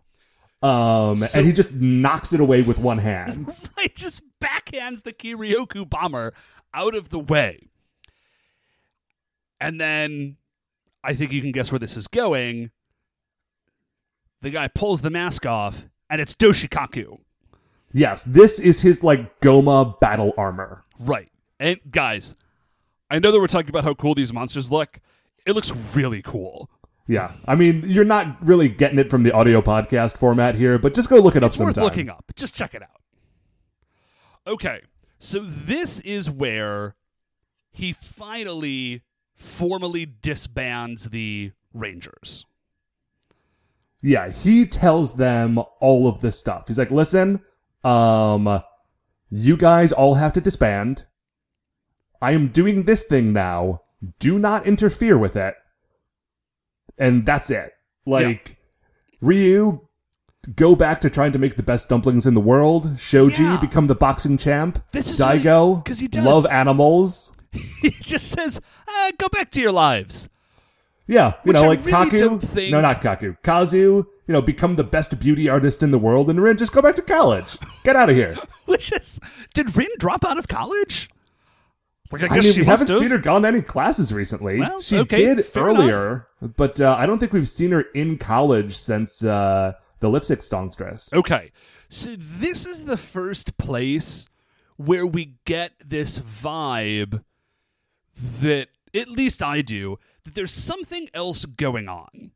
Um, 0.61 1.15
So- 1.15 1.39
and 1.39 1.47
he 1.47 1.53
just 1.53 1.73
knocks 1.73 2.33
it 2.33 2.39
away 2.39 2.61
with 2.61 2.77
one 2.77 2.99
hand. 2.99 3.53
He 3.79 3.87
just 3.89 4.21
backhands 4.41 5.03
the 5.03 5.13
Kiryoku 5.13 5.89
bomber 5.89 6.33
out 6.73 6.93
of 6.95 7.09
the 7.09 7.19
way. 7.19 7.68
And 9.61 9.79
then 9.79 10.37
I 11.03 11.13
think 11.13 11.31
you 11.31 11.41
can 11.41 11.51
guess 11.51 11.71
where 11.71 11.79
this 11.79 11.97
is 11.97 12.07
going. 12.07 12.71
The 14.41 14.49
guy 14.51 14.67
pulls 14.69 15.01
the 15.01 15.09
mask 15.09 15.45
off, 15.45 15.85
and 16.09 16.21
it's 16.21 16.33
Doshikaku. 16.33 17.19
yes, 17.93 18.23
this 18.23 18.59
is 18.59 18.81
his 18.81 19.03
like 19.03 19.41
Goma 19.41 19.99
battle 19.99 20.33
armor. 20.37 20.85
Right. 20.97 21.29
And 21.59 21.79
guys, 21.91 22.35
I 23.09 23.19
know 23.19 23.31
that 23.31 23.39
we're 23.39 23.47
talking 23.47 23.69
about 23.69 23.83
how 23.83 23.93
cool 23.93 24.15
these 24.15 24.31
monsters 24.31 24.71
look. 24.71 24.99
It 25.45 25.53
looks 25.53 25.71
really 25.93 26.21
cool. 26.21 26.69
Yeah, 27.07 27.31
I 27.47 27.55
mean, 27.55 27.83
you're 27.87 28.05
not 28.05 28.37
really 28.45 28.69
getting 28.69 28.99
it 28.99 29.09
from 29.09 29.23
the 29.23 29.31
audio 29.31 29.61
podcast 29.61 30.15
format 30.17 30.53
here, 30.55 30.77
but 30.77 30.93
just 30.93 31.09
go 31.09 31.15
look 31.17 31.35
it 31.35 31.43
up 31.43 31.49
It's 31.49 31.59
worth 31.59 31.75
looking 31.75 32.07
up. 32.07 32.31
Just 32.35 32.53
check 32.53 32.75
it 32.75 32.83
out. 32.83 33.01
Okay. 34.45 34.81
So 35.19 35.39
this 35.39 35.99
is 36.01 36.29
where 36.29 36.95
he 37.71 37.91
finally 37.93 39.01
formally 39.39 40.05
disbands 40.21 41.05
the 41.09 41.51
Rangers. 41.73 42.45
Yeah, 44.01 44.29
he 44.29 44.65
tells 44.65 45.15
them 45.15 45.59
all 45.81 46.07
of 46.07 46.21
this 46.21 46.37
stuff. 46.39 46.67
He's 46.67 46.77
like, 46.77 46.91
"Listen, 46.91 47.41
um, 47.83 48.61
you 49.29 49.57
guys 49.57 49.91
all 49.91 50.15
have 50.15 50.33
to 50.33 50.41
disband. 50.41 51.05
I 52.21 52.31
am 52.31 52.47
doing 52.47 52.83
this 52.83 53.03
thing 53.03 53.33
now. 53.33 53.81
Do 54.19 54.39
not 54.39 54.65
interfere 54.65 55.17
with 55.17 55.35
it." 55.35 55.55
And 56.97 57.25
that's 57.25 57.49
it. 57.49 57.71
Like 58.05 58.57
Ryu 59.21 59.81
go 60.55 60.75
back 60.75 61.01
to 61.01 61.09
trying 61.09 61.33
to 61.33 61.37
make 61.39 61.57
the 61.57 61.63
best 61.63 61.89
dumplings 61.89 62.25
in 62.25 62.33
the 62.33 62.39
world. 62.41 62.97
Shoji 62.99 63.43
Yeah. 63.43 63.59
become 63.59 63.87
the 63.87 63.95
boxing 63.95 64.37
champ. 64.37 64.81
This 64.91 65.11
is 65.11 65.19
what 65.19 65.35
he- 65.35 65.93
he 65.99 66.07
does. 66.07 66.23
love 66.25 66.45
animals. 66.47 67.35
he 67.81 67.89
just 68.01 68.29
says, 68.29 68.61
uh, 68.87 69.11
"Go 69.17 69.27
back 69.29 69.51
to 69.51 69.61
your 69.61 69.71
lives." 69.71 70.29
Yeah, 71.07 71.33
you 71.43 71.49
Which 71.49 71.55
know, 71.55 71.63
I 71.63 71.67
like 71.67 71.85
really 71.85 72.09
Kaku. 72.11 72.69
No, 72.71 72.81
not 72.81 73.01
Kaku. 73.01 73.35
Kazu. 73.41 74.05
You 74.27 74.33
know, 74.33 74.43
become 74.43 74.75
the 74.75 74.83
best 74.83 75.19
beauty 75.19 75.49
artist 75.49 75.81
in 75.81 75.89
the 75.89 75.97
world, 75.97 76.29
and 76.29 76.39
Rin 76.39 76.55
just 76.55 76.71
go 76.71 76.83
back 76.83 76.95
to 76.97 77.01
college. 77.01 77.57
Get 77.83 77.95
out 77.95 78.09
of 78.09 78.15
here. 78.15 78.35
Which 78.65 78.91
is, 78.91 79.19
did 79.55 79.75
Rin 79.75 79.89
drop 79.97 80.23
out 80.23 80.37
of 80.37 80.47
college? 80.47 81.09
Like 82.11 82.21
I 82.21 82.25
I 82.25 82.27
guess 82.29 82.43
mean, 82.43 82.53
she 82.53 82.61
we 82.61 82.65
haven't 82.67 82.89
have. 82.89 82.99
seen 82.99 83.09
her 83.09 83.17
gone 83.17 83.41
to 83.41 83.47
any 83.47 83.61
classes 83.61 84.13
recently. 84.13 84.59
Well, 84.59 84.81
she 84.81 84.99
okay, 84.99 85.35
did 85.35 85.45
earlier, 85.55 86.27
but 86.41 86.79
uh, 86.79 86.95
I 86.97 87.07
don't 87.07 87.17
think 87.17 87.33
we've 87.33 87.49
seen 87.49 87.71
her 87.71 87.81
in 87.95 88.19
college 88.19 88.77
since 88.77 89.23
uh, 89.23 89.73
the 89.99 90.09
lipstick 90.09 90.43
songstress. 90.43 91.11
Okay. 91.13 91.51
So 91.89 92.15
this 92.15 92.67
is 92.67 92.85
the 92.85 92.97
first 92.97 93.57
place 93.57 94.27
where 94.77 95.07
we 95.07 95.33
get 95.45 95.73
this 95.83 96.19
vibe 96.19 97.23
that 98.41 98.67
at 98.93 99.07
least 99.07 99.41
I 99.41 99.61
do 99.61 99.99
that 100.23 100.35
there's 100.35 100.51
something 100.51 101.07
else 101.13 101.45
going 101.45 101.87
on. 101.87 102.31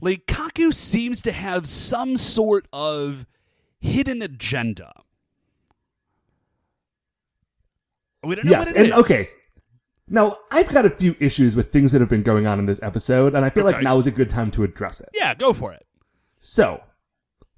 Like 0.00 0.26
Kaku 0.26 0.72
seems 0.72 1.22
to 1.22 1.32
have 1.32 1.66
some 1.66 2.16
sort 2.16 2.68
of 2.72 3.26
hidden 3.80 4.22
agenda. 4.22 4.92
We 8.22 8.34
don't 8.34 8.46
know 8.46 8.50
yes, 8.50 8.66
what 8.66 8.76
it 8.76 8.78
and 8.78 8.86
is. 8.88 8.92
okay. 8.94 9.24
Now, 10.10 10.38
I've 10.50 10.68
got 10.68 10.86
a 10.86 10.90
few 10.90 11.14
issues 11.20 11.54
with 11.54 11.70
things 11.70 11.92
that 11.92 12.00
have 12.00 12.08
been 12.08 12.22
going 12.22 12.46
on 12.46 12.58
in 12.58 12.66
this 12.66 12.82
episode, 12.82 13.34
and 13.34 13.44
I 13.44 13.50
feel 13.50 13.64
like 13.64 13.82
now 13.82 13.98
is 13.98 14.06
a 14.06 14.10
good 14.10 14.30
time 14.30 14.50
to 14.52 14.64
address 14.64 15.00
it. 15.00 15.10
Yeah, 15.12 15.34
go 15.34 15.52
for 15.52 15.72
it. 15.72 15.86
So, 16.38 16.82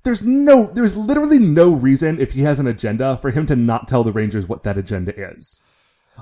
there's 0.02 0.24
no, 0.24 0.66
there's 0.66 0.96
literally 0.96 1.38
no 1.38 1.72
reason 1.72 2.20
if 2.20 2.32
he 2.32 2.42
has 2.42 2.58
an 2.58 2.66
agenda 2.66 3.18
for 3.18 3.30
him 3.30 3.46
to 3.46 3.56
not 3.56 3.86
tell 3.86 4.02
the 4.02 4.12
Rangers 4.12 4.48
what 4.48 4.64
that 4.64 4.76
agenda 4.76 5.14
is. 5.16 5.62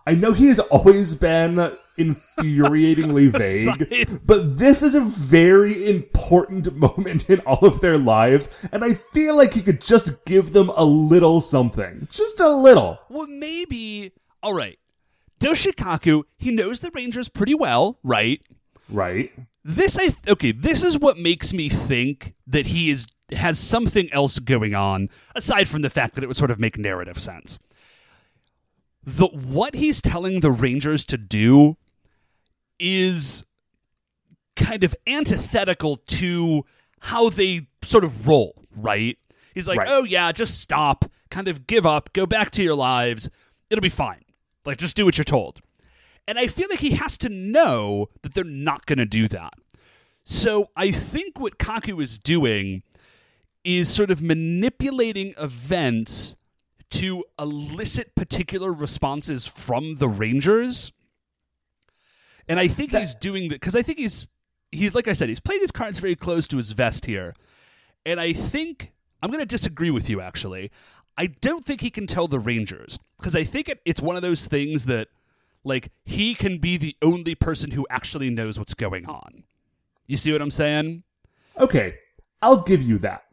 I 0.06 0.14
know 0.14 0.32
he 0.32 0.48
has 0.48 0.58
always 0.58 1.14
been 1.14 1.76
infuriatingly 1.98 3.28
vague, 3.30 4.20
but 4.24 4.56
this 4.58 4.82
is 4.82 4.94
a 4.94 5.00
very 5.00 5.88
important 5.88 6.74
moment 6.74 7.28
in 7.28 7.40
all 7.40 7.64
of 7.64 7.80
their 7.80 7.98
lives, 7.98 8.48
and 8.72 8.84
I 8.84 8.94
feel 8.94 9.36
like 9.36 9.54
he 9.54 9.62
could 9.62 9.80
just 9.80 10.24
give 10.24 10.52
them 10.52 10.70
a 10.76 10.84
little 10.84 11.40
something. 11.40 12.08
Just 12.10 12.40
a 12.40 12.48
little. 12.48 12.98
Well, 13.08 13.26
maybe. 13.26 14.12
All 14.42 14.54
right. 14.54 14.78
Doshikaku, 15.40 16.24
he 16.36 16.50
knows 16.50 16.80
the 16.80 16.90
Rangers 16.92 17.28
pretty 17.28 17.54
well, 17.54 17.98
right? 18.02 18.42
Right? 18.88 19.32
This 19.64 19.98
I 20.00 20.14
okay, 20.30 20.52
this 20.52 20.82
is 20.82 20.98
what 20.98 21.18
makes 21.18 21.52
me 21.52 21.68
think 21.68 22.34
that 22.46 22.66
he 22.66 22.90
is 22.90 23.06
has 23.32 23.58
something 23.58 24.10
else 24.12 24.38
going 24.38 24.74
on 24.74 25.10
aside 25.34 25.68
from 25.68 25.82
the 25.82 25.90
fact 25.90 26.14
that 26.14 26.24
it 26.24 26.26
would 26.26 26.36
sort 26.36 26.50
of 26.50 26.58
make 26.58 26.78
narrative 26.78 27.18
sense. 27.18 27.58
The 29.08 29.26
what 29.26 29.74
he's 29.74 30.02
telling 30.02 30.40
the 30.40 30.50
Rangers 30.50 31.06
to 31.06 31.16
do 31.16 31.78
is 32.78 33.42
kind 34.54 34.84
of 34.84 34.94
antithetical 35.06 35.96
to 35.96 36.64
how 37.00 37.30
they 37.30 37.68
sort 37.80 38.04
of 38.04 38.26
roll, 38.26 38.62
right? 38.76 39.16
He's 39.54 39.66
like, 39.66 39.78
Right. 39.78 39.88
"Oh 39.90 40.04
yeah, 40.04 40.30
just 40.32 40.60
stop, 40.60 41.06
kind 41.30 41.48
of 41.48 41.66
give 41.66 41.86
up, 41.86 42.12
go 42.12 42.26
back 42.26 42.50
to 42.52 42.62
your 42.62 42.74
lives. 42.74 43.30
It'll 43.70 43.80
be 43.80 43.88
fine. 43.88 44.24
Like 44.66 44.76
just 44.76 44.94
do 44.94 45.06
what 45.06 45.16
you're 45.16 45.24
told." 45.24 45.60
And 46.26 46.38
I 46.38 46.46
feel 46.46 46.66
like 46.68 46.80
he 46.80 46.90
has 46.90 47.16
to 47.18 47.30
know 47.30 48.10
that 48.20 48.34
they're 48.34 48.44
not 48.44 48.84
going 48.84 48.98
to 48.98 49.06
do 49.06 49.26
that. 49.28 49.54
So 50.24 50.68
I 50.76 50.90
think 50.90 51.40
what 51.40 51.56
Kaku 51.56 52.02
is 52.02 52.18
doing 52.18 52.82
is 53.64 53.88
sort 53.88 54.10
of 54.10 54.20
manipulating 54.20 55.32
events 55.38 56.36
to 56.90 57.24
elicit 57.38 58.14
particular 58.14 58.72
responses 58.72 59.46
from 59.46 59.96
the 59.96 60.08
Rangers. 60.08 60.92
And 62.48 62.58
I 62.58 62.68
think 62.68 62.92
he's 62.92 63.14
doing 63.14 63.50
that 63.50 63.56
because 63.56 63.76
I 63.76 63.82
think 63.82 63.98
he's 63.98 64.26
he's 64.72 64.94
like 64.94 65.08
I 65.08 65.12
said, 65.12 65.28
he's 65.28 65.40
playing 65.40 65.60
his 65.60 65.70
cards 65.70 65.98
very 65.98 66.16
close 66.16 66.48
to 66.48 66.56
his 66.56 66.72
vest 66.72 67.06
here. 67.06 67.34
And 68.06 68.18
I 68.18 68.32
think 68.32 68.92
I'm 69.22 69.30
going 69.30 69.42
to 69.42 69.46
disagree 69.46 69.90
with 69.90 70.08
you 70.08 70.20
actually. 70.20 70.70
I 71.16 71.26
don't 71.26 71.66
think 71.66 71.80
he 71.80 71.90
can 71.90 72.06
tell 72.06 72.28
the 72.28 72.38
Rangers 72.38 72.98
because 73.18 73.34
I 73.34 73.44
think 73.44 73.68
it, 73.68 73.80
it's 73.84 74.00
one 74.00 74.16
of 74.16 74.22
those 74.22 74.46
things 74.46 74.86
that 74.86 75.08
like 75.64 75.90
he 76.04 76.34
can 76.34 76.58
be 76.58 76.76
the 76.76 76.96
only 77.02 77.34
person 77.34 77.72
who 77.72 77.86
actually 77.90 78.30
knows 78.30 78.58
what's 78.58 78.74
going 78.74 79.06
on. 79.06 79.44
You 80.06 80.16
see 80.16 80.32
what 80.32 80.40
I'm 80.40 80.50
saying? 80.50 81.02
Okay, 81.58 81.96
I'll 82.40 82.62
give 82.62 82.82
you 82.82 82.98
that. 82.98 83.24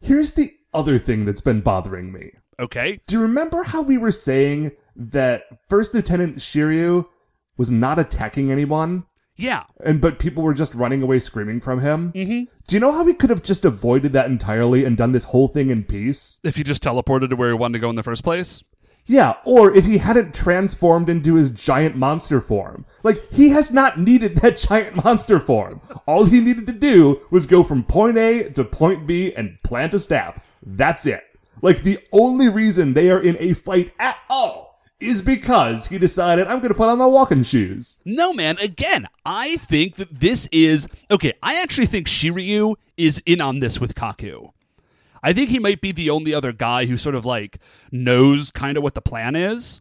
Here's 0.00 0.32
the 0.32 0.54
other 0.72 0.98
thing 0.98 1.24
that's 1.24 1.40
been 1.40 1.60
bothering 1.60 2.12
me. 2.12 2.32
Okay. 2.58 3.00
Do 3.06 3.16
you 3.16 3.22
remember 3.22 3.62
how 3.64 3.82
we 3.82 3.96
were 3.98 4.10
saying 4.10 4.72
that 4.96 5.44
First 5.68 5.94
Lieutenant 5.94 6.36
Shiryu 6.38 7.06
was 7.56 7.70
not 7.70 7.98
attacking 7.98 8.50
anyone, 8.52 9.04
Yeah. 9.36 9.64
and 9.84 10.00
but 10.00 10.18
people 10.18 10.42
were 10.42 10.54
just 10.54 10.74
running 10.74 11.02
away 11.02 11.18
screaming 11.20 11.60
from 11.60 11.80
him? 11.80 12.12
Mm-hmm. 12.12 12.44
Do 12.68 12.76
you 12.76 12.80
know 12.80 12.92
how 12.92 13.06
he 13.06 13.14
could 13.14 13.30
have 13.30 13.42
just 13.42 13.64
avoided 13.64 14.12
that 14.12 14.26
entirely 14.26 14.84
and 14.84 14.96
done 14.96 15.12
this 15.12 15.24
whole 15.24 15.48
thing 15.48 15.70
in 15.70 15.84
peace? 15.84 16.38
If 16.44 16.56
he 16.56 16.62
just 16.62 16.82
teleported 16.82 17.30
to 17.30 17.36
where 17.36 17.48
he 17.50 17.54
wanted 17.54 17.74
to 17.78 17.78
go 17.80 17.90
in 17.90 17.96
the 17.96 18.02
first 18.02 18.22
place. 18.22 18.62
Yeah, 19.06 19.34
or 19.44 19.74
if 19.74 19.86
he 19.86 19.98
hadn't 19.98 20.34
transformed 20.34 21.08
into 21.08 21.34
his 21.34 21.50
giant 21.50 21.96
monster 21.96 22.40
form. 22.40 22.84
Like, 23.02 23.16
he 23.32 23.48
has 23.48 23.72
not 23.72 23.98
needed 23.98 24.36
that 24.36 24.56
giant 24.68 25.02
monster 25.02 25.40
form. 25.40 25.80
All 26.06 26.26
he 26.26 26.40
needed 26.40 26.66
to 26.66 26.72
do 26.72 27.22
was 27.30 27.46
go 27.46 27.64
from 27.64 27.82
point 27.82 28.18
A 28.18 28.50
to 28.50 28.62
point 28.64 29.06
B 29.06 29.34
and 29.34 29.58
plant 29.64 29.94
a 29.94 29.98
staff. 29.98 30.38
That's 30.62 31.06
it. 31.06 31.24
Like, 31.62 31.82
the 31.82 31.98
only 32.12 32.48
reason 32.48 32.94
they 32.94 33.10
are 33.10 33.20
in 33.20 33.36
a 33.38 33.54
fight 33.54 33.92
at 33.98 34.22
all 34.30 34.80
is 34.98 35.22
because 35.22 35.86
he 35.86 35.98
decided, 35.98 36.46
I'm 36.46 36.60
gonna 36.60 36.74
put 36.74 36.88
on 36.88 36.98
my 36.98 37.06
walking 37.06 37.42
shoes. 37.42 38.02
No, 38.04 38.32
man. 38.32 38.58
Again, 38.58 39.08
I 39.24 39.56
think 39.56 39.96
that 39.96 40.20
this 40.20 40.46
is 40.52 40.86
okay. 41.10 41.32
I 41.42 41.62
actually 41.62 41.86
think 41.86 42.06
Shiryu 42.06 42.76
is 42.96 43.22
in 43.24 43.40
on 43.40 43.60
this 43.60 43.80
with 43.80 43.94
Kaku. 43.94 44.50
I 45.22 45.32
think 45.32 45.50
he 45.50 45.58
might 45.58 45.80
be 45.80 45.92
the 45.92 46.10
only 46.10 46.34
other 46.34 46.52
guy 46.52 46.86
who 46.86 46.96
sort 46.96 47.14
of 47.14 47.24
like 47.24 47.58
knows 47.90 48.50
kind 48.50 48.76
of 48.76 48.82
what 48.82 48.94
the 48.94 49.00
plan 49.00 49.36
is. 49.36 49.80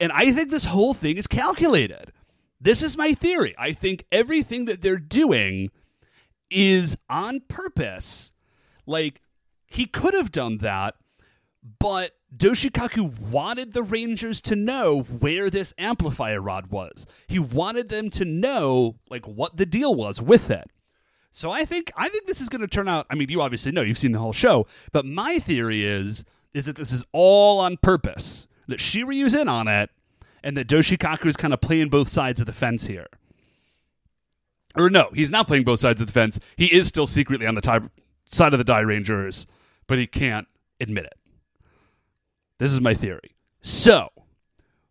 And 0.00 0.10
I 0.10 0.32
think 0.32 0.50
this 0.50 0.66
whole 0.66 0.94
thing 0.94 1.16
is 1.16 1.26
calculated. 1.26 2.12
This 2.60 2.82
is 2.82 2.96
my 2.96 3.12
theory. 3.12 3.54
I 3.58 3.72
think 3.72 4.04
everything 4.10 4.64
that 4.66 4.80
they're 4.80 4.96
doing 4.96 5.70
is 6.50 6.96
on 7.08 7.40
purpose. 7.48 8.32
Like, 8.86 9.20
he 9.72 9.86
could 9.86 10.14
have 10.14 10.30
done 10.30 10.58
that, 10.58 10.94
but 11.78 12.12
Doshikaku 12.36 13.18
wanted 13.18 13.72
the 13.72 13.82
Rangers 13.82 14.40
to 14.42 14.56
know 14.56 15.00
where 15.00 15.48
this 15.48 15.72
amplifier 15.78 16.40
rod 16.40 16.68
was. 16.68 17.06
He 17.26 17.38
wanted 17.38 17.88
them 17.88 18.10
to 18.10 18.24
know 18.24 18.96
like 19.10 19.26
what 19.26 19.56
the 19.56 19.66
deal 19.66 19.94
was 19.94 20.20
with 20.20 20.50
it. 20.50 20.70
So 21.32 21.50
I 21.50 21.64
think 21.64 21.90
I 21.96 22.08
think 22.08 22.26
this 22.26 22.40
is 22.40 22.48
going 22.48 22.60
to 22.60 22.66
turn 22.66 22.88
out. 22.88 23.06
I 23.08 23.14
mean, 23.14 23.30
you 23.30 23.40
obviously 23.40 23.72
know 23.72 23.82
you've 23.82 23.98
seen 23.98 24.12
the 24.12 24.18
whole 24.18 24.34
show, 24.34 24.66
but 24.92 25.06
my 25.06 25.38
theory 25.38 25.84
is 25.84 26.24
is 26.52 26.66
that 26.66 26.76
this 26.76 26.92
is 26.92 27.04
all 27.12 27.60
on 27.60 27.78
purpose. 27.78 28.46
That 28.68 28.78
Shiryu's 28.78 29.34
in 29.34 29.48
on 29.48 29.68
it, 29.68 29.90
and 30.42 30.56
that 30.56 30.68
Doshikaku 30.68 31.26
is 31.26 31.36
kind 31.36 31.54
of 31.54 31.60
playing 31.60 31.88
both 31.88 32.08
sides 32.08 32.40
of 32.40 32.46
the 32.46 32.52
fence 32.52 32.86
here. 32.86 33.08
Or 34.76 34.88
no, 34.88 35.10
he's 35.14 35.30
not 35.30 35.46
playing 35.46 35.64
both 35.64 35.80
sides 35.80 36.00
of 36.00 36.06
the 36.06 36.12
fence. 36.12 36.38
He 36.56 36.66
is 36.66 36.86
still 36.86 37.06
secretly 37.06 37.46
on 37.46 37.54
the 37.54 37.60
tie, 37.60 37.80
side 38.28 38.54
of 38.54 38.58
the 38.58 38.64
Dairangers, 38.64 39.46
but 39.92 39.98
he 39.98 40.06
can't 40.06 40.48
admit 40.80 41.04
it. 41.04 41.12
This 42.56 42.72
is 42.72 42.80
my 42.80 42.94
theory. 42.94 43.36
So, 43.60 44.08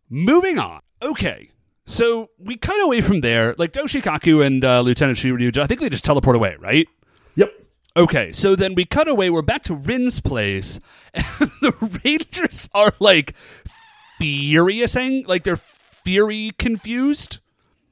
moving 0.08 0.60
on. 0.60 0.80
Okay, 1.02 1.50
so 1.84 2.30
we 2.38 2.54
cut 2.56 2.80
away 2.84 3.00
from 3.00 3.20
there. 3.20 3.56
Like 3.58 3.72
Doshikaku 3.72 4.46
and 4.46 4.64
uh, 4.64 4.80
Lieutenant 4.82 5.18
Shiryu, 5.18 5.56
I 5.58 5.66
think 5.66 5.80
they 5.80 5.88
just 5.88 6.04
teleport 6.04 6.36
away, 6.36 6.54
right? 6.60 6.86
Yep. 7.34 7.52
Okay, 7.96 8.30
so 8.30 8.54
then 8.54 8.76
we 8.76 8.84
cut 8.84 9.08
away. 9.08 9.28
We're 9.28 9.42
back 9.42 9.64
to 9.64 9.74
Rin's 9.74 10.20
place, 10.20 10.78
and 11.14 11.24
the 11.60 12.00
Rangers 12.04 12.68
are 12.72 12.92
like 13.00 13.34
furious, 14.18 14.92
furiousing, 14.94 15.24
like 15.26 15.42
they're 15.42 15.56
fury 15.56 16.52
confused. 16.60 17.40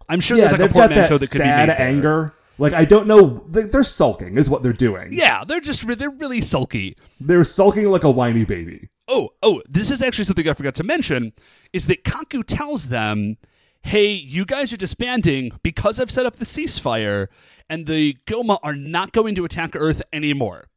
I'm 0.08 0.20
sure 0.20 0.38
Yeah, 0.38 0.46
there's 0.46 0.60
like 0.60 0.70
a 0.70 0.72
portmanteau 0.72 1.18
that 1.18 1.28
that, 1.28 1.32
could 1.32 1.38
be 1.38 1.44
sad 1.44 1.68
made 1.70 1.76
there. 1.76 1.88
anger. 1.88 2.32
Like, 2.60 2.72
I 2.74 2.84
don't 2.84 3.06
know. 3.06 3.44
they- 3.48 3.62
They're 3.62 3.82
sulking, 3.82 4.36
is 4.36 4.48
what 4.50 4.62
they're 4.62 4.72
doing. 4.72 5.08
Yeah, 5.12 5.44
they're 5.44 5.60
just 5.60 5.86
they're 5.98 6.10
really 6.10 6.40
sulky. 6.40 6.96
They're 7.18 7.42
sulking 7.44 7.86
like 7.90 8.04
a 8.04 8.10
whiny 8.10 8.44
baby. 8.44 8.88
Oh, 9.08 9.30
oh, 9.42 9.62
this 9.68 9.90
is 9.90 10.02
actually 10.02 10.26
something 10.26 10.48
I 10.48 10.52
forgot 10.54 10.74
to 10.76 10.84
mention 10.84 11.32
is 11.72 11.86
that 11.88 12.04
Kaku 12.04 12.44
tells 12.46 12.88
them, 12.88 13.38
"Hey, 13.82 14.12
you 14.12 14.44
guys 14.44 14.72
are 14.72 14.76
disbanding 14.76 15.52
because 15.62 15.98
I've 15.98 16.10
set 16.10 16.26
up 16.26 16.36
the 16.36 16.44
ceasefire 16.44 17.26
and 17.68 17.86
the 17.86 18.16
Goma 18.26 18.58
are 18.62 18.76
not 18.76 19.12
going 19.12 19.34
to 19.36 19.44
attack 19.44 19.74
Earth 19.74 20.02
anymore. 20.12 20.68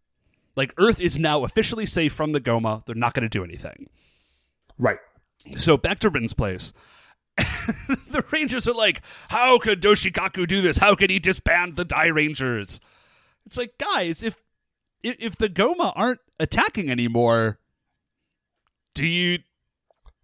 Like 0.55 0.73
Earth 0.77 0.99
is 0.99 1.19
now 1.19 1.43
officially 1.43 1.85
safe 1.85 2.13
from 2.13 2.31
the 2.31 2.41
Goma. 2.41 2.85
They're 2.85 2.95
not 2.95 3.13
going 3.13 3.29
to 3.29 3.29
do 3.29 3.43
anything." 3.43 3.87
Right. 4.79 4.97
So 5.57 5.77
back 5.77 5.99
to 5.99 6.09
Rin's 6.09 6.33
place. 6.33 6.71
the 7.37 8.23
Rangers 8.31 8.67
are 8.67 8.73
like, 8.73 9.01
"How 9.29 9.57
could 9.57 9.81
Doshikaku 9.81 10.47
do 10.47 10.61
this? 10.61 10.77
How 10.77 10.95
could 10.95 11.09
he 11.09 11.19
disband 11.19 11.75
the 11.75 11.85
Dairangers?" 11.85 12.79
It's 13.45 13.57
like, 13.57 13.77
guys, 13.77 14.23
if 14.23 14.41
if, 15.01 15.15
if 15.19 15.35
the 15.35 15.49
Goma 15.49 15.91
aren't 15.95 16.21
attacking 16.39 16.89
anymore, 16.89 17.59
do 18.93 19.05
you 19.05 19.39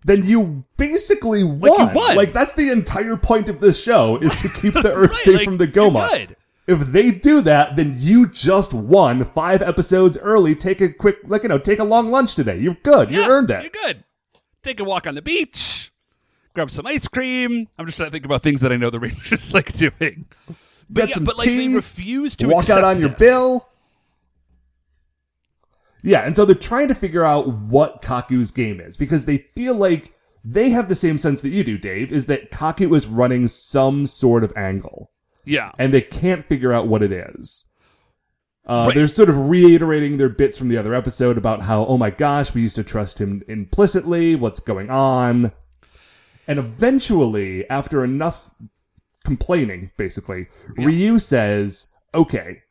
then 0.05 0.23
you 0.23 0.63
basically 0.77 1.43
won. 1.43 1.71
you 1.71 1.89
won. 1.93 2.15
Like 2.15 2.31
that's 2.33 2.53
the 2.53 2.69
entire 2.69 3.17
point 3.17 3.49
of 3.49 3.59
this 3.59 3.81
show 3.81 4.17
is 4.17 4.39
to 4.41 4.49
keep 4.49 4.73
the 4.73 4.93
Earth 4.93 5.11
Right, 5.11 5.19
safe 5.19 5.35
like, 5.37 5.45
from 5.45 5.57
the 5.57 5.67
Goma. 5.67 6.35
If 6.67 6.79
they 6.91 7.09
do 7.09 7.41
that, 7.41 7.75
then 7.75 7.95
you 7.97 8.27
just 8.27 8.73
won 8.73 9.25
five 9.25 9.61
episodes 9.61 10.17
early. 10.19 10.55
Take 10.55 10.81
a 10.81 10.89
quick, 10.89 11.17
like 11.25 11.43
you 11.43 11.49
know, 11.49 11.57
take 11.57 11.79
a 11.79 11.83
long 11.83 12.11
lunch 12.11 12.35
today. 12.35 12.59
You're 12.59 12.77
good. 12.83 13.11
You 13.11 13.27
earned 13.27 13.49
it. 13.49 13.63
You're 13.63 13.85
good. 13.85 14.03
Take 14.61 14.79
a 14.79 14.83
walk 14.83 15.07
on 15.07 15.15
the 15.15 15.21
beach, 15.21 15.91
grab 16.53 16.71
some 16.71 16.85
ice 16.87 17.07
cream. 17.07 17.67
I'm 17.77 17.85
just 17.85 17.97
trying 17.97 18.07
to 18.07 18.11
think 18.11 18.25
about 18.25 18.41
things 18.43 18.61
that 18.61 18.71
I 18.71 18.77
know 18.77 18.89
the 18.89 18.99
Rangers 19.07 19.53
like 19.53 19.73
doing. 19.73 20.25
But 20.89 21.01
Get 21.01 21.09
yeah, 21.09 21.15
some 21.15 21.23
but 21.23 21.37
like 21.37 21.47
they 21.47 21.67
tea, 21.67 21.75
refuse 21.75 22.35
to 22.37 22.47
Walk 22.47 22.69
out 22.69 22.83
on 22.83 22.99
your 22.99 23.09
bill. 23.09 23.67
Yeah, 26.01 26.21
and 26.21 26.35
so 26.35 26.45
they're 26.45 26.55
trying 26.55 26.87
to 26.87 26.95
figure 26.95 27.25
out 27.25 27.47
what 27.47 28.01
Kaku's 28.01 28.51
game 28.51 28.79
is 28.79 28.95
because 28.95 29.25
they 29.25 29.37
feel 29.37 29.75
like 29.75 30.13
they 30.43 30.69
have 30.69 30.87
the 30.87 30.95
same 30.95 31.17
sense 31.17 31.41
that 31.41 31.49
you 31.49 31.63
do, 31.63 31.77
Dave, 31.77 32.11
is 32.11 32.25
that 32.27 32.51
Kaku 32.51 32.95
is 32.95 33.05
running 33.05 33.47
some 33.49 34.05
sort 34.05 34.43
of 34.43 34.53
angle. 34.55 35.11
Yeah. 35.45 35.71
and 35.79 35.91
they 35.91 36.01
can't 36.01 36.47
figure 36.47 36.71
out 36.71 36.87
what 36.87 37.01
it 37.01 37.11
is. 37.11 37.69
Uh, 38.67 38.85
Right. 38.87 38.95
They're 38.95 39.07
sort 39.07 39.29
of 39.29 39.49
reiterating 39.49 40.17
their 40.17 40.29
bits 40.29 40.57
from 40.59 40.69
the 40.69 40.77
other 40.77 40.93
episode 40.93 41.37
about 41.39 41.61
how, 41.63 41.85
oh 41.87 41.97
my 41.97 42.11
gosh, 42.11 42.53
we 42.53 42.61
used 42.61 42.75
to 42.75 42.83
trust 42.83 43.19
him 43.19 43.41
implicitly. 43.47 44.35
What's 44.35 44.59
going 44.59 44.91
on? 44.91 45.51
And 46.49 46.57
eventually, 46.57 47.69
after 47.69 48.03
enough 48.03 48.55
complaining, 49.23 49.91
basically, 49.97 50.47
Ryu 50.77 51.19
says, 51.19 51.93
okay, 52.15 52.63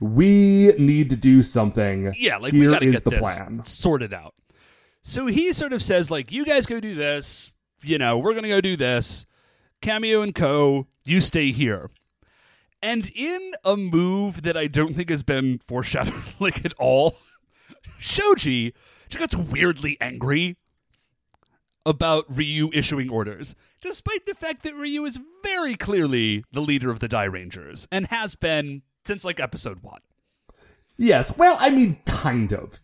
we 0.00 0.72
need 0.76 1.08
to 1.10 1.16
do 1.16 1.44
something. 1.44 2.12
Yeah, 2.18 2.38
like 2.38 2.52
Here 2.52 2.66
we 2.68 2.74
gotta 2.74 2.86
is 2.86 2.94
get 2.94 3.04
the 3.04 3.10
this 3.10 3.20
plan. 3.20 3.62
sorted 3.64 4.12
out. 4.12 4.34
So 5.02 5.26
he 5.26 5.52
sort 5.52 5.72
of 5.72 5.84
says, 5.84 6.10
like, 6.10 6.32
you 6.32 6.44
guys 6.44 6.66
go 6.66 6.80
do 6.80 6.96
this. 6.96 7.52
You 7.84 7.96
know, 7.96 8.18
we're 8.18 8.34
gonna 8.34 8.48
go 8.48 8.60
do 8.60 8.76
this. 8.76 9.24
Cameo 9.80 10.22
and 10.22 10.34
Co. 10.34 10.88
You 11.04 11.20
stay 11.20 11.52
here. 11.52 11.90
And 12.82 13.08
in 13.14 13.52
a 13.64 13.76
move 13.76 14.42
that 14.42 14.56
I 14.56 14.66
don't 14.66 14.94
think 14.96 15.10
has 15.10 15.22
been 15.22 15.60
foreshadowed 15.60 16.24
like 16.40 16.64
at 16.64 16.72
all, 16.76 17.14
Shoji 18.00 18.74
just 19.08 19.20
gets 19.20 19.36
weirdly 19.36 19.96
angry 20.00 20.56
about 21.84 22.24
Ryu 22.28 22.70
issuing 22.72 23.10
orders, 23.10 23.54
despite 23.80 24.26
the 24.26 24.34
fact 24.34 24.62
that 24.62 24.74
Ryu 24.74 25.04
is 25.04 25.18
very 25.42 25.74
clearly 25.74 26.44
the 26.52 26.60
leader 26.60 26.90
of 26.90 27.00
the 27.00 27.08
Dairangers 27.08 27.86
and 27.90 28.06
has 28.08 28.34
been 28.34 28.82
since 29.04 29.24
like 29.24 29.40
episode 29.40 29.82
one. 29.82 30.00
Yes, 30.96 31.36
well, 31.36 31.56
I 31.58 31.70
mean, 31.70 31.96
kind 32.06 32.52
of. 32.52 32.80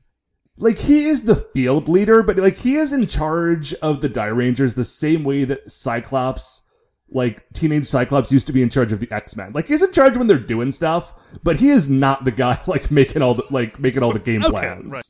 Like, 0.56 0.78
he 0.78 1.04
is 1.04 1.22
the 1.24 1.36
field 1.36 1.88
leader, 1.88 2.20
but, 2.24 2.36
like, 2.36 2.56
he 2.56 2.74
is 2.74 2.92
in 2.92 3.06
charge 3.06 3.74
of 3.74 4.00
the 4.00 4.08
Dairangers 4.08 4.74
the 4.74 4.84
same 4.84 5.22
way 5.22 5.44
that 5.44 5.70
Cyclops, 5.70 6.66
like, 7.10 7.44
teenage 7.52 7.86
Cyclops 7.86 8.32
used 8.32 8.48
to 8.48 8.52
be 8.52 8.60
in 8.60 8.68
charge 8.70 8.90
of 8.90 8.98
the 8.98 9.08
X-Men. 9.12 9.52
Like, 9.52 9.68
he's 9.68 9.82
in 9.82 9.92
charge 9.92 10.16
when 10.16 10.26
they're 10.26 10.36
doing 10.36 10.72
stuff, 10.72 11.14
but 11.44 11.58
he 11.58 11.70
is 11.70 11.88
not 11.88 12.24
the 12.24 12.32
guy, 12.32 12.60
like, 12.66 12.90
making 12.90 13.22
all 13.22 13.34
the, 13.34 13.44
like, 13.50 13.78
making 13.78 14.02
all 14.02 14.12
the 14.12 14.18
game 14.18 14.42
Okay, 14.42 14.50
plans. 14.50 14.86
right. 14.86 15.04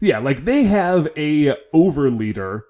Yeah, 0.00 0.18
like, 0.18 0.44
they 0.44 0.64
have 0.64 1.08
a 1.16 1.56
over-leader. 1.72 2.66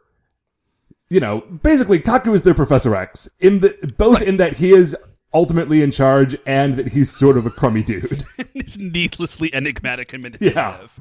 You 1.12 1.20
know, 1.20 1.42
basically, 1.42 1.98
Kaku 1.98 2.34
is 2.34 2.40
their 2.40 2.54
Professor 2.54 2.96
X, 2.96 3.28
in 3.38 3.60
the, 3.60 3.94
both 3.98 4.22
in 4.22 4.38
that 4.38 4.54
he 4.54 4.70
is 4.70 4.96
ultimately 5.34 5.82
in 5.82 5.90
charge 5.90 6.34
and 6.46 6.76
that 6.76 6.88
he's 6.88 7.10
sort 7.10 7.36
of 7.36 7.44
a 7.44 7.50
crummy 7.50 7.82
dude. 7.82 8.24
is 8.54 8.78
needlessly 8.78 9.52
enigmatic 9.52 10.14
and 10.14 10.22
manipulative. 10.22 10.98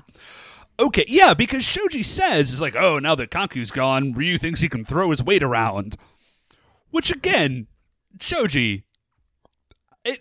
Okay, 0.78 1.06
yeah, 1.08 1.34
because 1.34 1.64
Shoji 1.64 2.04
says 2.04 2.52
is 2.52 2.60
like, 2.60 2.76
oh, 2.76 3.00
now 3.00 3.16
that 3.16 3.32
Kaku's 3.32 3.72
gone, 3.72 4.12
Ryu 4.12 4.38
thinks 4.38 4.60
he 4.60 4.68
can 4.68 4.84
throw 4.84 5.12
his 5.12 5.24
weight 5.24 5.44
around. 5.44 5.96
Which 6.90 7.10
again, 7.10 7.68
Shoji, 8.20 8.84
it 10.04 10.20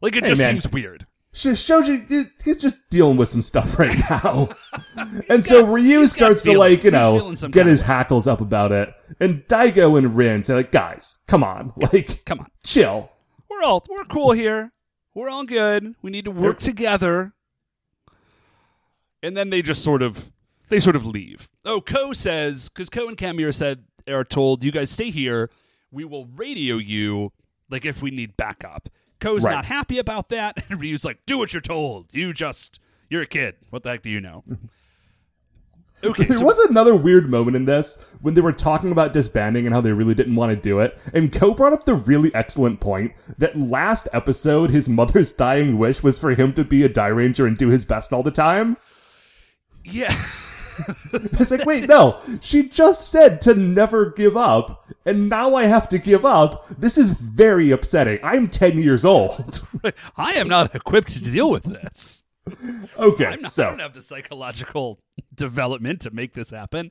like 0.00 0.16
it 0.16 0.24
Hey, 0.24 0.30
just 0.30 0.40
man. 0.40 0.52
seems 0.52 0.72
weird. 0.72 1.06
Sh- 1.34 1.56
Shoji, 1.58 1.98
dude, 1.98 2.26
he's 2.44 2.60
just 2.60 2.76
dealing 2.90 3.16
with 3.16 3.28
some 3.28 3.40
stuff 3.42 3.78
right 3.78 3.94
now. 4.10 4.50
and 5.30 5.42
so 5.44 5.62
got- 5.64 5.72
Ryu 5.72 6.00
he's 6.00 6.10
got 6.10 6.16
starts 6.16 6.42
to, 6.42 6.50
feelings. 6.52 6.58
like, 6.58 6.78
you 6.84 6.90
He's 6.90 6.92
know, 6.92 7.18
feeling 7.18 7.36
some 7.36 7.50
get 7.50 7.60
kind 7.60 7.70
his 7.70 7.82
hackles 7.82 8.26
up 8.26 8.40
about 8.40 8.70
it. 8.72 8.92
And 9.18 9.42
Daigo 9.48 9.96
and 9.96 10.14
Rin 10.14 10.44
say, 10.44 10.54
like, 10.54 10.72
guys, 10.72 11.22
come 11.28 11.42
on. 11.42 11.72
Like, 11.92 12.24
Come 12.26 12.40
on, 12.40 12.50
chill. 12.64 13.10
we're 13.48 13.62
all 13.62 13.82
we're 13.88 14.04
cool 14.04 14.32
here. 14.32 14.72
We're 15.14 15.30
all 15.30 15.44
good. 15.44 15.94
We 16.02 16.10
need 16.10 16.24
to 16.26 16.30
work 16.30 16.58
together. 16.58 17.32
And 19.22 19.36
then 19.36 19.50
they 19.50 19.62
just 19.62 19.82
sort 19.84 20.02
of 20.02 20.30
they 20.68 20.80
sort 20.80 20.96
of 20.96 21.06
leave. 21.06 21.48
Oh, 21.64 21.80
Kou 21.80 22.12
says 22.14 22.68
because 22.68 22.88
Kou 22.88 23.08
and 23.08 23.16
Kamir 23.16 23.54
said 23.54 23.84
are 24.08 24.24
told 24.24 24.64
you 24.64 24.72
guys 24.72 24.90
stay 24.90 25.10
here. 25.10 25.50
We 25.90 26.04
will 26.04 26.26
radio 26.26 26.76
you 26.76 27.32
like 27.70 27.84
if 27.84 28.02
we 28.02 28.10
need 28.10 28.36
backup. 28.36 28.88
Kou's 29.22 29.44
Right. 29.44 29.54
not 29.54 29.64
happy 29.64 29.98
about 29.98 30.28
that, 30.30 30.64
and 30.70 30.80
Ryu's 30.80 31.04
like, 31.04 31.18
"Do 31.26 31.38
what 31.38 31.52
you're 31.52 31.60
told. 31.62 32.12
You 32.12 32.32
just 32.32 32.78
you're 33.08 33.22
a 33.22 33.26
kid. 33.26 33.54
What 33.70 33.82
the 33.82 33.90
heck 33.90 34.02
do 34.02 34.10
you 34.10 34.20
know?" 34.20 34.44
Okay, 36.04 36.24
There 36.24 36.38
so 36.38 36.44
was 36.44 36.58
another 36.58 36.96
weird 36.96 37.30
moment 37.30 37.54
in 37.54 37.64
this 37.64 38.04
when 38.20 38.34
they 38.34 38.40
were 38.40 38.52
talking 38.52 38.90
about 38.90 39.12
disbanding 39.12 39.66
and 39.66 39.72
how 39.74 39.80
they 39.80 39.92
really 39.92 40.14
didn't 40.14 40.34
want 40.34 40.50
to 40.50 40.56
do 40.56 40.80
it. 40.80 40.98
And 41.14 41.30
Kou 41.32 41.54
brought 41.54 41.72
up 41.72 41.84
the 41.84 41.94
really 41.94 42.34
excellent 42.34 42.80
point 42.80 43.12
that 43.38 43.56
last 43.56 44.08
episode, 44.12 44.70
his 44.70 44.88
mother's 44.88 45.30
dying 45.30 45.78
wish 45.78 46.02
was 46.02 46.18
for 46.18 46.34
him 46.34 46.54
to 46.54 46.64
be 46.64 46.82
a 46.82 46.88
Dairanger 46.88 47.46
and 47.46 47.56
do 47.56 47.68
his 47.68 47.84
best 47.84 48.12
all 48.12 48.24
the 48.24 48.32
time. 48.32 48.76
yeah, 49.84 50.12
It's 51.12 51.50
like, 51.50 51.66
wait, 51.66 51.88
no. 51.88 52.14
She 52.40 52.68
just 52.68 53.10
said 53.10 53.40
to 53.42 53.54
never 53.54 54.10
give 54.10 54.36
up, 54.36 54.86
and 55.04 55.28
now 55.28 55.54
I 55.54 55.64
have 55.64 55.88
to 55.88 55.98
give 55.98 56.24
up. 56.24 56.66
This 56.78 56.96
is 56.96 57.10
very 57.10 57.70
upsetting. 57.70 58.18
I'm 58.22 58.48
10 58.48 58.78
years 58.78 59.04
old. 59.04 59.66
I 60.16 60.32
am 60.32 60.48
not 60.48 60.74
equipped 60.74 61.12
to 61.12 61.22
deal 61.22 61.50
with 61.50 61.64
this. 61.64 62.24
okay, 62.98 63.26
I'm 63.26 63.42
not, 63.42 63.56
I 63.58 63.64
don't 63.64 63.78
have 63.78 63.94
the 63.94 64.02
psychological 64.02 64.98
development 65.34 66.00
to 66.02 66.10
make 66.10 66.34
this 66.34 66.50
happen. 66.50 66.90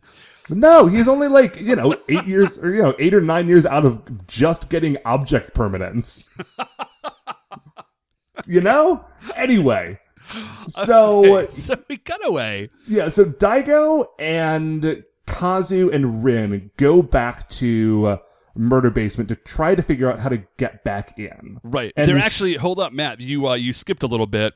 No, 0.50 0.88
he's 0.88 1.08
only 1.08 1.28
like, 1.28 1.60
you 1.60 1.76
know, 1.76 1.96
eight 2.08 2.26
years, 2.26 2.58
or, 2.58 2.74
you 2.74 2.82
know, 2.82 2.96
eight 3.00 3.14
or 3.14 3.22
nine 3.22 3.48
years 3.48 3.66
out 3.66 3.86
of 3.86 4.28
just 4.28 4.70
getting 4.70 4.98
object 5.06 5.54
permanence. 5.54 6.30
you 8.48 8.62
know? 8.62 9.06
Anyway. 9.36 10.00
So, 10.68 11.48
So 11.50 11.76
we 11.90 11.98
cut 11.98 12.26
away. 12.26 12.70
Yeah, 12.88 13.08
so 13.10 13.26
Daigo 13.26 14.08
and 14.20 15.04
Kazu 15.28 15.90
and 15.92 16.24
Rin 16.24 16.72
go 16.78 17.02
back 17.02 17.50
to 17.50 18.06
uh, 18.06 18.18
Murder 18.56 18.90
Basement 18.90 19.30
to 19.30 19.36
try 19.36 19.76
to 19.76 19.82
figure 19.82 20.12
out 20.12 20.20
how 20.20 20.30
to 20.30 20.44
get 20.58 20.84
back 20.84 21.18
in. 21.18 21.60
Right. 21.64 21.94
And 21.96 22.10
They're 22.10 22.20
sh- 22.20 22.26
actually 22.26 22.54
hold 22.56 22.80
up, 22.80 22.94
Matt. 22.94 23.20
You 23.20 23.48
uh, 23.48 23.54
you 23.56 23.74
skipped 23.74 24.04
a 24.04 24.08
little 24.08 24.28
bit. 24.28 24.54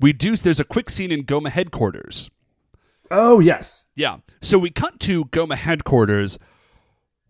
We 0.00 0.12
do. 0.12 0.36
There's 0.36 0.60
a 0.60 0.64
quick 0.64 0.90
scene 0.90 1.10
in 1.10 1.24
Goma 1.24 1.48
headquarters. 1.48 2.30
Oh, 3.10 3.40
yes. 3.40 3.90
Yeah. 3.96 4.18
So 4.42 4.58
we 4.58 4.70
cut 4.70 5.00
to 5.00 5.24
Goma 5.26 5.54
headquarters, 5.54 6.38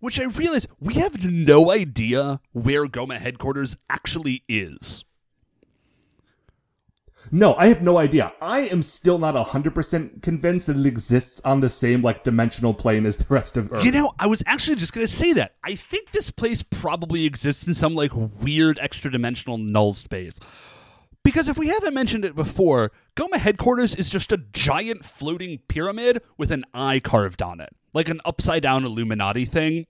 which 0.00 0.20
I 0.20 0.24
realize 0.24 0.66
we 0.80 0.94
have 0.94 1.24
no 1.24 1.70
idea 1.70 2.40
where 2.52 2.86
Goma 2.86 3.16
headquarters 3.18 3.76
actually 3.88 4.42
is. 4.48 5.04
No, 7.30 7.54
I 7.54 7.66
have 7.68 7.82
no 7.82 7.98
idea. 7.98 8.32
I 8.40 8.60
am 8.60 8.82
still 8.82 9.18
not 9.18 9.34
100% 9.34 10.22
convinced 10.22 10.66
that 10.66 10.76
it 10.76 10.86
exists 10.86 11.40
on 11.44 11.60
the 11.60 11.68
same, 11.68 12.00
like, 12.02 12.24
dimensional 12.24 12.74
plane 12.74 13.04
as 13.06 13.16
the 13.16 13.26
rest 13.28 13.56
of 13.56 13.72
Earth. 13.72 13.84
You 13.84 13.90
know, 13.90 14.12
I 14.18 14.26
was 14.26 14.42
actually 14.46 14.76
just 14.76 14.92
going 14.92 15.06
to 15.06 15.12
say 15.12 15.32
that. 15.34 15.54
I 15.64 15.74
think 15.74 16.10
this 16.12 16.30
place 16.30 16.62
probably 16.62 17.24
exists 17.26 17.66
in 17.66 17.74
some 17.74 17.94
like 17.94 18.12
weird 18.14 18.78
extra 18.80 19.10
dimensional 19.10 19.58
null 19.58 19.92
space. 19.92 20.38
Because 21.24 21.48
if 21.48 21.58
we 21.58 21.68
haven't 21.68 21.92
mentioned 21.92 22.24
it 22.24 22.34
before, 22.34 22.92
Goma 23.14 23.34
headquarters 23.36 23.94
is 23.94 24.08
just 24.08 24.32
a 24.32 24.38
giant 24.38 25.04
floating 25.04 25.58
pyramid 25.68 26.22
with 26.38 26.50
an 26.50 26.64
eye 26.72 27.00
carved 27.00 27.42
on 27.42 27.60
it, 27.60 27.68
like 27.92 28.08
an 28.08 28.20
upside 28.24 28.62
down 28.62 28.84
Illuminati 28.84 29.44
thing. 29.44 29.84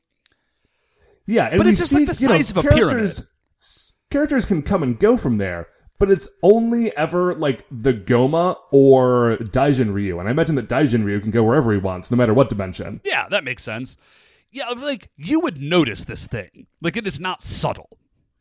yeah, 1.26 1.47
and 1.47 1.59
But 1.59 1.66
it's 1.68 1.78
just 1.78 1.91
see, 1.91 2.05
like 2.05 2.16
the 2.16 2.22
you 2.22 2.28
know, 2.28 2.36
size 2.36 2.51
of 2.51 2.57
a 2.57 2.62
characters, 2.62 3.30
s- 3.61 3.95
Characters 4.11 4.47
can 4.47 4.62
come 4.62 4.82
and 4.82 4.99
go 4.99 5.16
from 5.18 5.36
there, 5.36 5.68
but 5.99 6.11
it's 6.11 6.29
only 6.43 6.97
ever, 6.97 7.35
like, 7.35 7.65
the 7.71 7.93
Goma 7.93 8.57
or 8.71 9.37
Daijin 9.41 9.93
Ryu. 9.93 10.19
And 10.19 10.29
I 10.29 10.31
imagine 10.31 10.55
that 10.57 10.69
Daijin 10.69 11.05
Ryu 11.05 11.21
can 11.21 11.31
go 11.31 11.43
wherever 11.43 11.73
he 11.73 11.79
wants, 11.79 12.11
no 12.11 12.17
matter 12.17 12.35
what 12.35 12.49
dimension. 12.49 13.01
Yeah, 13.05 13.29
that 13.31 13.45
makes 13.45 13.63
sense. 13.63 13.97
Yeah, 14.51 14.71
like 14.71 15.11
you 15.17 15.41
would 15.41 15.61
notice 15.61 16.05
this 16.05 16.27
thing. 16.27 16.67
Like 16.81 16.97
it 16.97 17.07
is 17.07 17.21
not 17.21 17.45
subtle. 17.45 17.91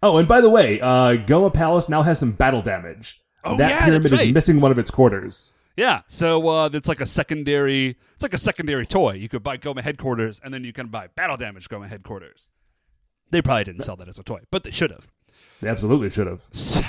Oh, 0.01 0.17
and 0.17 0.27
by 0.27 0.41
the 0.41 0.49
way, 0.49 0.79
uh, 0.79 1.17
Goma 1.17 1.53
Palace 1.53 1.89
now 1.89 2.03
has 2.03 2.19
some 2.19 2.31
battle 2.31 2.61
damage. 2.61 3.21
Oh, 3.43 3.57
that 3.57 3.69
yeah, 3.69 3.85
pyramid 3.85 4.03
that's 4.03 4.11
right. 4.13 4.27
is 4.27 4.33
missing 4.33 4.61
one 4.61 4.71
of 4.71 4.79
its 4.79 4.91
quarters. 4.91 5.55
Yeah, 5.75 6.01
so 6.07 6.47
uh, 6.47 6.69
it's 6.71 6.87
like 6.87 7.01
a 7.01 7.05
secondary. 7.05 7.97
It's 8.13 8.23
like 8.23 8.33
a 8.33 8.37
secondary 8.37 8.85
toy. 8.85 9.13
You 9.13 9.29
could 9.29 9.43
buy 9.43 9.57
Goma 9.57 9.81
headquarters, 9.81 10.39
and 10.43 10.53
then 10.53 10.63
you 10.63 10.73
can 10.73 10.87
buy 10.87 11.07
battle 11.07 11.37
damage 11.37 11.67
Goma 11.69 11.87
headquarters. 11.87 12.47
They 13.29 13.41
probably 13.41 13.65
didn't 13.65 13.81
sell 13.81 13.95
that 13.97 14.07
as 14.07 14.17
a 14.17 14.23
toy, 14.23 14.39
but 14.49 14.63
they 14.63 14.71
should 14.71 14.91
have. 14.91 15.07
They 15.61 15.69
absolutely 15.69 16.09
should 16.09 16.27
have. 16.27 16.43
So, 16.53 16.81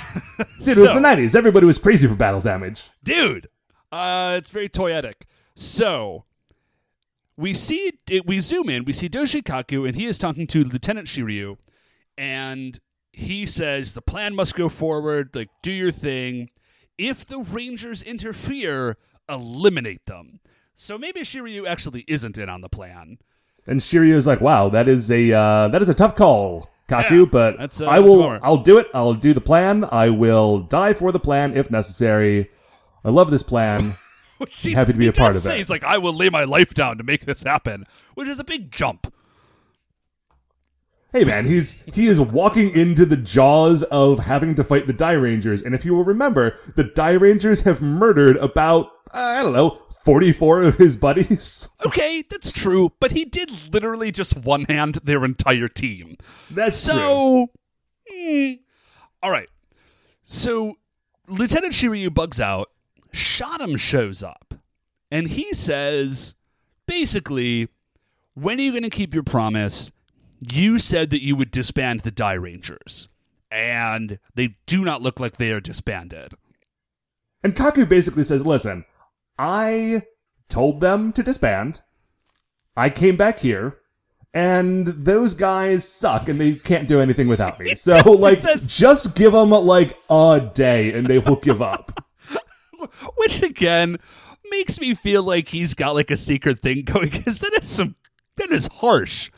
Dude, 0.73 0.77
it 0.77 0.81
was 0.81 0.89
the 0.89 0.99
90s. 0.99 1.35
Everybody 1.35 1.65
was 1.65 1.77
crazy 1.77 2.07
for 2.07 2.15
battle 2.15 2.41
damage. 2.41 2.89
dude, 3.03 3.47
uh, 3.91 4.35
it's 4.37 4.49
very 4.49 4.69
toyetic. 4.69 5.13
So 5.55 6.25
we 7.37 7.53
see 7.53 7.91
it, 8.09 8.25
we 8.25 8.39
zoom 8.39 8.69
in, 8.69 8.85
we 8.85 8.93
see 8.93 9.09
Doshikaku, 9.09 9.87
and 9.87 9.95
he 9.95 10.05
is 10.05 10.17
talking 10.17 10.47
to 10.47 10.63
Lieutenant 10.63 11.07
Shiryu, 11.07 11.57
and 12.17 12.77
he 13.13 13.45
says 13.45 13.93
the 13.93 14.01
plan 14.01 14.35
must 14.35 14.55
go 14.55 14.69
forward. 14.69 15.29
Like, 15.33 15.49
do 15.61 15.71
your 15.71 15.91
thing. 15.91 16.49
If 16.97 17.25
the 17.25 17.39
Rangers 17.39 18.01
interfere, 18.03 18.97
eliminate 19.29 20.05
them. 20.05 20.39
So 20.75 20.97
maybe 20.97 21.21
Shiryu 21.21 21.65
actually 21.67 22.03
isn't 22.07 22.37
in 22.37 22.49
on 22.49 22.61
the 22.61 22.69
plan. 22.69 23.17
And 23.67 23.79
Shiryu 23.81 24.13
is 24.13 24.27
like, 24.27 24.41
"Wow, 24.41 24.69
that 24.69 24.87
is 24.87 25.09
a 25.11 25.31
uh, 25.33 25.67
that 25.69 25.81
is 25.81 25.89
a 25.89 25.93
tough 25.93 26.15
call, 26.15 26.69
Kaku, 26.89 27.29
but 27.29 27.57
that's, 27.57 27.79
uh, 27.81 27.87
I 27.87 27.99
that's 27.99 28.13
a 28.13 28.17
will 28.17 28.23
bummer." 28.23 28.39
I'll 28.43 28.57
do 28.57 28.77
it. 28.77 28.87
I'll 28.93 29.13
do 29.13 29.33
the 29.33 29.41
plan. 29.41 29.85
I 29.91 30.09
will 30.09 30.59
die 30.59 30.93
for 30.93 31.11
the 31.11 31.19
plan 31.19 31.55
if 31.55 31.71
necessary. 31.71 32.49
I 33.05 33.09
love 33.09 33.31
this 33.31 33.43
plan. 33.43 33.93
Which 34.39 34.61
he, 34.61 34.73
Happy 34.73 34.93
to 34.93 34.97
be 34.97 35.05
he 35.05 35.09
a 35.09 35.13
part 35.13 35.33
does 35.33 35.45
of 35.45 35.49
say, 35.49 35.55
it. 35.55 35.57
He's 35.59 35.69
like, 35.69 35.83
I 35.83 35.97
will 35.97 36.13
lay 36.13 36.29
my 36.29 36.45
life 36.45 36.73
down 36.73 36.97
to 36.97 37.03
make 37.03 37.25
this 37.25 37.43
happen, 37.43 37.85
which 38.15 38.29
is 38.29 38.39
a 38.39 38.45
big 38.45 38.71
jump. 38.71 39.13
Hey 41.11 41.23
man, 41.23 41.47
he's 41.47 41.83
he 41.95 42.05
is 42.05 42.19
walking 42.19 42.69
into 42.69 43.03
the 43.03 43.17
jaws 43.17 43.81
of 43.83 44.19
having 44.19 44.53
to 44.55 44.63
fight 44.63 44.85
the 44.85 44.93
Dairangers, 44.93 45.65
and 45.65 45.73
if 45.73 45.83
you 45.83 45.95
will 45.95 46.03
remember, 46.03 46.55
the 46.75 46.83
Dairangers 46.83 47.63
have 47.63 47.81
murdered 47.81 48.37
about 48.37 48.91
uh, 49.11 49.17
I 49.17 49.43
don't 49.43 49.53
know 49.53 49.81
forty 50.05 50.31
four 50.31 50.61
of 50.61 50.75
his 50.75 50.97
buddies. 50.97 51.69
Okay, 51.85 52.23
that's 52.29 52.51
true, 52.51 52.91
but 52.99 53.11
he 53.11 53.25
did 53.25 53.73
literally 53.73 54.11
just 54.11 54.37
one 54.37 54.65
hand 54.65 54.95
their 55.03 55.25
entire 55.25 55.67
team. 55.67 56.17
That's 56.51 56.85
true. 56.85 56.93
So, 56.93 57.47
hmm. 58.11 58.51
all 59.23 59.31
right. 59.31 59.49
So, 60.23 60.75
Lieutenant 61.27 61.73
Shiryu 61.73 62.13
bugs 62.13 62.39
out. 62.39 62.69
Shadam 63.11 63.79
shows 63.79 64.21
up, 64.21 64.53
and 65.09 65.29
he 65.29 65.53
says, 65.53 66.35
basically, 66.85 67.69
when 68.35 68.59
are 68.59 68.61
you 68.61 68.71
going 68.71 68.83
to 68.83 68.89
keep 68.91 69.15
your 69.15 69.23
promise? 69.23 69.89
You 70.39 70.79
said 70.79 71.09
that 71.09 71.23
you 71.23 71.35
would 71.35 71.51
disband 71.51 72.01
the 72.01 72.11
Dairangers, 72.11 73.07
and 73.51 74.19
they 74.35 74.55
do 74.65 74.83
not 74.83 75.01
look 75.01 75.19
like 75.19 75.37
they 75.37 75.51
are 75.51 75.59
disbanded. 75.59 76.33
And 77.43 77.55
Kaku 77.55 77.87
basically 77.87 78.23
says, 78.23 78.45
listen, 78.45 78.85
I 79.37 80.03
told 80.49 80.81
them 80.81 81.11
to 81.13 81.23
disband. 81.23 81.81
I 82.75 82.89
came 82.89 83.17
back 83.17 83.39
here, 83.39 83.79
and 84.33 84.87
those 84.87 85.33
guys 85.33 85.87
suck, 85.87 86.29
and 86.29 86.39
they 86.39 86.53
can't 86.55 86.87
do 86.87 86.99
anything 87.01 87.27
without 87.27 87.59
me. 87.59 87.75
So, 87.75 88.01
does, 88.01 88.21
like, 88.21 88.37
says- 88.37 88.67
just 88.67 89.15
give 89.15 89.33
them, 89.33 89.49
like, 89.49 89.97
a 90.09 90.49
day, 90.53 90.93
and 90.93 91.07
they 91.07 91.19
will 91.19 91.37
give 91.37 91.61
up. 91.61 91.91
which 93.17 93.41
again 93.41 93.97
makes 94.49 94.79
me 94.79 94.93
feel 94.95 95.23
like 95.23 95.49
he's 95.49 95.73
got 95.73 95.95
like 95.95 96.11
a 96.11 96.17
secret 96.17 96.59
thing 96.59 96.83
going 96.83 97.09
because 97.09 97.39
that 97.39 97.53
is 97.61 97.67
some 97.69 97.95
that 98.37 98.49
is 98.51 98.67
harsh 98.75 99.29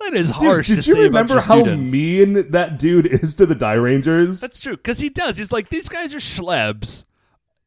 that 0.00 0.14
is 0.14 0.28
Dude, 0.28 0.36
harsh 0.36 0.66
did 0.68 0.82
to 0.82 0.88
you 0.90 0.94
say 0.94 1.06
about 1.06 1.22
remember 1.28 1.34
how 1.40 1.62
students. 1.62 1.92
mean 1.92 2.50
that 2.50 2.78
dude 2.78 3.06
is 3.06 3.34
to 3.36 3.46
the 3.46 3.54
Dairangers? 3.54 4.40
that's 4.40 4.60
true 4.60 4.76
because 4.76 4.98
he 4.98 5.08
does 5.08 5.36
he's 5.36 5.52
like 5.52 5.68
these 5.68 5.88
guys 5.88 6.14
are 6.14 6.18
schlebs 6.18 7.04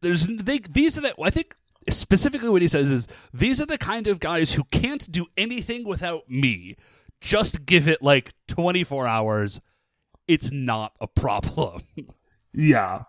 there's 0.02 0.28
they 0.28 0.60
these 0.60 0.98
are 0.98 1.02
the 1.02 1.14
i 1.24 1.30
think 1.30 1.54
specifically 1.90 2.50
what 2.50 2.62
he 2.62 2.68
says 2.68 2.92
is 2.92 3.08
these 3.34 3.60
are 3.62 3.66
the 3.66 3.78
kind 3.78 4.08
of 4.08 4.20
guys 4.20 4.54
who 4.54 4.64
can't 4.66 5.12
do 5.12 5.26
anything 5.38 5.88
without 5.88 6.30
me 6.30 6.76
just 7.22 7.66
give 7.66 7.88
it 7.88 8.02
like 8.02 8.34
24 8.48 9.06
hours 9.08 9.62
it's 10.28 10.52
not 10.52 10.94
a 11.00 11.08
problem 11.08 11.82
Yeah. 12.56 13.04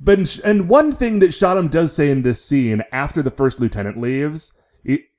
But 0.00 0.38
and 0.44 0.66
one 0.68 0.92
thing 0.92 1.18
that 1.18 1.30
Shadam 1.32 1.70
does 1.70 1.94
say 1.94 2.10
in 2.10 2.22
this 2.22 2.42
scene 2.42 2.82
after 2.90 3.22
the 3.22 3.30
first 3.30 3.60
lieutenant 3.60 4.00
leaves 4.00 4.58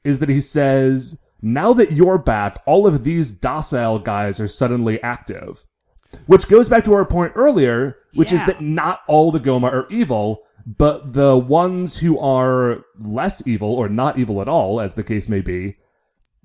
is 0.04 0.18
that 0.18 0.30
he 0.30 0.42
says, 0.42 1.22
"Now 1.44 1.74
that 1.74 1.92
you're 1.92 2.18
back, 2.18 2.58
all 2.66 2.88
of 2.88 3.04
these 3.04 3.30
docile 3.30 4.00
guys 4.00 4.40
are 4.40 4.48
suddenly 4.48 5.02
active." 5.04 5.66
Which 6.26 6.48
goes 6.48 6.70
back 6.70 6.84
to 6.86 6.94
our 6.94 7.06
point 7.06 7.34
earlier, 7.36 7.98
which 8.14 8.32
is 8.32 8.46
that 8.46 8.62
not 8.62 9.02
all 9.08 9.32
the 9.32 9.40
Goma 9.40 9.72
are 9.72 9.88
evil, 9.90 10.44
but 10.66 11.14
the 11.14 11.36
ones 11.38 11.98
who 11.98 12.18
are 12.20 12.86
less 13.00 13.46
evil 13.48 13.70
or 13.74 13.90
not 13.90 14.18
evil 14.20 14.40
at 14.42 14.48
all, 14.48 14.80
as 14.80 14.94
the 14.94 15.04
case 15.04 15.28
may 15.28 15.42
be, 15.42 15.76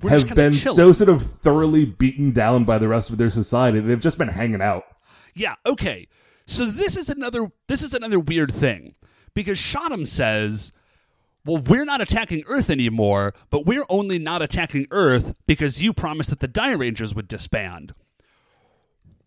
We're 0.02 0.10
have 0.10 0.34
been 0.34 0.52
chilling. 0.54 0.74
so 0.74 0.92
sort 0.92 1.10
of 1.10 1.22
thoroughly 1.22 1.84
beaten 1.84 2.32
down 2.32 2.64
by 2.64 2.78
the 2.78 2.88
rest 2.88 3.10
of 3.10 3.18
their 3.18 3.30
society. 3.30 3.78
They've 3.80 4.00
just 4.00 4.16
been 4.18 4.28
hanging 4.28 4.62
out. 4.62 4.84
Yeah, 5.34 5.54
okay. 5.66 6.08
So 6.46 6.64
this 6.64 6.96
is 6.96 7.10
another 7.10 7.52
this 7.66 7.82
is 7.82 7.92
another 7.92 8.18
weird 8.18 8.52
thing 8.54 8.94
because 9.34 9.58
Shadam 9.58 10.06
says, 10.06 10.72
"Well, 11.44 11.58
we're 11.58 11.84
not 11.84 12.00
attacking 12.00 12.44
Earth 12.46 12.70
anymore, 12.70 13.34
but 13.50 13.66
we're 13.66 13.86
only 13.88 14.18
not 14.18 14.42
attacking 14.42 14.86
Earth 14.90 15.34
because 15.46 15.82
you 15.82 15.92
promised 15.92 16.30
that 16.30 16.40
the 16.40 16.48
Dairangers 16.48 17.14
would 17.14 17.28
disband." 17.28 17.94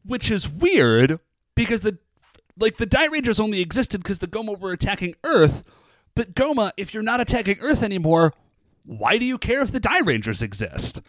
Which 0.03 0.31
is 0.31 0.49
weird 0.49 1.19
because 1.55 1.81
the 1.81 1.99
like 2.57 2.77
the 2.77 2.87
Dairangers 2.87 3.39
only 3.39 3.61
existed 3.61 4.01
because 4.03 4.19
the 4.19 4.27
Goma 4.27 4.57
were 4.57 4.71
attacking 4.71 5.15
Earth. 5.23 5.63
But 6.15 6.35
Goma, 6.35 6.71
if 6.77 6.93
you're 6.93 7.03
not 7.03 7.21
attacking 7.21 7.59
Earth 7.59 7.83
anymore, 7.83 8.33
why 8.83 9.17
do 9.17 9.25
you 9.25 9.37
care 9.37 9.61
if 9.61 9.71
the 9.71 9.79
Dairangers 9.79 10.41
exist? 10.41 11.01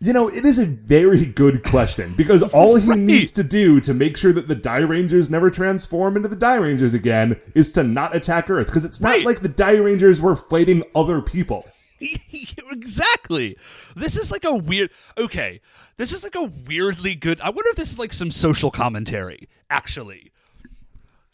You 0.00 0.12
know, 0.12 0.28
it 0.28 0.44
is 0.44 0.60
a 0.60 0.64
very 0.66 1.26
good 1.26 1.64
question 1.64 2.14
because 2.16 2.42
all 2.44 2.76
he 2.76 2.88
Right. 2.90 2.98
needs 2.98 3.32
to 3.32 3.42
do 3.42 3.80
to 3.80 3.92
make 3.92 4.16
sure 4.16 4.32
that 4.32 4.46
the 4.46 4.54
Dairangers 4.54 5.28
never 5.28 5.50
transform 5.50 6.16
into 6.16 6.28
the 6.28 6.36
Dairangers 6.36 6.94
again 6.94 7.40
is 7.54 7.72
to 7.72 7.82
not 7.82 8.14
attack 8.14 8.48
Earth 8.48 8.66
because 8.68 8.84
it's 8.84 9.00
not 9.00 9.08
Right. 9.08 9.24
like 9.24 9.40
the 9.42 9.48
Dairangers 9.48 10.20
were 10.20 10.36
fighting 10.36 10.84
other 10.94 11.20
people. 11.20 11.64
exactly. 12.70 13.56
This 13.96 14.16
is 14.16 14.30
like 14.30 14.44
a 14.44 14.54
weird. 14.54 14.90
Okay, 15.16 15.60
this 15.96 16.12
is 16.12 16.22
like 16.22 16.36
a 16.36 16.44
weirdly 16.44 17.14
good. 17.16 17.40
I 17.40 17.50
wonder 17.50 17.70
if 17.70 17.76
this 17.76 17.90
is 17.90 17.98
like 17.98 18.12
some 18.12 18.30
social 18.30 18.70
commentary. 18.70 19.48
Actually, 19.68 20.30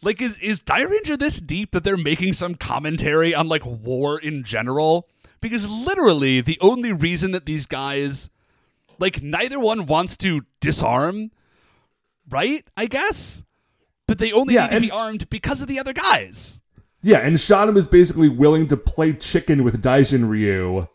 like 0.00 0.22
is 0.22 0.38
is 0.38 0.62
Dairanger 0.62 1.18
this 1.18 1.38
deep 1.38 1.72
that 1.72 1.84
they're 1.84 1.98
making 1.98 2.32
some 2.32 2.54
commentary 2.54 3.34
on 3.34 3.46
like 3.48 3.66
war 3.66 4.18
in 4.18 4.42
general? 4.42 5.06
Because 5.42 5.68
literally, 5.68 6.40
the 6.40 6.58
only 6.62 6.92
reason 6.92 7.32
that 7.32 7.44
these 7.44 7.66
guys, 7.66 8.30
like, 8.99 9.22
neither 9.22 9.59
one 9.61 9.86
wants 9.86 10.16
to 10.18 10.42
disarm, 10.61 11.30
right? 12.28 12.62
I 12.76 12.86
guess, 12.86 13.45
but 14.07 14.18
they 14.18 14.32
only 14.32 14.55
Yeah, 14.55 14.62
need 14.64 14.68
to 14.70 14.76
and- 14.76 14.82
be 14.82 14.90
armed 14.90 15.28
because 15.30 15.61
of 15.62 15.68
the 15.68 15.78
other 15.78 15.92
guys. 15.92 16.61
Yeah, 17.03 17.18
and 17.18 17.36
Shadam 17.36 17.76
is 17.76 17.86
basically 17.86 18.30
willing 18.30 18.66
to 18.68 18.78
play 18.78 19.12
chicken 19.12 19.62
with 19.62 19.82
Daijin 19.82 20.26
Ryu. 20.26 20.88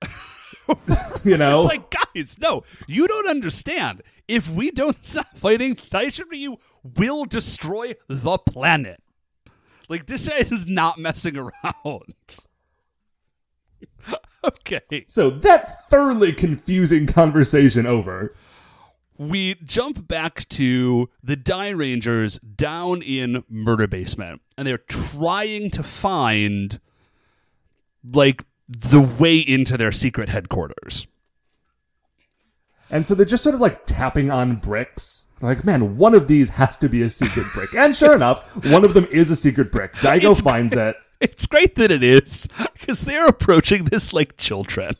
you 1.24 1.36
know? 1.36 1.58
It's 1.58 1.66
like, 1.66 1.90
guys, 2.14 2.38
no, 2.40 2.62
you 2.86 3.08
don't 3.08 3.28
understand. 3.28 4.02
If 4.28 4.48
we 4.48 4.70
don't 4.70 5.04
stop 5.04 5.26
fighting, 5.36 5.74
Daijin 5.74 6.30
Ryu 6.30 6.56
will 6.82 7.24
destroy 7.24 7.94
the 8.08 8.38
planet. 8.38 9.02
Like, 9.88 10.06
this 10.06 10.28
guy 10.28 10.36
is 10.38 10.66
not 10.66 10.98
messing 10.98 11.36
around. 11.84 12.14
okay. 14.44 15.04
so 15.08 15.30
that 15.30 15.88
thoroughly 15.88 16.32
confusing 16.32 17.06
conversation 17.06 17.86
over. 17.86 18.34
We 19.18 19.54
jump 19.64 20.06
back 20.06 20.46
to 20.50 21.08
the 21.22 21.38
Dairangers 21.38 22.38
down 22.56 23.00
in 23.00 23.44
Murder 23.48 23.86
Basement, 23.86 24.42
and 24.58 24.68
they're 24.68 24.76
trying 24.76 25.70
to 25.70 25.82
find, 25.82 26.78
like, 28.12 28.44
the 28.68 29.00
way 29.00 29.38
into 29.38 29.78
their 29.78 29.90
secret 29.92 30.28
headquarters. 30.28 31.06
And 32.90 33.06
so 33.08 33.14
they're 33.14 33.24
just 33.26 33.42
sort 33.42 33.54
of 33.54 33.60
like 33.60 33.86
tapping 33.86 34.30
on 34.30 34.56
bricks. 34.56 35.26
Like, 35.40 35.64
man, 35.64 35.96
one 35.96 36.14
of 36.14 36.28
these 36.28 36.50
has 36.50 36.76
to 36.78 36.88
be 36.88 37.02
a 37.02 37.08
secret 37.08 37.46
brick. 37.54 37.74
And 37.74 37.96
sure 37.96 38.14
enough, 38.16 38.64
one 38.66 38.84
of 38.84 38.94
them 38.94 39.06
is 39.10 39.30
a 39.30 39.36
secret 39.36 39.72
brick. 39.72 39.92
Daigo 39.94 40.16
It's- 40.16 40.40
finds 40.40 40.74
it. 40.74 40.94
It's 41.20 41.46
great 41.46 41.76
that 41.76 41.90
it 41.90 42.02
is, 42.02 42.46
because 42.74 43.04
they're 43.04 43.26
approaching 43.26 43.84
this 43.84 44.12
like 44.12 44.36
children. 44.36 44.92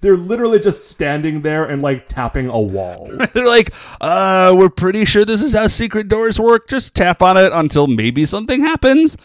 They're 0.00 0.16
literally 0.16 0.58
just 0.58 0.88
standing 0.90 1.40
there 1.42 1.64
and 1.64 1.80
like 1.82 2.08
tapping 2.08 2.48
a 2.48 2.60
wall. 2.60 3.10
They're 3.32 3.46
like, 3.46 3.72
uh, 4.02 4.54
we're 4.54 4.68
pretty 4.68 5.06
sure 5.06 5.24
this 5.24 5.40
is 5.42 5.54
how 5.54 5.66
secret 5.66 6.08
doors 6.08 6.38
work. 6.38 6.68
Just 6.68 6.94
tap 6.94 7.22
on 7.22 7.38
it 7.38 7.52
until 7.54 7.86
maybe 7.86 8.26
something 8.26 8.60
happens. 8.60 9.16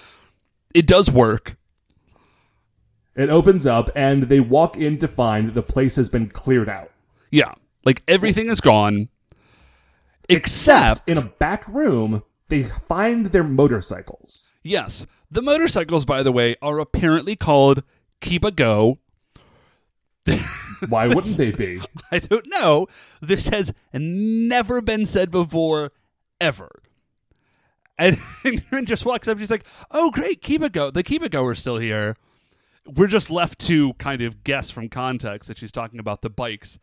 It 0.73 0.87
does 0.87 1.11
work. 1.11 1.57
It 3.13 3.29
opens 3.29 3.65
up 3.65 3.89
and 3.93 4.23
they 4.23 4.39
walk 4.39 4.77
in 4.77 4.97
to 4.99 5.07
find 5.09 5.53
the 5.53 5.63
place 5.63 5.97
has 5.97 6.07
been 6.07 6.29
cleared 6.29 6.69
out. 6.69 6.91
Yeah. 7.29 7.55
Like 7.83 8.01
everything 8.07 8.47
is 8.47 8.61
gone. 8.61 9.09
Except, 10.29 11.01
In 11.09 11.17
a 11.17 11.25
back 11.25 11.67
room, 11.67 12.23
they 12.47 12.63
find 12.63 13.27
their 13.27 13.43
motorcycles. 13.43 14.55
yes, 14.63 15.05
the 15.31 15.41
motorcycles, 15.41 16.05
by 16.05 16.23
the 16.23 16.31
way, 16.31 16.55
are 16.61 16.79
apparently 16.79 17.35
called 17.35 17.83
Keep 18.21 18.43
a 18.43 18.51
Go. 18.51 18.99
Why 20.89 21.07
wouldn't 21.13 21.37
they 21.37 21.51
be? 21.51 21.81
I 22.11 22.19
don't 22.19 22.47
know. 22.47 22.87
This 23.21 23.47
has 23.49 23.73
never 23.93 24.81
been 24.81 25.05
said 25.05 25.31
before, 25.31 25.91
ever. 26.39 26.69
And, 27.97 28.17
and 28.71 28.87
just 28.87 29.05
walks 29.05 29.27
up. 29.27 29.39
She's 29.39 29.51
like, 29.51 29.65
"Oh, 29.91 30.11
great, 30.11 30.41
keep 30.41 30.61
it 30.63 30.71
go. 30.71 30.91
The 30.91 31.03
keep 31.03 31.23
it 31.23 31.31
goer's 31.31 31.59
still 31.59 31.77
here." 31.77 32.15
We're 32.85 33.07
just 33.07 33.29
left 33.29 33.59
to 33.67 33.93
kind 33.95 34.21
of 34.21 34.43
guess 34.43 34.69
from 34.69 34.89
context 34.89 35.47
that 35.47 35.57
she's 35.57 35.71
talking 35.71 35.99
about 35.99 36.21
the 36.21 36.29
bikes. 36.29 36.79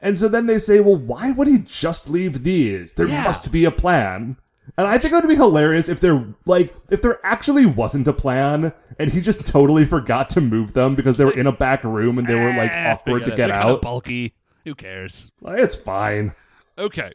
And 0.00 0.16
so 0.16 0.28
then 0.28 0.46
they 0.46 0.58
say, 0.58 0.78
well, 0.78 0.94
why 0.96 1.32
would 1.32 1.48
he 1.48 1.58
just 1.58 2.08
leave 2.08 2.44
these? 2.44 2.94
There 2.94 3.08
Yeah. 3.08 3.24
must 3.24 3.50
be 3.50 3.64
a 3.64 3.72
plan. 3.72 4.36
And 4.76 4.86
I 4.86 4.98
think 4.98 5.12
it 5.12 5.16
would 5.16 5.28
be 5.28 5.34
hilarious 5.36 5.88
if 5.88 6.00
there, 6.00 6.24
like, 6.44 6.74
if 6.90 7.00
there 7.02 7.18
actually 7.24 7.66
wasn't 7.66 8.06
a 8.06 8.12
plan 8.12 8.72
and 8.98 9.12
he 9.12 9.20
just 9.20 9.46
totally 9.46 9.84
forgot 9.84 10.28
to 10.30 10.40
move 10.40 10.72
them 10.72 10.94
because 10.94 11.16
they 11.16 11.24
were 11.24 11.32
in 11.32 11.46
a 11.46 11.52
back 11.52 11.82
room 11.84 12.18
and 12.18 12.26
they 12.26 12.34
were, 12.34 12.52
like, 12.54 12.70
Eh, 12.72 12.92
awkward 12.92 13.20
to 13.20 13.26
they're 13.28 13.36
get 13.36 13.50
kinda 13.50 13.66
out. 13.66 13.82
bulky. 13.82 14.34
Who 14.64 14.74
cares? 14.74 15.32
Like, 15.40 15.58
It's 15.60 15.74
fine. 15.74 16.32
Okay. 16.76 17.12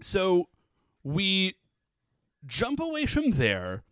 So 0.00 0.48
we 1.02 1.54
jump 2.46 2.78
away 2.80 3.06
from 3.06 3.32
there 3.32 3.82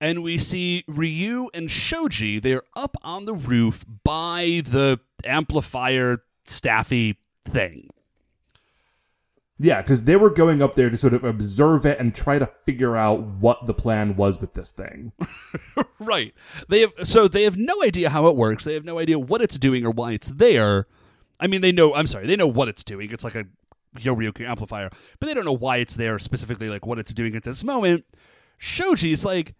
and 0.00 0.22
we 0.22 0.38
see 0.38 0.84
Ryu 0.88 1.50
and 1.54 1.70
Shoji. 1.70 2.38
They're 2.40 2.62
up 2.74 2.96
on 3.02 3.26
the 3.26 3.34
roof 3.34 3.84
by 4.02 4.62
the 4.64 4.98
amplifier 5.24 6.22
staffy 6.46 7.18
thing. 7.44 7.88
Yeah, 9.58 9.82
because 9.82 10.04
they 10.04 10.16
were 10.16 10.30
going 10.30 10.62
up 10.62 10.74
there 10.74 10.90
to 10.90 10.96
sort 10.96 11.14
of 11.14 11.22
observe 11.22 11.86
it 11.86 12.00
and 12.00 12.12
try 12.12 12.40
to 12.40 12.46
figure 12.66 12.96
out 12.96 13.20
what 13.20 13.66
the 13.66 13.74
plan 13.74 14.16
was 14.16 14.40
with 14.40 14.54
this 14.54 14.70
thing. 14.70 15.12
Right. 16.00 16.34
They 16.68 16.80
have 16.80 16.92
so 17.04 17.28
they 17.28 17.44
have 17.44 17.56
no 17.56 17.82
idea 17.82 18.10
how 18.10 18.26
it 18.26 18.36
works. 18.36 18.64
They 18.64 18.74
have 18.74 18.84
no 18.84 18.98
idea 18.98 19.18
what 19.18 19.40
it's 19.40 19.56
doing 19.56 19.86
or 19.86 19.90
why 19.90 20.12
it's 20.12 20.28
there. 20.28 20.86
I 21.40 21.46
mean, 21.46 21.62
they 21.62 21.72
know. 21.72 21.94
I'm 21.94 22.06
sorry, 22.06 22.26
they 22.26 22.36
know 22.36 22.46
what 22.46 22.68
it's 22.68 22.84
doing. 22.84 23.10
It's 23.10 23.24
like 23.24 23.34
a 23.34 23.46
Yorioku 23.98 24.46
amplifier, 24.46 24.90
but 25.18 25.26
they 25.26 25.34
don't 25.34 25.44
know 25.46 25.52
why 25.52 25.78
it's 25.78 25.94
there 25.94 26.18
specifically, 26.18 26.68
like 26.68 26.84
what 26.84 26.98
it's 26.98 27.14
doing 27.14 27.34
at 27.36 27.42
this 27.44 27.64
moment. 27.64 28.04
Shoji's 28.60 29.24
like, 29.24 29.54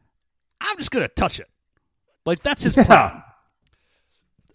I'm 0.60 0.76
just 0.76 0.90
gonna 0.90 1.08
touch 1.08 1.40
it. 1.40 1.48
Like 2.26 2.42
that's 2.42 2.64
his 2.64 2.74
plan. 2.74 2.86
Yeah. 2.88 3.20
Because 3.22 3.23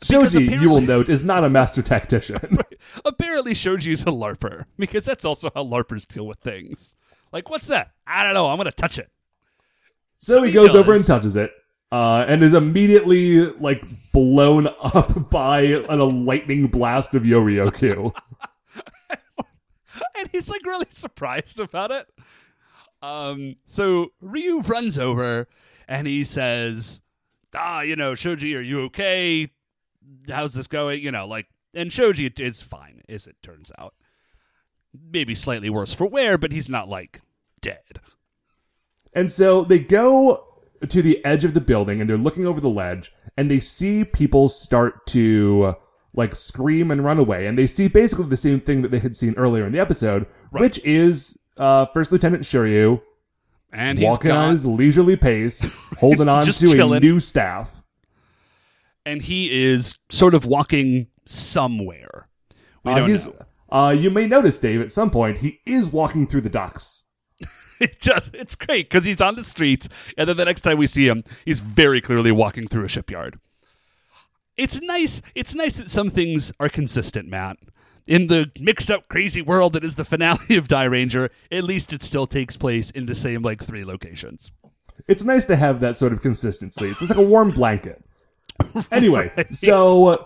Shoji, 0.02 0.46
you 0.46 0.70
will 0.70 0.82
note, 0.82 1.10
is 1.10 1.24
not 1.24 1.44
a 1.44 1.50
master 1.50 1.82
tactician. 1.82 2.40
Apparently, 3.06 3.54
Shoji's 3.54 4.04
a 4.04 4.06
larper 4.06 4.66
because 4.78 5.06
that's 5.06 5.26
also 5.26 5.52
how 5.54 5.64
larpers 5.64 6.08
deal 6.08 6.26
with 6.26 6.40
things. 6.40 6.96
Like, 7.32 7.50
what's 7.50 7.68
that? 7.68 7.92
I 8.08 8.24
don't 8.24 8.34
know. 8.34 8.48
I'm 8.48 8.58
gonna 8.58 8.72
touch 8.72 8.98
it. 8.98 9.10
So, 10.20 10.36
So 10.36 10.44
he 10.44 10.52
he 10.52 10.56
goes 10.56 10.76
over 10.76 10.94
and 10.94 11.06
touches 11.06 11.36
it, 11.36 11.52
uh, 11.92 12.26
and 12.28 12.42
is 12.44 12.54
immediately 12.54 13.46
like 13.46 13.84
blown 14.12 14.68
up 14.82 15.30
by 15.30 15.62
a 15.62 15.96
lightning 15.96 16.68
blast 16.68 17.14
of 17.16 17.24
Yorioku. 17.24 18.16
and 20.20 20.30
he's 20.32 20.50
like 20.50 20.66
really 20.66 20.88
surprised 20.90 21.60
about 21.60 21.92
it. 21.92 22.08
Um, 23.02 23.56
so 23.66 24.12
Ryu 24.22 24.62
runs 24.62 24.98
over 24.98 25.48
and 25.88 26.08
he 26.08 26.24
says, 26.24 27.02
"Ah, 27.54 27.82
you 27.82 27.96
know, 27.96 28.16
Shoji, 28.16 28.56
are 28.56 28.62
you 28.62 28.82
okay? 28.84 29.52
How's 30.28 30.54
this 30.54 30.68
going? 30.68 31.02
You 31.02 31.12
know, 31.12 31.28
like." 31.28 31.48
And 31.74 31.94
Shoji 31.94 32.34
is 32.40 32.64
fine, 32.64 33.04
as 33.08 33.28
it 33.28 33.36
turns 33.44 33.72
out. 33.78 33.94
Maybe 34.92 35.36
slightly 35.36 35.70
worse 35.70 35.94
for 35.94 36.08
wear, 36.08 36.36
but 36.36 36.52
he's 36.52 36.68
not 36.68 36.90
like 36.90 37.22
dead. 37.62 38.00
and 39.14 39.32
so 39.32 39.64
they 39.64 39.78
go 39.80 40.46
to 40.88 41.02
the 41.02 41.24
edge 41.26 41.44
of 41.46 41.54
the 41.54 41.62
building 41.62 42.00
and 42.02 42.10
they're 42.10 42.18
looking 42.18 42.46
over 42.48 42.62
the 42.62 42.70
ledge 42.70 43.12
and 43.38 43.52
they 43.52 43.60
see 43.60 44.04
people 44.06 44.48
start 44.48 45.06
to 45.08 45.76
like 46.14 46.36
scream 46.36 46.90
and 46.90 47.04
run 47.04 47.20
away 47.20 47.46
and 47.46 47.58
they 47.58 47.68
see 47.68 47.88
basically 47.88 48.26
the 48.26 48.38
same 48.38 48.60
thing 48.60 48.82
that 48.82 48.90
they 48.90 49.00
had 49.00 49.16
seen 49.16 49.34
earlier 49.36 49.66
in 49.66 49.72
the 49.72 49.80
episode, 49.80 50.26
which 50.52 50.80
is 50.84 51.38
uh, 51.58 51.86
First 51.94 52.12
Lieutenant 52.12 52.44
Shiryu 52.44 53.02
And 53.72 54.00
he's 54.00 54.08
walking 54.08 54.30
got, 54.30 54.46
on 54.46 54.52
his 54.52 54.66
leisurely 54.66 55.16
pace, 55.18 55.76
holding 56.00 56.30
on 56.30 56.46
to 56.46 56.96
a 56.96 57.00
new 57.00 57.20
staff. 57.20 57.84
And 59.10 59.22
he 59.24 59.50
is 59.64 59.98
sort 60.10 60.34
of 60.36 60.46
walking 60.46 61.08
somewhere. 61.26 62.28
We 62.84 62.92
Uh, 62.92 63.08
don't 63.08 63.26
know. 63.26 63.46
uh, 63.72 63.90
you 63.98 64.10
may 64.10 64.28
notice, 64.28 64.58
Dave, 64.60 64.82
at 64.82 64.92
some 64.92 65.10
point, 65.10 65.40
he 65.40 65.60
is 65.66 65.88
walking 65.88 66.28
through 66.28 66.42
the 66.42 66.50
docks. 66.50 67.06
It 67.82 67.98
just 68.02 68.36
it's 68.36 68.56
great 68.56 68.90
because 68.90 69.06
he's 69.06 69.22
on 69.22 69.36
the 69.36 69.44
streets, 69.44 69.88
and 70.18 70.28
then 70.28 70.36
the 70.36 70.44
next 70.44 70.62
time 70.62 70.78
we 70.78 70.86
see 70.86 71.08
him, 71.08 71.24
he's 71.46 71.62
very 71.62 72.02
clearly 72.02 72.30
walking 72.32 72.68
through 72.68 72.84
a 72.84 72.90
shipyard. 72.90 73.40
It's 74.58 74.82
nice. 74.82 75.22
It's 75.34 75.56
nice 75.56 75.78
that 75.78 75.90
some 75.90 76.10
things 76.10 76.52
are 76.60 76.68
consistent, 76.68 77.30
Matt. 77.30 77.58
In 78.06 78.28
the 78.28 78.52
mixed 78.60 78.92
up, 78.92 79.08
crazy 79.08 79.42
world 79.42 79.72
that 79.74 79.86
is 79.86 79.96
the 79.96 80.04
finale 80.04 80.56
of 80.58 80.68
Dairanger, 80.68 81.30
at 81.52 81.64
least 81.64 81.94
it 81.94 82.04
still 82.04 82.28
takes 82.28 82.58
place 82.58 82.90
in 82.92 83.06
the 83.06 83.16
same 83.16 83.42
like 83.44 83.64
three 83.64 83.86
locations. 83.86 84.52
It's 85.08 85.24
nice 85.24 85.46
to 85.46 85.56
have 85.56 85.80
that 85.80 85.96
sort 85.98 86.12
of 86.12 86.22
consistency. 86.22 86.88
It's, 86.88 87.02
it's 87.02 87.12
like 87.12 87.26
a 87.26 87.30
warm 87.30 87.52
blanket. 87.52 88.04
Anyway, 88.92 89.32
so 89.52 90.08
uh, 90.08 90.24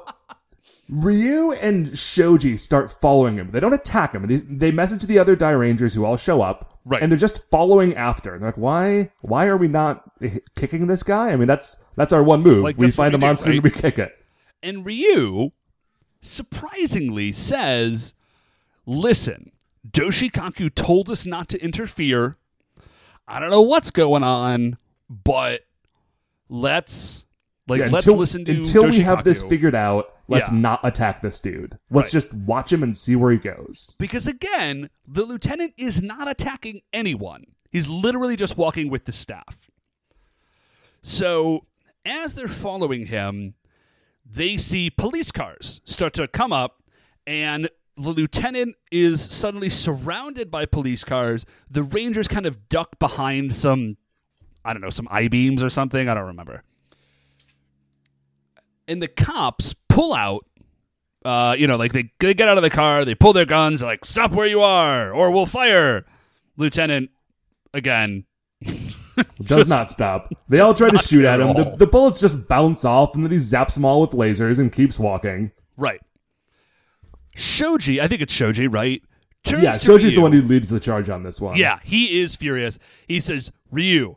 Ryu 0.89 1.53
and 1.53 1.97
Shoji 1.97 2.57
start 2.57 2.91
following 2.91 3.37
him. 3.37 3.49
They 3.49 3.59
don't 3.59 3.73
attack 3.73 4.13
him. 4.13 4.27
They, 4.27 4.37
they 4.37 4.71
message 4.71 5.03
the 5.03 5.17
other 5.19 5.35
Dairangers 5.35 5.95
who 5.95 6.05
all 6.05 6.17
show 6.17 6.41
up, 6.41 6.73
Right. 6.85 7.01
And 7.01 7.11
they're 7.11 7.19
just 7.19 7.49
following 7.49 7.95
after. 7.95 8.33
And 8.33 8.41
They're 8.41 8.49
like, 8.49 8.57
why? 8.57 9.11
Why 9.21 9.47
are 9.47 9.55
we 9.55 9.69
not 9.69 10.03
kicking 10.55 10.87
this 10.87 11.01
guy? 11.01 11.29
I 11.31 11.35
mean, 11.37 11.47
that's 11.47 11.81
that's 11.95 12.11
our 12.11 12.23
one 12.23 12.41
move. 12.41 12.63
Like, 12.63 12.77
we 12.77 12.91
find 12.91 13.13
a 13.13 13.17
do, 13.17 13.21
monster 13.21 13.49
right? 13.49 13.55
and 13.55 13.63
we 13.63 13.69
kick 13.69 13.97
it. 13.97 14.13
And 14.61 14.85
Ryu 14.85 15.51
surprisingly 16.21 17.31
says, 17.31 18.13
Listen, 18.85 19.51
Doshikaku 19.89 20.75
told 20.75 21.09
us 21.09 21.25
not 21.25 21.47
to 21.49 21.63
interfere. 21.63 22.35
I 23.27 23.39
don't 23.39 23.49
know 23.49 23.61
what's 23.61 23.91
going 23.91 24.23
on, 24.23 24.77
but 25.09 25.61
let's 26.49 27.23
like 27.67 27.79
Yeah, 27.79 27.87
let's 27.87 28.05
until, 28.05 28.19
listen 28.19 28.45
to 28.45 28.51
until 28.57 28.89
we 28.89 28.99
have 28.99 29.23
this 29.23 29.41
figured 29.43 29.75
out. 29.75 30.13
Let's 30.27 30.51
Yeah. 30.51 30.57
not 30.59 30.79
attack 30.83 31.21
this 31.21 31.39
dude. 31.39 31.77
Let's 31.89 32.07
Right. 32.07 32.11
just 32.21 32.33
watch 32.33 32.71
him 32.71 32.83
and 32.83 32.95
see 32.95 33.15
where 33.15 33.31
he 33.31 33.37
goes. 33.37 33.95
Because 33.99 34.27
again, 34.27 34.89
the 35.07 35.23
lieutenant 35.25 35.73
is 35.77 36.01
not 36.01 36.29
attacking 36.29 36.81
anyone. 36.91 37.45
He's 37.71 37.87
literally 37.87 38.35
just 38.35 38.57
walking 38.57 38.89
with 38.89 39.05
the 39.05 39.11
staff. 39.11 39.69
So, 41.01 41.65
as 42.05 42.33
they're 42.35 42.47
following 42.47 43.07
him, 43.07 43.55
they 44.25 44.57
see 44.57 44.89
police 44.89 45.31
cars 45.31 45.81
start 45.85 46.13
to 46.13 46.27
come 46.27 46.53
up, 46.53 46.81
and 47.27 47.69
the 47.97 48.09
lieutenant 48.09 48.75
is 48.91 49.21
suddenly 49.21 49.69
surrounded 49.69 50.49
by 50.49 50.65
police 50.65 51.03
cars. 51.03 51.45
The 51.69 51.83
Rangers 51.83 52.27
kind 52.27 52.45
of 52.45 52.69
duck 52.69 52.99
behind 52.99 53.53
some, 53.55 53.97
I 54.63 54.73
don't 54.73 54.81
know, 54.81 54.89
some 54.89 55.07
I 55.11 55.27
beams 55.27 55.63
or 55.63 55.69
something. 55.69 56.07
I 56.07 56.13
don't 56.13 56.25
remember. 56.27 56.63
And 58.87 59.01
the 59.01 59.07
cops 59.07 59.73
pull 59.87 60.13
out 60.13 60.45
uh, 61.25 61.55
you 61.57 61.67
know, 61.67 61.77
like 61.77 61.93
they, 61.93 62.11
they 62.19 62.33
get 62.33 62.49
out 62.49 62.57
of 62.57 62.63
the 62.63 62.69
car, 62.69 63.05
they 63.05 63.15
pull 63.15 63.31
their 63.31 63.45
guns, 63.45 63.79
they're 63.79 63.89
like, 63.89 64.03
stop 64.03 64.31
where 64.31 64.45
you 64.45 64.61
are, 64.61 65.13
or 65.13 65.31
we'll 65.31 65.45
fire. 65.45 66.05
Lieutenant, 66.57 67.11
again, 67.73 68.25
Does 69.43 69.67
not 69.67 69.91
stop. 69.91 70.33
They 70.49 70.59
all 70.59 70.73
try 70.73 70.89
to 70.89 70.97
shoot 70.97 71.25
at 71.25 71.39
at 71.39 71.47
him. 71.47 71.55
The, 71.55 71.77
the 71.77 71.87
bullets 71.87 72.19
just 72.19 72.47
bounce 72.47 72.83
off, 72.85 73.15
and 73.15 73.23
then 73.23 73.31
he 73.31 73.37
zaps 73.37 73.75
them 73.75 73.85
all 73.85 74.01
with 74.01 74.11
lasers 74.11 74.59
and 74.59 74.71
keeps 74.71 74.99
walking. 74.99 75.51
right. 75.77 76.01
Shoji, 77.35 77.99
I 77.99 78.07
think 78.07 78.21
it's 78.21 78.33
Shoji, 78.33 78.67
right? 78.67 79.01
Turns 79.43 79.63
Yeah, 79.63 79.71
Shoji's 79.71 80.13
the 80.13 80.21
one 80.21 80.31
who 80.31 80.41
leads 80.43 80.69
the 80.69 80.79
charge 80.79 81.09
on 81.09 81.23
this 81.23 81.41
one. 81.41 81.57
Yeah, 81.57 81.79
he 81.83 82.21
is 82.21 82.35
furious. 82.35 82.77
He 83.07 83.19
says, 83.19 83.51
Ryu, 83.71 84.15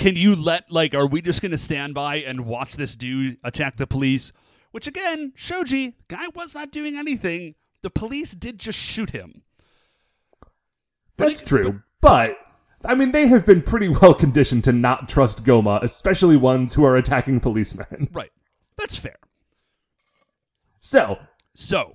can 0.00 0.16
you 0.16 0.34
let, 0.34 0.70
like, 0.72 0.94
are 0.94 1.06
we 1.06 1.20
just 1.22 1.42
going 1.42 1.50
to 1.52 1.58
stand 1.58 1.94
by 1.94 2.16
and 2.16 2.46
watch 2.46 2.74
this 2.74 2.96
dude 2.96 3.36
attack 3.44 3.76
the 3.76 3.86
police? 3.86 4.32
Which, 4.72 4.86
again, 4.86 5.32
Shoji, 5.36 5.94
guy 6.08 6.26
was 6.34 6.54
not 6.54 6.72
doing 6.72 6.96
anything. 6.96 7.54
The 7.82 7.90
police 7.90 8.32
did 8.32 8.58
just 8.58 8.78
shoot 8.78 9.10
him. 9.10 9.42
that's 11.16 11.42
true. 11.42 11.82
But 12.00 12.36
I 12.84 12.94
mean, 12.94 13.12
they 13.12 13.26
have 13.26 13.44
been 13.44 13.62
pretty 13.62 13.88
well 14.00 14.14
conditioned 14.14 14.64
to 14.64 14.72
not 14.72 15.08
trust 15.08 15.44
Goma, 15.44 15.82
especially 15.82 16.36
ones 16.36 16.74
who 16.74 16.84
are 16.84 16.96
attacking 16.96 17.40
policemen. 17.40 18.08
Right. 18.12 18.32
That's 18.78 18.96
fair. 18.96 19.16
So 20.78 21.18
So, 21.54 21.94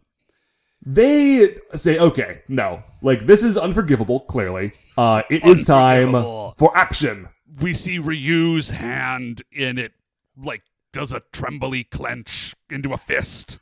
they 0.85 1.57
say, 1.73 1.97
"Okay, 1.97 2.43
no, 2.47 2.83
like 3.01 3.25
this 3.25 3.41
is 3.41 3.57
unforgivable. 3.57 4.19
Clearly, 4.21 4.73
uh, 4.95 5.23
it 5.31 5.43
is 5.43 5.63
time 5.63 6.11
for 6.11 6.71
action." 6.75 7.29
We 7.61 7.73
see 7.73 7.99
Ryu's 7.99 8.69
hand 8.71 9.41
in 9.51 9.77
it, 9.77 9.93
like, 10.41 10.63
does 10.91 11.13
a 11.13 11.21
trembly 11.31 11.83
clench 11.85 12.53
into 12.69 12.93
a 12.93 12.97
fist. 12.97 13.59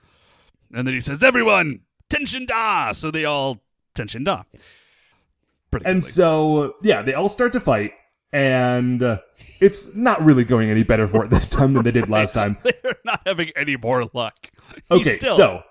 And 0.74 0.88
then 0.88 0.94
he 0.94 1.02
says, 1.02 1.22
Everyone, 1.24 1.82
tension 2.10 2.46
da! 2.46 2.92
So 2.92 3.12
they 3.12 3.26
all 3.26 3.62
tension 3.94 4.24
da. 4.24 4.44
Pretty 5.72 5.86
And 5.86 6.02
quickly. 6.02 6.12
so, 6.12 6.76
yeah, 6.82 7.02
they 7.02 7.14
all 7.14 7.30
start 7.30 7.54
to 7.54 7.60
fight, 7.60 7.94
and 8.32 9.02
uh, 9.02 9.20
it's 9.60 9.96
not 9.96 10.24
really 10.24 10.44
going 10.44 10.70
any 10.70 10.84
better 10.84 11.08
for 11.08 11.26
it 11.26 11.30
this 11.30 11.48
time 11.48 11.74
than 11.74 11.84
they 11.84 11.92
did 11.92 12.10
last 12.10 12.34
time. 12.36 12.58
They're 12.64 12.96
not 13.06 13.22
having 13.26 13.52
any 13.56 13.76
more 13.78 14.06
luck. 14.14 14.50
Okay, 14.92 15.10
still, 15.12 15.36
so 15.36 15.64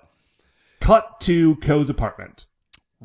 cut 0.80 1.20
to 1.22 1.56
Kou's 1.56 1.88
apartment. 1.90 2.46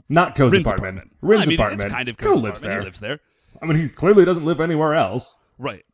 Not 0.10 0.36
Kou's 0.36 0.54
Rin's 0.54 0.68
apartment. 0.68 0.98
apartment. 0.98 1.18
Rin's 1.22 1.44
I 1.44 1.46
mean, 1.46 1.60
apartment. 1.60 1.86
It's 1.86 1.94
kind 1.94 2.10
of 2.10 2.18
Kou 2.18 2.36
lives 2.36 2.62
there. 2.62 2.80
He 2.80 2.86
lives 2.86 3.00
there. 3.00 3.20
I 3.62 3.66
mean, 3.66 3.78
he 3.78 3.90
clearly 3.90 4.26
doesn't 4.26 4.46
live 4.46 4.60
anywhere 4.60 4.94
else. 4.94 5.44
Right. 5.58 5.86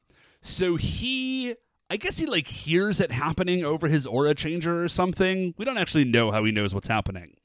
So 0.41 0.75
he, 0.75 1.55
I 1.89 1.97
guess 1.97 2.17
he 2.17 2.25
like 2.25 2.47
hears 2.47 2.99
it 2.99 3.11
happening 3.11 3.63
over 3.63 3.87
his 3.87 4.05
aura 4.05 4.35
changer 4.35 4.83
or 4.83 4.87
something. 4.87 5.53
We 5.57 5.65
don't 5.65 5.77
actually 5.77 6.05
know 6.05 6.31
how 6.31 6.43
he 6.43 6.51
knows 6.51 6.73
what's 6.73 6.87
happening, 6.87 7.37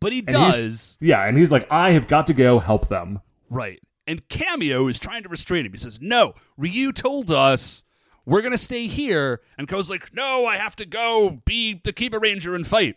but 0.00 0.12
he 0.12 0.20
And 0.20 0.28
does. 0.28 0.98
Yeah, 1.00 1.26
and 1.26 1.36
he's 1.36 1.50
like, 1.50 1.66
I 1.70 1.90
have 1.92 2.06
got 2.06 2.26
to 2.28 2.34
go 2.34 2.58
help 2.60 2.88
them. 2.88 3.20
Right. 3.48 3.80
And 4.06 4.28
Cameo 4.28 4.86
is 4.88 4.98
trying 4.98 5.22
to 5.22 5.28
restrain 5.28 5.66
him. 5.66 5.72
He 5.72 5.78
says, 5.78 5.98
No, 6.00 6.34
Ryu 6.56 6.92
told 6.92 7.30
us 7.30 7.84
we're 8.26 8.42
going 8.42 8.52
to 8.52 8.58
stay 8.58 8.86
here. 8.86 9.40
And 9.58 9.66
Kou's 9.66 9.90
like, 9.90 10.14
No, 10.14 10.46
I 10.46 10.56
have 10.56 10.76
to 10.76 10.86
go 10.86 11.40
be 11.44 11.80
the 11.82 11.92
Kiba 11.92 12.20
Ranger 12.20 12.54
and 12.54 12.66
fight. 12.66 12.96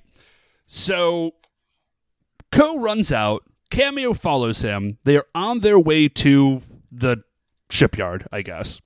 So 0.65 1.33
Kou 2.51 2.79
runs 2.79 3.11
out. 3.11 3.43
Cameo 3.73 4.13
follows 4.13 4.61
him. 4.61 4.97
They 5.03 5.17
are 5.17 5.25
on 5.35 5.59
their 5.59 5.79
way 5.79 6.07
to 6.09 6.61
the 6.91 7.23
shipyard, 7.69 8.25
I 8.31 8.41
guess. 8.41 8.81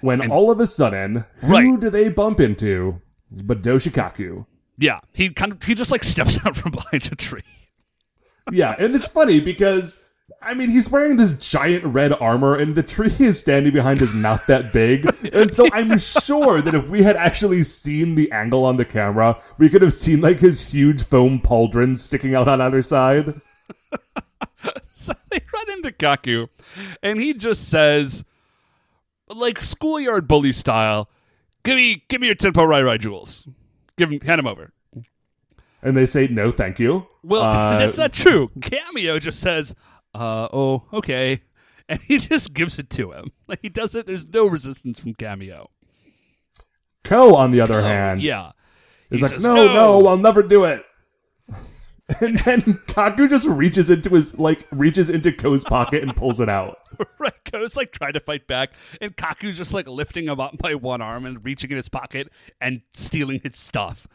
When 0.00 0.30
all 0.30 0.50
of 0.50 0.60
a 0.60 0.66
sudden, 0.66 1.24
who 1.40 1.46
Right. 1.52 1.80
do 1.80 1.90
they 1.90 2.08
bump 2.08 2.40
into? 2.40 3.00
But 3.30 3.62
Doshikaku. 3.62 4.46
Yeah, 4.78 5.00
he 5.12 5.30
kind 5.30 5.52
of 5.52 5.62
he 5.62 5.74
just 5.74 5.90
like 5.90 6.04
steps 6.14 6.38
out 6.44 6.56
from 6.56 6.72
behind 6.72 7.08
a 7.12 7.16
tree. 7.16 7.42
Yeah, 8.50 8.74
and 8.78 8.94
it's 8.94 9.08
funny 9.08 9.40
because 9.40 10.02
I 10.42 10.54
mean 10.54 10.70
he's 10.70 10.88
wearing 10.88 11.16
this 11.16 11.34
giant 11.34 11.84
red 11.84 12.12
armor 12.14 12.56
and 12.56 12.74
the 12.74 12.82
tree 12.82 13.12
is 13.18 13.40
standing 13.40 13.72
behind 13.72 14.00
his 14.00 14.14
mouth 14.14 14.44
that 14.46 14.72
big. 14.72 15.06
And 15.32 15.54
so 15.54 15.66
I'm 15.72 15.98
sure 15.98 16.60
that 16.62 16.74
if 16.74 16.88
we 16.88 17.02
had 17.02 17.16
actually 17.16 17.62
seen 17.62 18.14
the 18.14 18.30
angle 18.32 18.64
on 18.64 18.76
the 18.76 18.84
camera, 18.84 19.40
we 19.58 19.68
could 19.68 19.82
have 19.82 19.92
seen 19.92 20.20
like 20.20 20.40
his 20.40 20.72
huge 20.72 21.04
foam 21.04 21.40
pauldron 21.40 21.96
sticking 21.96 22.34
out 22.34 22.48
on 22.48 22.60
either 22.60 22.82
side. 22.82 23.40
So 24.92 25.14
they 25.30 25.40
run 25.54 25.70
into 25.78 25.92
Kaku, 25.92 26.48
and 27.02 27.18
he 27.18 27.32
just 27.32 27.70
says, 27.70 28.22
like 29.28 29.58
schoolyard 29.60 30.28
bully 30.28 30.52
style, 30.52 31.08
"Give 31.62 31.76
me, 31.76 32.04
give 32.08 32.20
me 32.20 32.26
your 32.26 32.36
tempo 32.36 32.64
Rai 32.64 32.82
Rai 32.82 32.98
jewels. 32.98 33.48
Give 33.96 34.10
him, 34.12 34.20
hand 34.20 34.40
him 34.40 34.46
over." 34.46 34.72
And 35.82 35.96
they 35.96 36.04
say 36.04 36.28
no, 36.28 36.52
thank 36.52 36.78
you. 36.78 37.06
Well, 37.22 37.42
Uh, 37.48 37.78
that's 37.78 37.96
not 37.96 38.12
true. 38.12 38.50
Cameo 38.60 39.18
just 39.18 39.40
says, 39.40 39.74
"Uh, 40.14 40.48
oh, 40.52 40.84
okay," 40.92 41.40
and 41.88 42.00
he 42.00 42.18
just 42.18 42.52
gives 42.54 42.78
it 42.78 42.90
to 42.90 43.12
him. 43.12 43.32
Like 43.48 43.60
he 43.62 43.68
does 43.68 43.94
it. 43.96 44.06
There's 44.06 44.28
no 44.28 44.46
resistance 44.46 45.00
from 45.00 45.14
Cameo. 45.14 45.70
Kou, 47.02 47.34
on 47.34 47.50
the 47.50 47.60
other 47.60 47.80
Oh, 47.80 47.82
hand, 47.82 48.22
yeah, 48.22 48.52
is 49.10 49.18
He 49.18 49.22
like, 49.24 49.32
says, 49.32 49.42
no, 49.42 49.54
no, 49.54 50.06
I'll 50.06 50.16
never 50.16 50.42
do 50.42 50.64
it. 50.64 50.84
And 52.20 52.38
then 52.40 52.60
Kaku 52.88 53.28
just 53.30 53.46
reaches 53.46 53.88
into 53.88 54.10
his 54.10 54.36
like 54.36 54.64
reaches 54.72 55.08
into 55.10 55.30
Kou's 55.30 55.62
pocket 55.62 56.02
and 56.02 56.14
pulls 56.16 56.40
it 56.40 56.48
out. 56.48 56.78
right. 57.20 57.32
Kou's 57.44 57.76
like 57.76 57.92
trying 57.92 58.14
to 58.14 58.20
fight 58.20 58.48
back, 58.48 58.72
and 59.00 59.16
Kaku's 59.16 59.56
just 59.56 59.72
like 59.72 59.86
lifting 59.86 60.24
him 60.26 60.40
up 60.40 60.58
by 60.58 60.74
one 60.74 61.00
arm 61.00 61.24
and 61.24 61.44
reaching 61.44 61.70
in 61.70 61.76
his 61.76 61.88
pocket 61.88 62.28
and 62.60 62.82
stealing 62.94 63.40
his 63.44 63.56
stuff. 63.56 64.08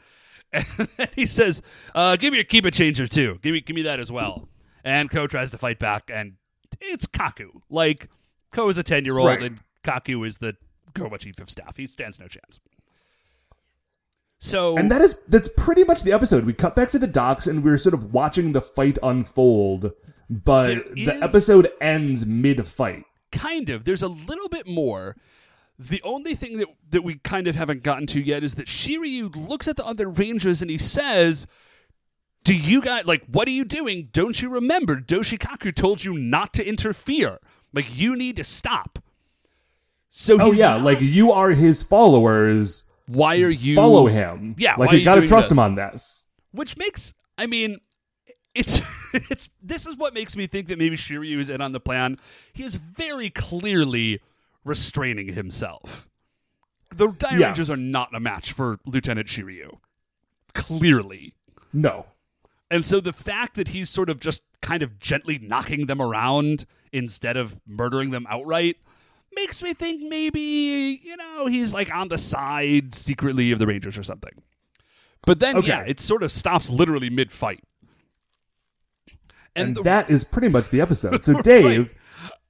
And 0.52 0.66
then 0.98 1.08
he 1.16 1.26
says, 1.26 1.62
uh, 1.94 2.18
"Give 2.18 2.34
me 2.34 2.38
your 2.40 2.46
Kiba 2.46 2.74
Changer 2.74 3.08
too. 3.08 3.40
Give 3.42 3.54
me, 3.54 3.62
give 3.62 3.76
me 3.78 3.84
that 3.84 4.02
as 4.02 4.12
well." 4.12 4.50
And 4.86 5.10
Kou 5.10 5.28
tries 5.28 5.52
to 5.52 5.58
fight 5.58 5.80
back, 5.80 6.10
and 6.14 6.34
it's 6.80 7.08
Kaku. 7.08 7.50
Like 7.70 8.08
Kou 8.52 8.70
is 8.70 8.78
a 8.78 8.84
ten 8.84 9.04
year 9.04 9.18
old, 9.18 9.28
Right. 9.28 9.42
and 9.42 9.60
Kaku 9.84 10.26
is 10.26 10.38
the 10.38 10.56
Koba 10.94 11.18
chief 11.18 11.40
of 11.40 11.50
staff. 11.50 11.76
He 11.76 11.88
stands 11.88 12.20
no 12.20 12.28
chance. 12.28 12.60
So 14.40 14.78
And 14.78 14.92
that 14.92 15.02
is 15.02 15.18
that's 15.28 15.50
pretty 15.58 15.84
much 15.84 16.04
the 16.04 16.12
episode. 16.12 16.46
We 16.46 16.54
cut 16.54 16.76
back 16.76 16.92
to 16.92 17.00
the 17.00 17.08
docks 17.08 17.48
and 17.48 17.64
we're 17.64 17.78
sort 17.78 17.94
of 17.94 18.14
watching 18.14 18.52
the 18.52 18.62
fight 18.62 18.98
unfold, 19.02 19.92
but 20.30 20.94
the 20.94 21.14
is- 21.16 21.22
episode 21.22 21.72
ends 21.82 22.26
mid 22.26 22.66
fight. 22.68 23.04
kind 23.32 23.70
of 23.70 23.84
there's 23.86 24.02
a 24.04 24.08
little 24.08 24.48
bit 24.50 24.66
more 24.68 25.16
the 25.78 26.02
only 26.04 26.36
thing 26.36 26.58
that 26.60 26.68
that 26.92 27.02
we 27.04 27.16
kind 27.16 27.48
of 27.48 27.56
haven't 27.56 27.84
gotten 27.84 28.06
to 28.08 28.22
yet 28.22 28.44
is 28.44 28.56
that 28.56 28.68
Shiryu 28.68 29.36
looks 29.50 29.68
at 29.68 29.76
the 29.78 29.86
other 29.86 30.08
rangers 30.08 30.62
and 30.62 30.70
he 30.72 30.78
says 30.78 31.48
do 32.46 32.56
you 32.56 32.82
guys 32.82 33.06
like 33.06 33.24
what 33.28 33.48
are 33.48 33.52
you 33.52 33.66
doing 33.66 34.08
don't 34.14 34.42
you 34.42 34.50
remember 34.50 34.96
doshikaku 34.96 35.76
told 35.76 36.04
you 36.04 36.14
not 36.18 36.54
to 36.54 36.66
interfere 36.66 37.40
like 37.74 37.88
you 37.98 38.16
need 38.16 38.38
to 38.38 38.44
stop 38.46 39.00
so 40.10 40.38
Oh 40.42 40.52
yeah, 40.54 40.76
like 40.76 41.02
you 41.02 41.34
are 41.34 41.50
his 41.50 41.84
followers. 41.84 42.90
why 43.08 43.36
are 43.42 43.50
you 43.50 43.76
Follow 43.76 44.06
him. 44.08 44.56
Yeah, 44.58 44.76
like 44.78 44.92
you 44.94 45.00
you 45.00 45.04
gotta 45.06 45.28
trust 45.28 45.50
this? 45.50 45.58
him 45.58 45.60
on 45.60 45.76
this. 45.76 46.32
which 46.52 46.78
makes 46.78 47.14
I 47.38 47.48
mean 47.48 47.80
it's 48.54 48.80
it's 49.14 49.50
this 49.62 49.86
is 49.86 49.98
what 49.98 50.14
makes 50.14 50.38
me 50.38 50.48
think 50.48 50.70
that 50.70 50.78
maybe 50.80 50.96
Shiryu 50.96 51.40
is 51.40 51.50
in 51.50 51.60
on 51.60 51.74
the 51.74 51.82
plan. 51.82 52.16
He 52.54 52.64
is 52.64 52.76
very 52.78 53.30
clearly 53.30 54.22
restraining 54.64 55.34
himself. 55.34 56.08
The 56.96 57.08
Dire 57.10 57.38
Yes. 57.40 57.58
Rangers 57.58 57.70
are 57.72 57.82
not 57.82 58.16
a 58.16 58.20
match 58.22 58.54
for 58.54 58.80
Lieutenant 58.86 59.28
Shiryu. 59.28 59.80
Clearly. 60.54 61.34
No. 61.74 62.06
And 62.72 62.84
so 62.84 63.00
the 63.00 63.14
fact 63.14 63.56
that 63.56 63.70
he's 63.70 63.90
sort 63.90 64.10
of 64.10 64.20
just 64.20 64.42
kind 64.62 64.82
of 64.82 64.98
gently 65.00 65.38
knocking 65.38 65.86
them 65.86 66.02
around 66.02 66.66
instead 66.92 67.38
of 67.38 67.58
murdering 67.68 68.10
them 68.12 68.26
outright 68.30 68.78
makes 69.36 69.62
me 69.62 69.74
think 69.74 70.02
maybe, 70.02 71.00
you 71.04 71.16
know, 71.18 71.46
he's 71.46 71.74
like 71.74 71.94
on 71.94 72.08
the 72.08 72.18
side 72.18 72.94
secretly 72.94 73.52
of 73.52 73.60
the 73.60 73.68
Rangers 73.68 73.98
or 73.98 74.04
something. 74.04 74.32
But 75.26 75.40
then, 75.40 75.58
Okay. 75.58 75.68
yeah, 75.68 75.82
it 75.86 76.00
sort 76.00 76.24
of 76.24 76.32
stops 76.32 76.70
literally 76.70 77.10
mid 77.10 77.32
fight. 77.32 77.62
And, 79.56 79.68
And, 79.68 79.76
the, 79.78 79.84
that 79.84 80.10
is 80.10 80.24
pretty 80.24 80.50
much 80.50 80.70
the 80.70 80.82
episode. 80.82 81.24
So 81.24 81.42
Dave, 81.44 81.94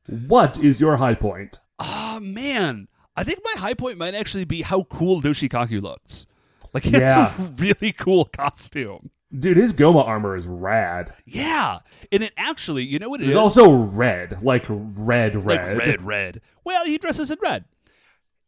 what 0.07 0.59
is 0.63 0.80
your 0.82 0.97
high 0.97 1.16
point? 1.16 1.59
oh 1.80 2.20
man, 2.22 2.88
I 3.18 3.26
think 3.26 3.39
my 3.43 3.59
high 3.59 3.74
point 3.74 3.97
might 3.97 4.16
actually 4.16 4.45
be 4.45 4.61
how 4.61 4.84
cool 4.84 5.22
Doshikaku 5.22 5.82
looks. 5.82 6.26
Like, 6.74 6.86
Yeah. 6.89 7.34
really 7.57 7.91
cool 7.91 8.26
costume. 8.26 9.09
Dude, 9.38 9.57
his 9.57 9.73
Goma 9.73 10.05
armor 10.05 10.36
is 10.36 10.47
rad. 10.47 11.13
Yeah, 11.26 11.80
and 12.11 12.23
it 12.23 12.32
actually, 12.38 12.84
you 12.84 12.99
know 12.99 13.09
what 13.09 13.21
it 13.21 13.26
It's 13.26 13.32
is? 13.32 13.36
also 13.36 13.69
red, 13.71 14.41
like 14.41 14.65
red, 14.69 15.36
red. 15.36 15.78
like 15.78 15.88
red, 15.88 16.01
red. 16.05 16.41
Well, 16.63 16.86
he 16.86 16.97
dresses 16.97 17.32
in 17.32 17.38
red. 17.41 17.65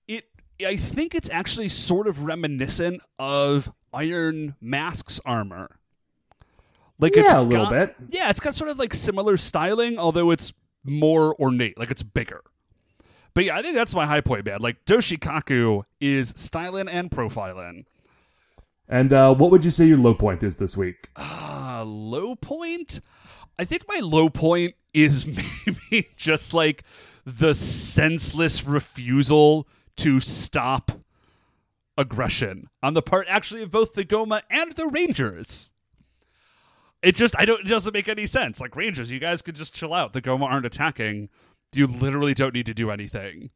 It, 0.08 0.26
I 0.66 0.78
think 0.78 1.14
it's 1.16 1.30
actually 1.30 1.70
sort 1.70 2.08
of 2.08 2.24
reminiscent 2.24 3.02
of 3.20 3.72
Iron 3.94 4.56
Mask's 4.62 5.20
armor. 5.26 5.78
Like 7.00 7.18
it's 7.18 7.32
Yeah, 7.34 7.40
a 7.40 7.44
little 7.44 7.66
got- 7.66 7.72
bit. 7.72 7.96
Yeah, 8.10 8.30
it's 8.30 8.40
got 8.40 8.56
sort 8.56 8.70
of 8.70 8.80
like 8.80 8.94
similar 8.94 9.38
styling, 9.38 9.98
although 10.00 10.32
it's 10.32 10.54
more 10.84 11.36
ornate, 11.40 11.78
like 11.78 11.92
it's 11.92 12.04
bigger. 12.04 12.42
But 13.34 13.46
yeah, 13.46 13.56
I 13.58 13.62
think 13.62 13.76
that's 13.76 13.94
my 13.94 14.06
high 14.06 14.22
point, 14.22 14.46
man. 14.46 14.60
Like 14.62 14.84
Doshikaku 14.86 15.84
is 16.00 16.34
styling 16.36 16.88
and 16.88 17.12
profiling. 17.12 17.86
And 18.90 19.12
uh, 19.12 19.34
what 19.36 19.52
would 19.52 19.66
you 19.66 19.72
say 19.72 19.86
your 19.86 19.98
low 19.98 20.14
point 20.14 20.44
is 20.44 20.56
this 20.56 20.78
week? 20.78 21.10
Uh, 21.16 21.84
low 21.86 22.36
point? 22.36 23.02
I 23.60 23.66
think 23.66 23.84
my 23.88 24.00
low 24.02 24.30
point 24.30 24.76
is 24.94 25.26
maybe 25.68 26.10
just 26.16 26.54
like 26.54 26.84
the 27.26 27.54
senseless 27.54 28.66
refusal 28.66 29.68
to 29.98 30.20
stop 30.20 30.92
aggression 31.98 32.70
on 32.84 32.94
the 32.94 33.02
part 33.02 33.26
actually 33.28 33.64
of 33.64 33.72
both 33.72 33.94
the 33.94 34.06
Goma 34.06 34.42
and 34.50 34.74
the 34.74 34.88
Rangers. 34.88 35.74
It 37.02 37.16
just 37.16 37.36
I 37.38 37.46
don't 37.46 37.62
it 37.62 37.68
doesn't 37.68 37.94
make 37.94 38.08
any 38.08 38.26
sense. 38.26 38.62
Like 38.62 38.76
Rangers, 38.76 39.12
you 39.12 39.20
guys 39.20 39.42
could 39.42 39.56
just 39.56 39.74
chill 39.74 39.94
out. 39.94 40.14
The 40.14 40.22
Goma 40.22 40.44
aren't 40.44 40.66
attacking. 40.66 41.30
You 41.74 41.88
literally 41.88 42.34
don't 42.34 42.54
need 42.54 42.66
to 42.68 42.74
do 42.74 42.90
anything. 42.90 43.50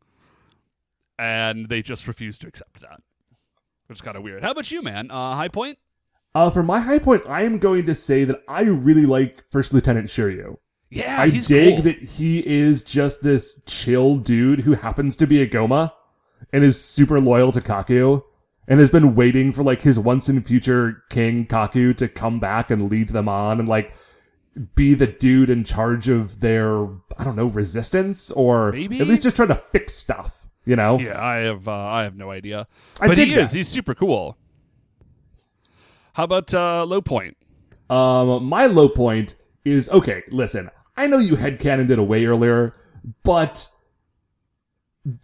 And 1.18 1.70
they 1.70 1.82
just 1.82 2.08
refuse 2.08 2.40
to 2.40 2.48
accept 2.48 2.82
that. 2.82 3.02
Which 3.92 3.98
is 3.98 4.04
kind 4.04 4.16
of 4.16 4.24
weird. 4.24 4.42
How 4.42 4.52
about 4.52 4.72
you, 4.72 4.82
man? 4.82 5.12
Uh, 5.12 5.36
high 5.36 5.50
point? 5.50 5.78
Uh, 6.34 6.50
for 6.50 6.64
my 6.64 6.80
high 6.80 6.98
point, 6.98 7.26
I 7.28 7.42
am 7.42 7.58
going 7.58 7.86
to 7.88 7.94
say 7.94 8.24
that 8.24 8.42
I 8.48 8.62
really 8.62 9.06
like 9.06 9.44
First 9.52 9.74
Lieutenant 9.74 10.08
Shiryu. 10.08 10.60
Yeah, 10.90 11.20
I 11.20 11.30
dig 11.30 11.76
cool. 11.76 11.84
that 11.84 12.02
he 12.02 12.40
is 12.48 12.86
just 12.86 13.22
this 13.22 13.62
chill 13.66 14.16
dude 14.16 14.62
who 14.62 14.76
happens 14.76 15.18
to 15.18 15.28
be 15.28 15.42
a 15.42 15.48
Goma 15.48 15.92
and 16.54 16.64
is 16.64 16.82
super 16.82 17.20
loyal 17.20 17.52
to 17.52 17.60
Kaku 17.60 18.24
and 18.66 18.80
has 18.80 18.90
been 18.90 19.14
waiting 19.14 19.52
for 19.52 19.62
like 19.62 19.82
his 19.82 20.00
once 20.00 20.30
in 20.30 20.42
future 20.42 21.04
king 21.10 21.46
Kaku 21.46 21.94
to 21.98 22.08
come 22.08 22.40
back 22.40 22.72
and 22.72 22.90
lead 22.90 23.10
them 23.10 23.28
on 23.28 23.60
and 23.60 23.68
like 23.68 23.94
be 24.74 24.94
the 24.94 25.08
dude 25.08 25.50
in 25.50 25.66
charge 25.66 26.08
of 26.08 26.40
their 26.40 26.86
I 27.18 27.26
don't 27.26 27.36
know 27.36 27.48
resistance 27.48 28.32
or 28.32 28.72
Maybe? 28.72 29.02
at 29.02 29.08
least 29.08 29.24
just 29.24 29.36
trying 29.36 29.50
to 29.50 29.56
fix 29.56 29.94
stuff, 29.94 30.41
you 30.66 30.76
know? 30.76 31.00
Yeah, 31.00 31.22
I 31.22 31.38
have 31.38 31.68
uh, 31.68 31.72
I 31.72 32.04
have 32.04 32.16
no 32.16 32.32
idea. 32.32 32.66
I 33.00 33.08
but 33.08 33.18
he 33.18 33.34
that. 33.34 33.44
is. 33.44 33.52
He's 33.54 33.68
super 33.68 33.94
cool. 33.96 34.38
How 36.14 36.24
about 36.26 36.54
uh, 36.54 36.84
low 36.86 37.02
point? 37.02 37.38
Um, 37.90 38.46
my 38.46 38.66
low 38.66 38.90
point 38.90 39.36
is 39.66 39.90
okay. 39.90 40.24
Listen, 40.30 40.70
I 40.98 41.08
know 41.08 41.18
you 41.18 41.36
headcanoned 41.36 41.90
it 41.90 42.00
away 42.00 42.26
earlier, 42.26 42.74
but 43.24 43.70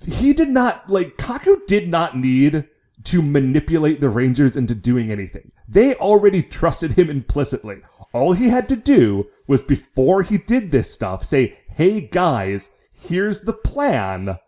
he 0.05 0.33
did 0.33 0.49
not 0.49 0.89
like 0.89 1.17
Kaku 1.17 1.65
did 1.67 1.87
not 1.87 2.17
need 2.17 2.67
to 3.03 3.21
manipulate 3.21 4.01
the 4.01 4.09
Rangers 4.09 4.57
into 4.57 4.75
doing 4.75 5.11
anything. 5.11 5.51
They 5.67 5.95
already 5.95 6.41
trusted 6.41 6.93
him 6.93 7.09
implicitly. 7.09 7.81
All 8.13 8.33
he 8.33 8.49
had 8.49 8.67
to 8.69 8.75
do 8.75 9.27
was 9.45 9.63
before 9.63 10.23
he 10.23 10.37
did 10.37 10.71
this 10.71 10.91
stuff 10.91 11.23
say, 11.23 11.57
hey 11.69 12.01
guys, 12.01 12.71
here's 12.91 13.41
the 13.41 13.53
plan. 13.53 14.39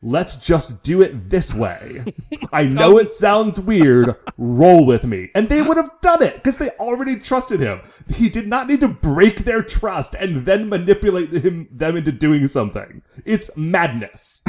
Let's 0.00 0.36
just 0.36 0.82
do 0.84 1.02
it 1.02 1.28
this 1.28 1.52
way. 1.52 2.04
I 2.52 2.64
know 2.64 2.98
it 2.98 3.10
sounds 3.10 3.58
weird. 3.58 4.14
Roll 4.36 4.86
with 4.86 5.04
me. 5.04 5.30
And 5.34 5.48
they 5.48 5.60
would 5.60 5.76
have 5.76 5.90
done 6.00 6.22
it 6.22 6.36
because 6.36 6.58
they 6.58 6.70
already 6.70 7.16
trusted 7.16 7.58
him. 7.58 7.80
He 8.08 8.28
did 8.28 8.46
not 8.46 8.68
need 8.68 8.80
to 8.80 8.88
break 8.88 9.38
their 9.38 9.62
trust 9.62 10.14
and 10.14 10.44
then 10.44 10.68
manipulate 10.68 11.32
him, 11.32 11.66
them 11.72 11.96
into 11.96 12.12
doing 12.12 12.46
something. 12.46 13.02
It's 13.24 13.50
madness. 13.56 14.44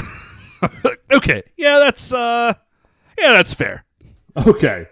okay, 1.11 1.41
yeah, 1.57 1.79
that's 1.79 2.13
uh, 2.13 2.53
yeah, 3.17 3.33
that's 3.33 3.53
fair. 3.53 3.85
Okay. 4.45 4.87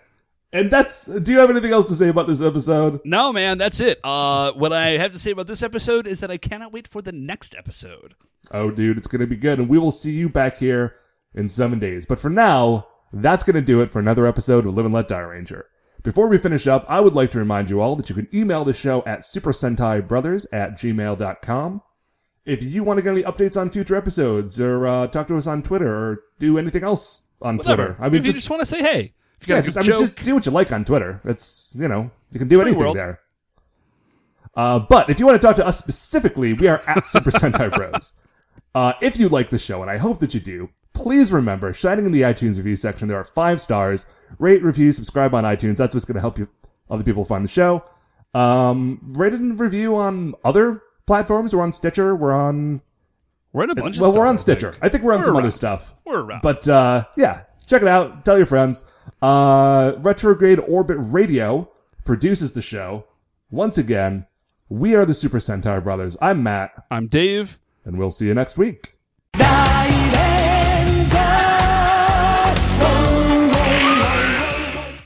And 0.53 0.71
that's. 0.71 1.07
Do 1.07 1.31
you 1.31 1.39
have 1.39 1.49
anything 1.49 1.71
else 1.73 1.85
to 1.87 1.95
say 1.95 2.07
about 2.07 2.27
this 2.27 2.41
episode? 2.41 3.01
No, 3.03 3.33
man, 3.33 3.57
that's 3.57 3.79
it. 3.79 3.99
Uh, 4.03 4.53
what 4.53 4.71
I 4.71 4.91
have 4.91 5.11
to 5.11 5.19
say 5.19 5.31
about 5.31 5.47
this 5.47 5.61
episode 5.61 6.07
is 6.07 6.19
that 6.21 6.31
I 6.31 6.37
cannot 6.37 6.71
wait 6.71 6.87
for 6.87 7.01
the 7.01 7.11
next 7.11 7.55
episode. 7.55 8.15
Oh, 8.51 8.71
dude, 8.71 8.97
it's 8.97 9.07
going 9.07 9.19
to 9.19 9.27
be 9.27 9.35
good. 9.35 9.59
And 9.59 9.67
we 9.67 9.77
will 9.77 9.91
see 9.91 10.11
you 10.11 10.29
back 10.29 10.57
here 10.57 10.95
in 11.35 11.49
seven 11.49 11.79
days. 11.79 12.05
But 12.05 12.19
for 12.19 12.29
now, 12.29 12.87
that's 13.11 13.43
going 13.43 13.55
to 13.55 13.61
do 13.61 13.81
it 13.81 13.89
for 13.89 13.99
another 13.99 14.25
episode 14.25 14.65
of 14.65 14.75
Live 14.75 14.85
and 14.85 14.93
Let 14.93 15.09
Die 15.09 15.19
Ranger. 15.19 15.65
Before 16.03 16.27
we 16.29 16.37
finish 16.37 16.67
up, 16.67 16.85
I 16.87 17.01
would 17.01 17.15
like 17.15 17.31
to 17.31 17.39
remind 17.39 17.69
you 17.69 17.81
all 17.81 17.95
that 17.97 18.09
you 18.09 18.15
can 18.15 18.29
email 18.33 18.63
the 18.63 18.73
show 18.73 19.03
at 19.05 19.19
supersentaibrothers 19.21 20.45
at 20.53 20.73
gmail.com. 20.73 21.81
If 22.45 22.63
you 22.63 22.83
want 22.83 22.97
to 22.97 23.03
get 23.03 23.11
any 23.11 23.23
updates 23.23 23.59
on 23.59 23.69
future 23.69 23.97
episodes 23.97 24.61
or 24.61 24.87
uh, 24.87 25.07
talk 25.07 25.27
to 25.27 25.35
us 25.35 25.47
on 25.47 25.63
Twitter 25.63 25.93
or 25.93 26.23
do 26.39 26.57
anything 26.57 26.83
else 26.83 27.25
on 27.41 27.57
Whatever. 27.57 27.87
Twitter, 27.87 27.97
I 27.99 28.05
mean, 28.09 28.21
if 28.21 28.27
you 28.27 28.31
just, 28.31 28.37
just 28.37 28.49
want 28.49 28.61
to 28.61 28.65
say 28.65 28.81
hey, 28.81 29.13
if 29.39 29.47
you 29.47 29.53
yeah, 29.53 29.61
got 29.61 29.63
a 29.63 29.65
just, 29.65 29.77
good 29.77 29.79
I 29.79 29.87
mean, 29.87 30.05
joke, 30.07 30.15
just 30.15 30.25
do 30.25 30.35
what 30.35 30.45
you 30.45 30.51
like 30.51 30.71
on 30.71 30.85
Twitter. 30.85 31.21
It's, 31.25 31.71
you 31.75 31.87
know, 31.87 32.11
you 32.31 32.39
can 32.39 32.47
do 32.47 32.61
anything 32.61 32.79
world. 32.79 32.97
there. 32.97 33.19
Uh, 34.55 34.79
but 34.79 35.09
if 35.09 35.19
you 35.19 35.25
want 35.25 35.39
to 35.39 35.45
talk 35.45 35.55
to 35.57 35.65
us 35.65 35.77
specifically, 35.77 36.53
we 36.53 36.67
are 36.67 36.81
at 36.87 37.05
Super 37.05 37.29
Sentai 37.31 37.73
Bros. 37.73 38.15
Uh, 38.73 38.93
if 39.01 39.19
you 39.19 39.29
like 39.29 39.49
the 39.49 39.59
show, 39.59 39.81
and 39.81 39.91
I 39.91 39.97
hope 39.97 40.19
that 40.19 40.33
you 40.33 40.39
do, 40.39 40.69
please 40.93 41.31
remember, 41.31 41.73
shining 41.73 42.05
in 42.05 42.11
the 42.11 42.21
iTunes 42.21 42.57
review 42.57 42.75
section, 42.75 43.07
there 43.07 43.17
are 43.17 43.23
five 43.23 43.61
stars. 43.61 44.05
Rate, 44.39 44.63
review, 44.63 44.91
subscribe 44.91 45.35
on 45.35 45.43
iTunes. 45.43 45.77
That's 45.77 45.93
what's 45.93 46.05
going 46.05 46.15
to 46.15 46.21
help 46.21 46.39
you 46.39 46.49
other 46.89 47.03
people 47.03 47.23
find 47.23 47.43
the 47.43 47.49
show. 47.49 47.83
Um, 48.33 48.99
rate 49.15 49.33
and 49.33 49.59
review 49.59 49.95
on 49.95 50.33
other 50.43 50.81
platforms. 51.05 51.55
We're 51.55 51.63
on 51.63 51.73
Stitcher. 51.73 52.15
We're 52.15 52.33
on 52.33 52.81
we're 53.53 53.63
in 53.63 53.69
a 53.71 53.75
bunch. 53.75 53.87
Of 53.87 53.95
stuff. 53.95 54.11
Well, 54.11 54.19
we're 54.19 54.27
on 54.27 54.35
I 54.35 54.37
Stitcher. 54.37 54.71
think. 54.73 54.83
I 54.83 54.89
think 54.89 55.03
we're 55.03 55.13
on 55.13 55.19
We're 55.19 55.25
some 55.25 55.33
around. 55.35 55.43
other 55.43 55.51
stuff. 55.51 55.95
We're 56.05 56.21
around. 56.21 56.41
But 56.41 56.67
uh, 56.67 57.05
yeah, 57.15 57.43
check 57.67 57.81
it 57.83 57.87
out. 57.87 58.25
Tell 58.25 58.37
your 58.37 58.47
friends. 58.47 58.85
Uh, 59.21 59.93
Retrograde 59.99 60.59
Orbit 60.67 60.97
Radio 60.99 61.69
produces 62.05 62.53
the 62.53 62.61
show. 62.61 63.05
Once 63.51 63.77
again, 63.77 64.25
we 64.69 64.95
are 64.95 65.05
the 65.05 65.13
Super 65.13 65.37
Sentai 65.37 65.83
Brothers. 65.83 66.17
I'm 66.21 66.41
Matt, 66.43 66.71
I'm 66.89 67.07
Dave. 67.07 67.59
and 67.85 67.97
we'll 67.97 68.11
see 68.11 68.25
you 68.27 68.33
next 68.33 68.57
week. 68.57 68.95
Die, 69.33 70.06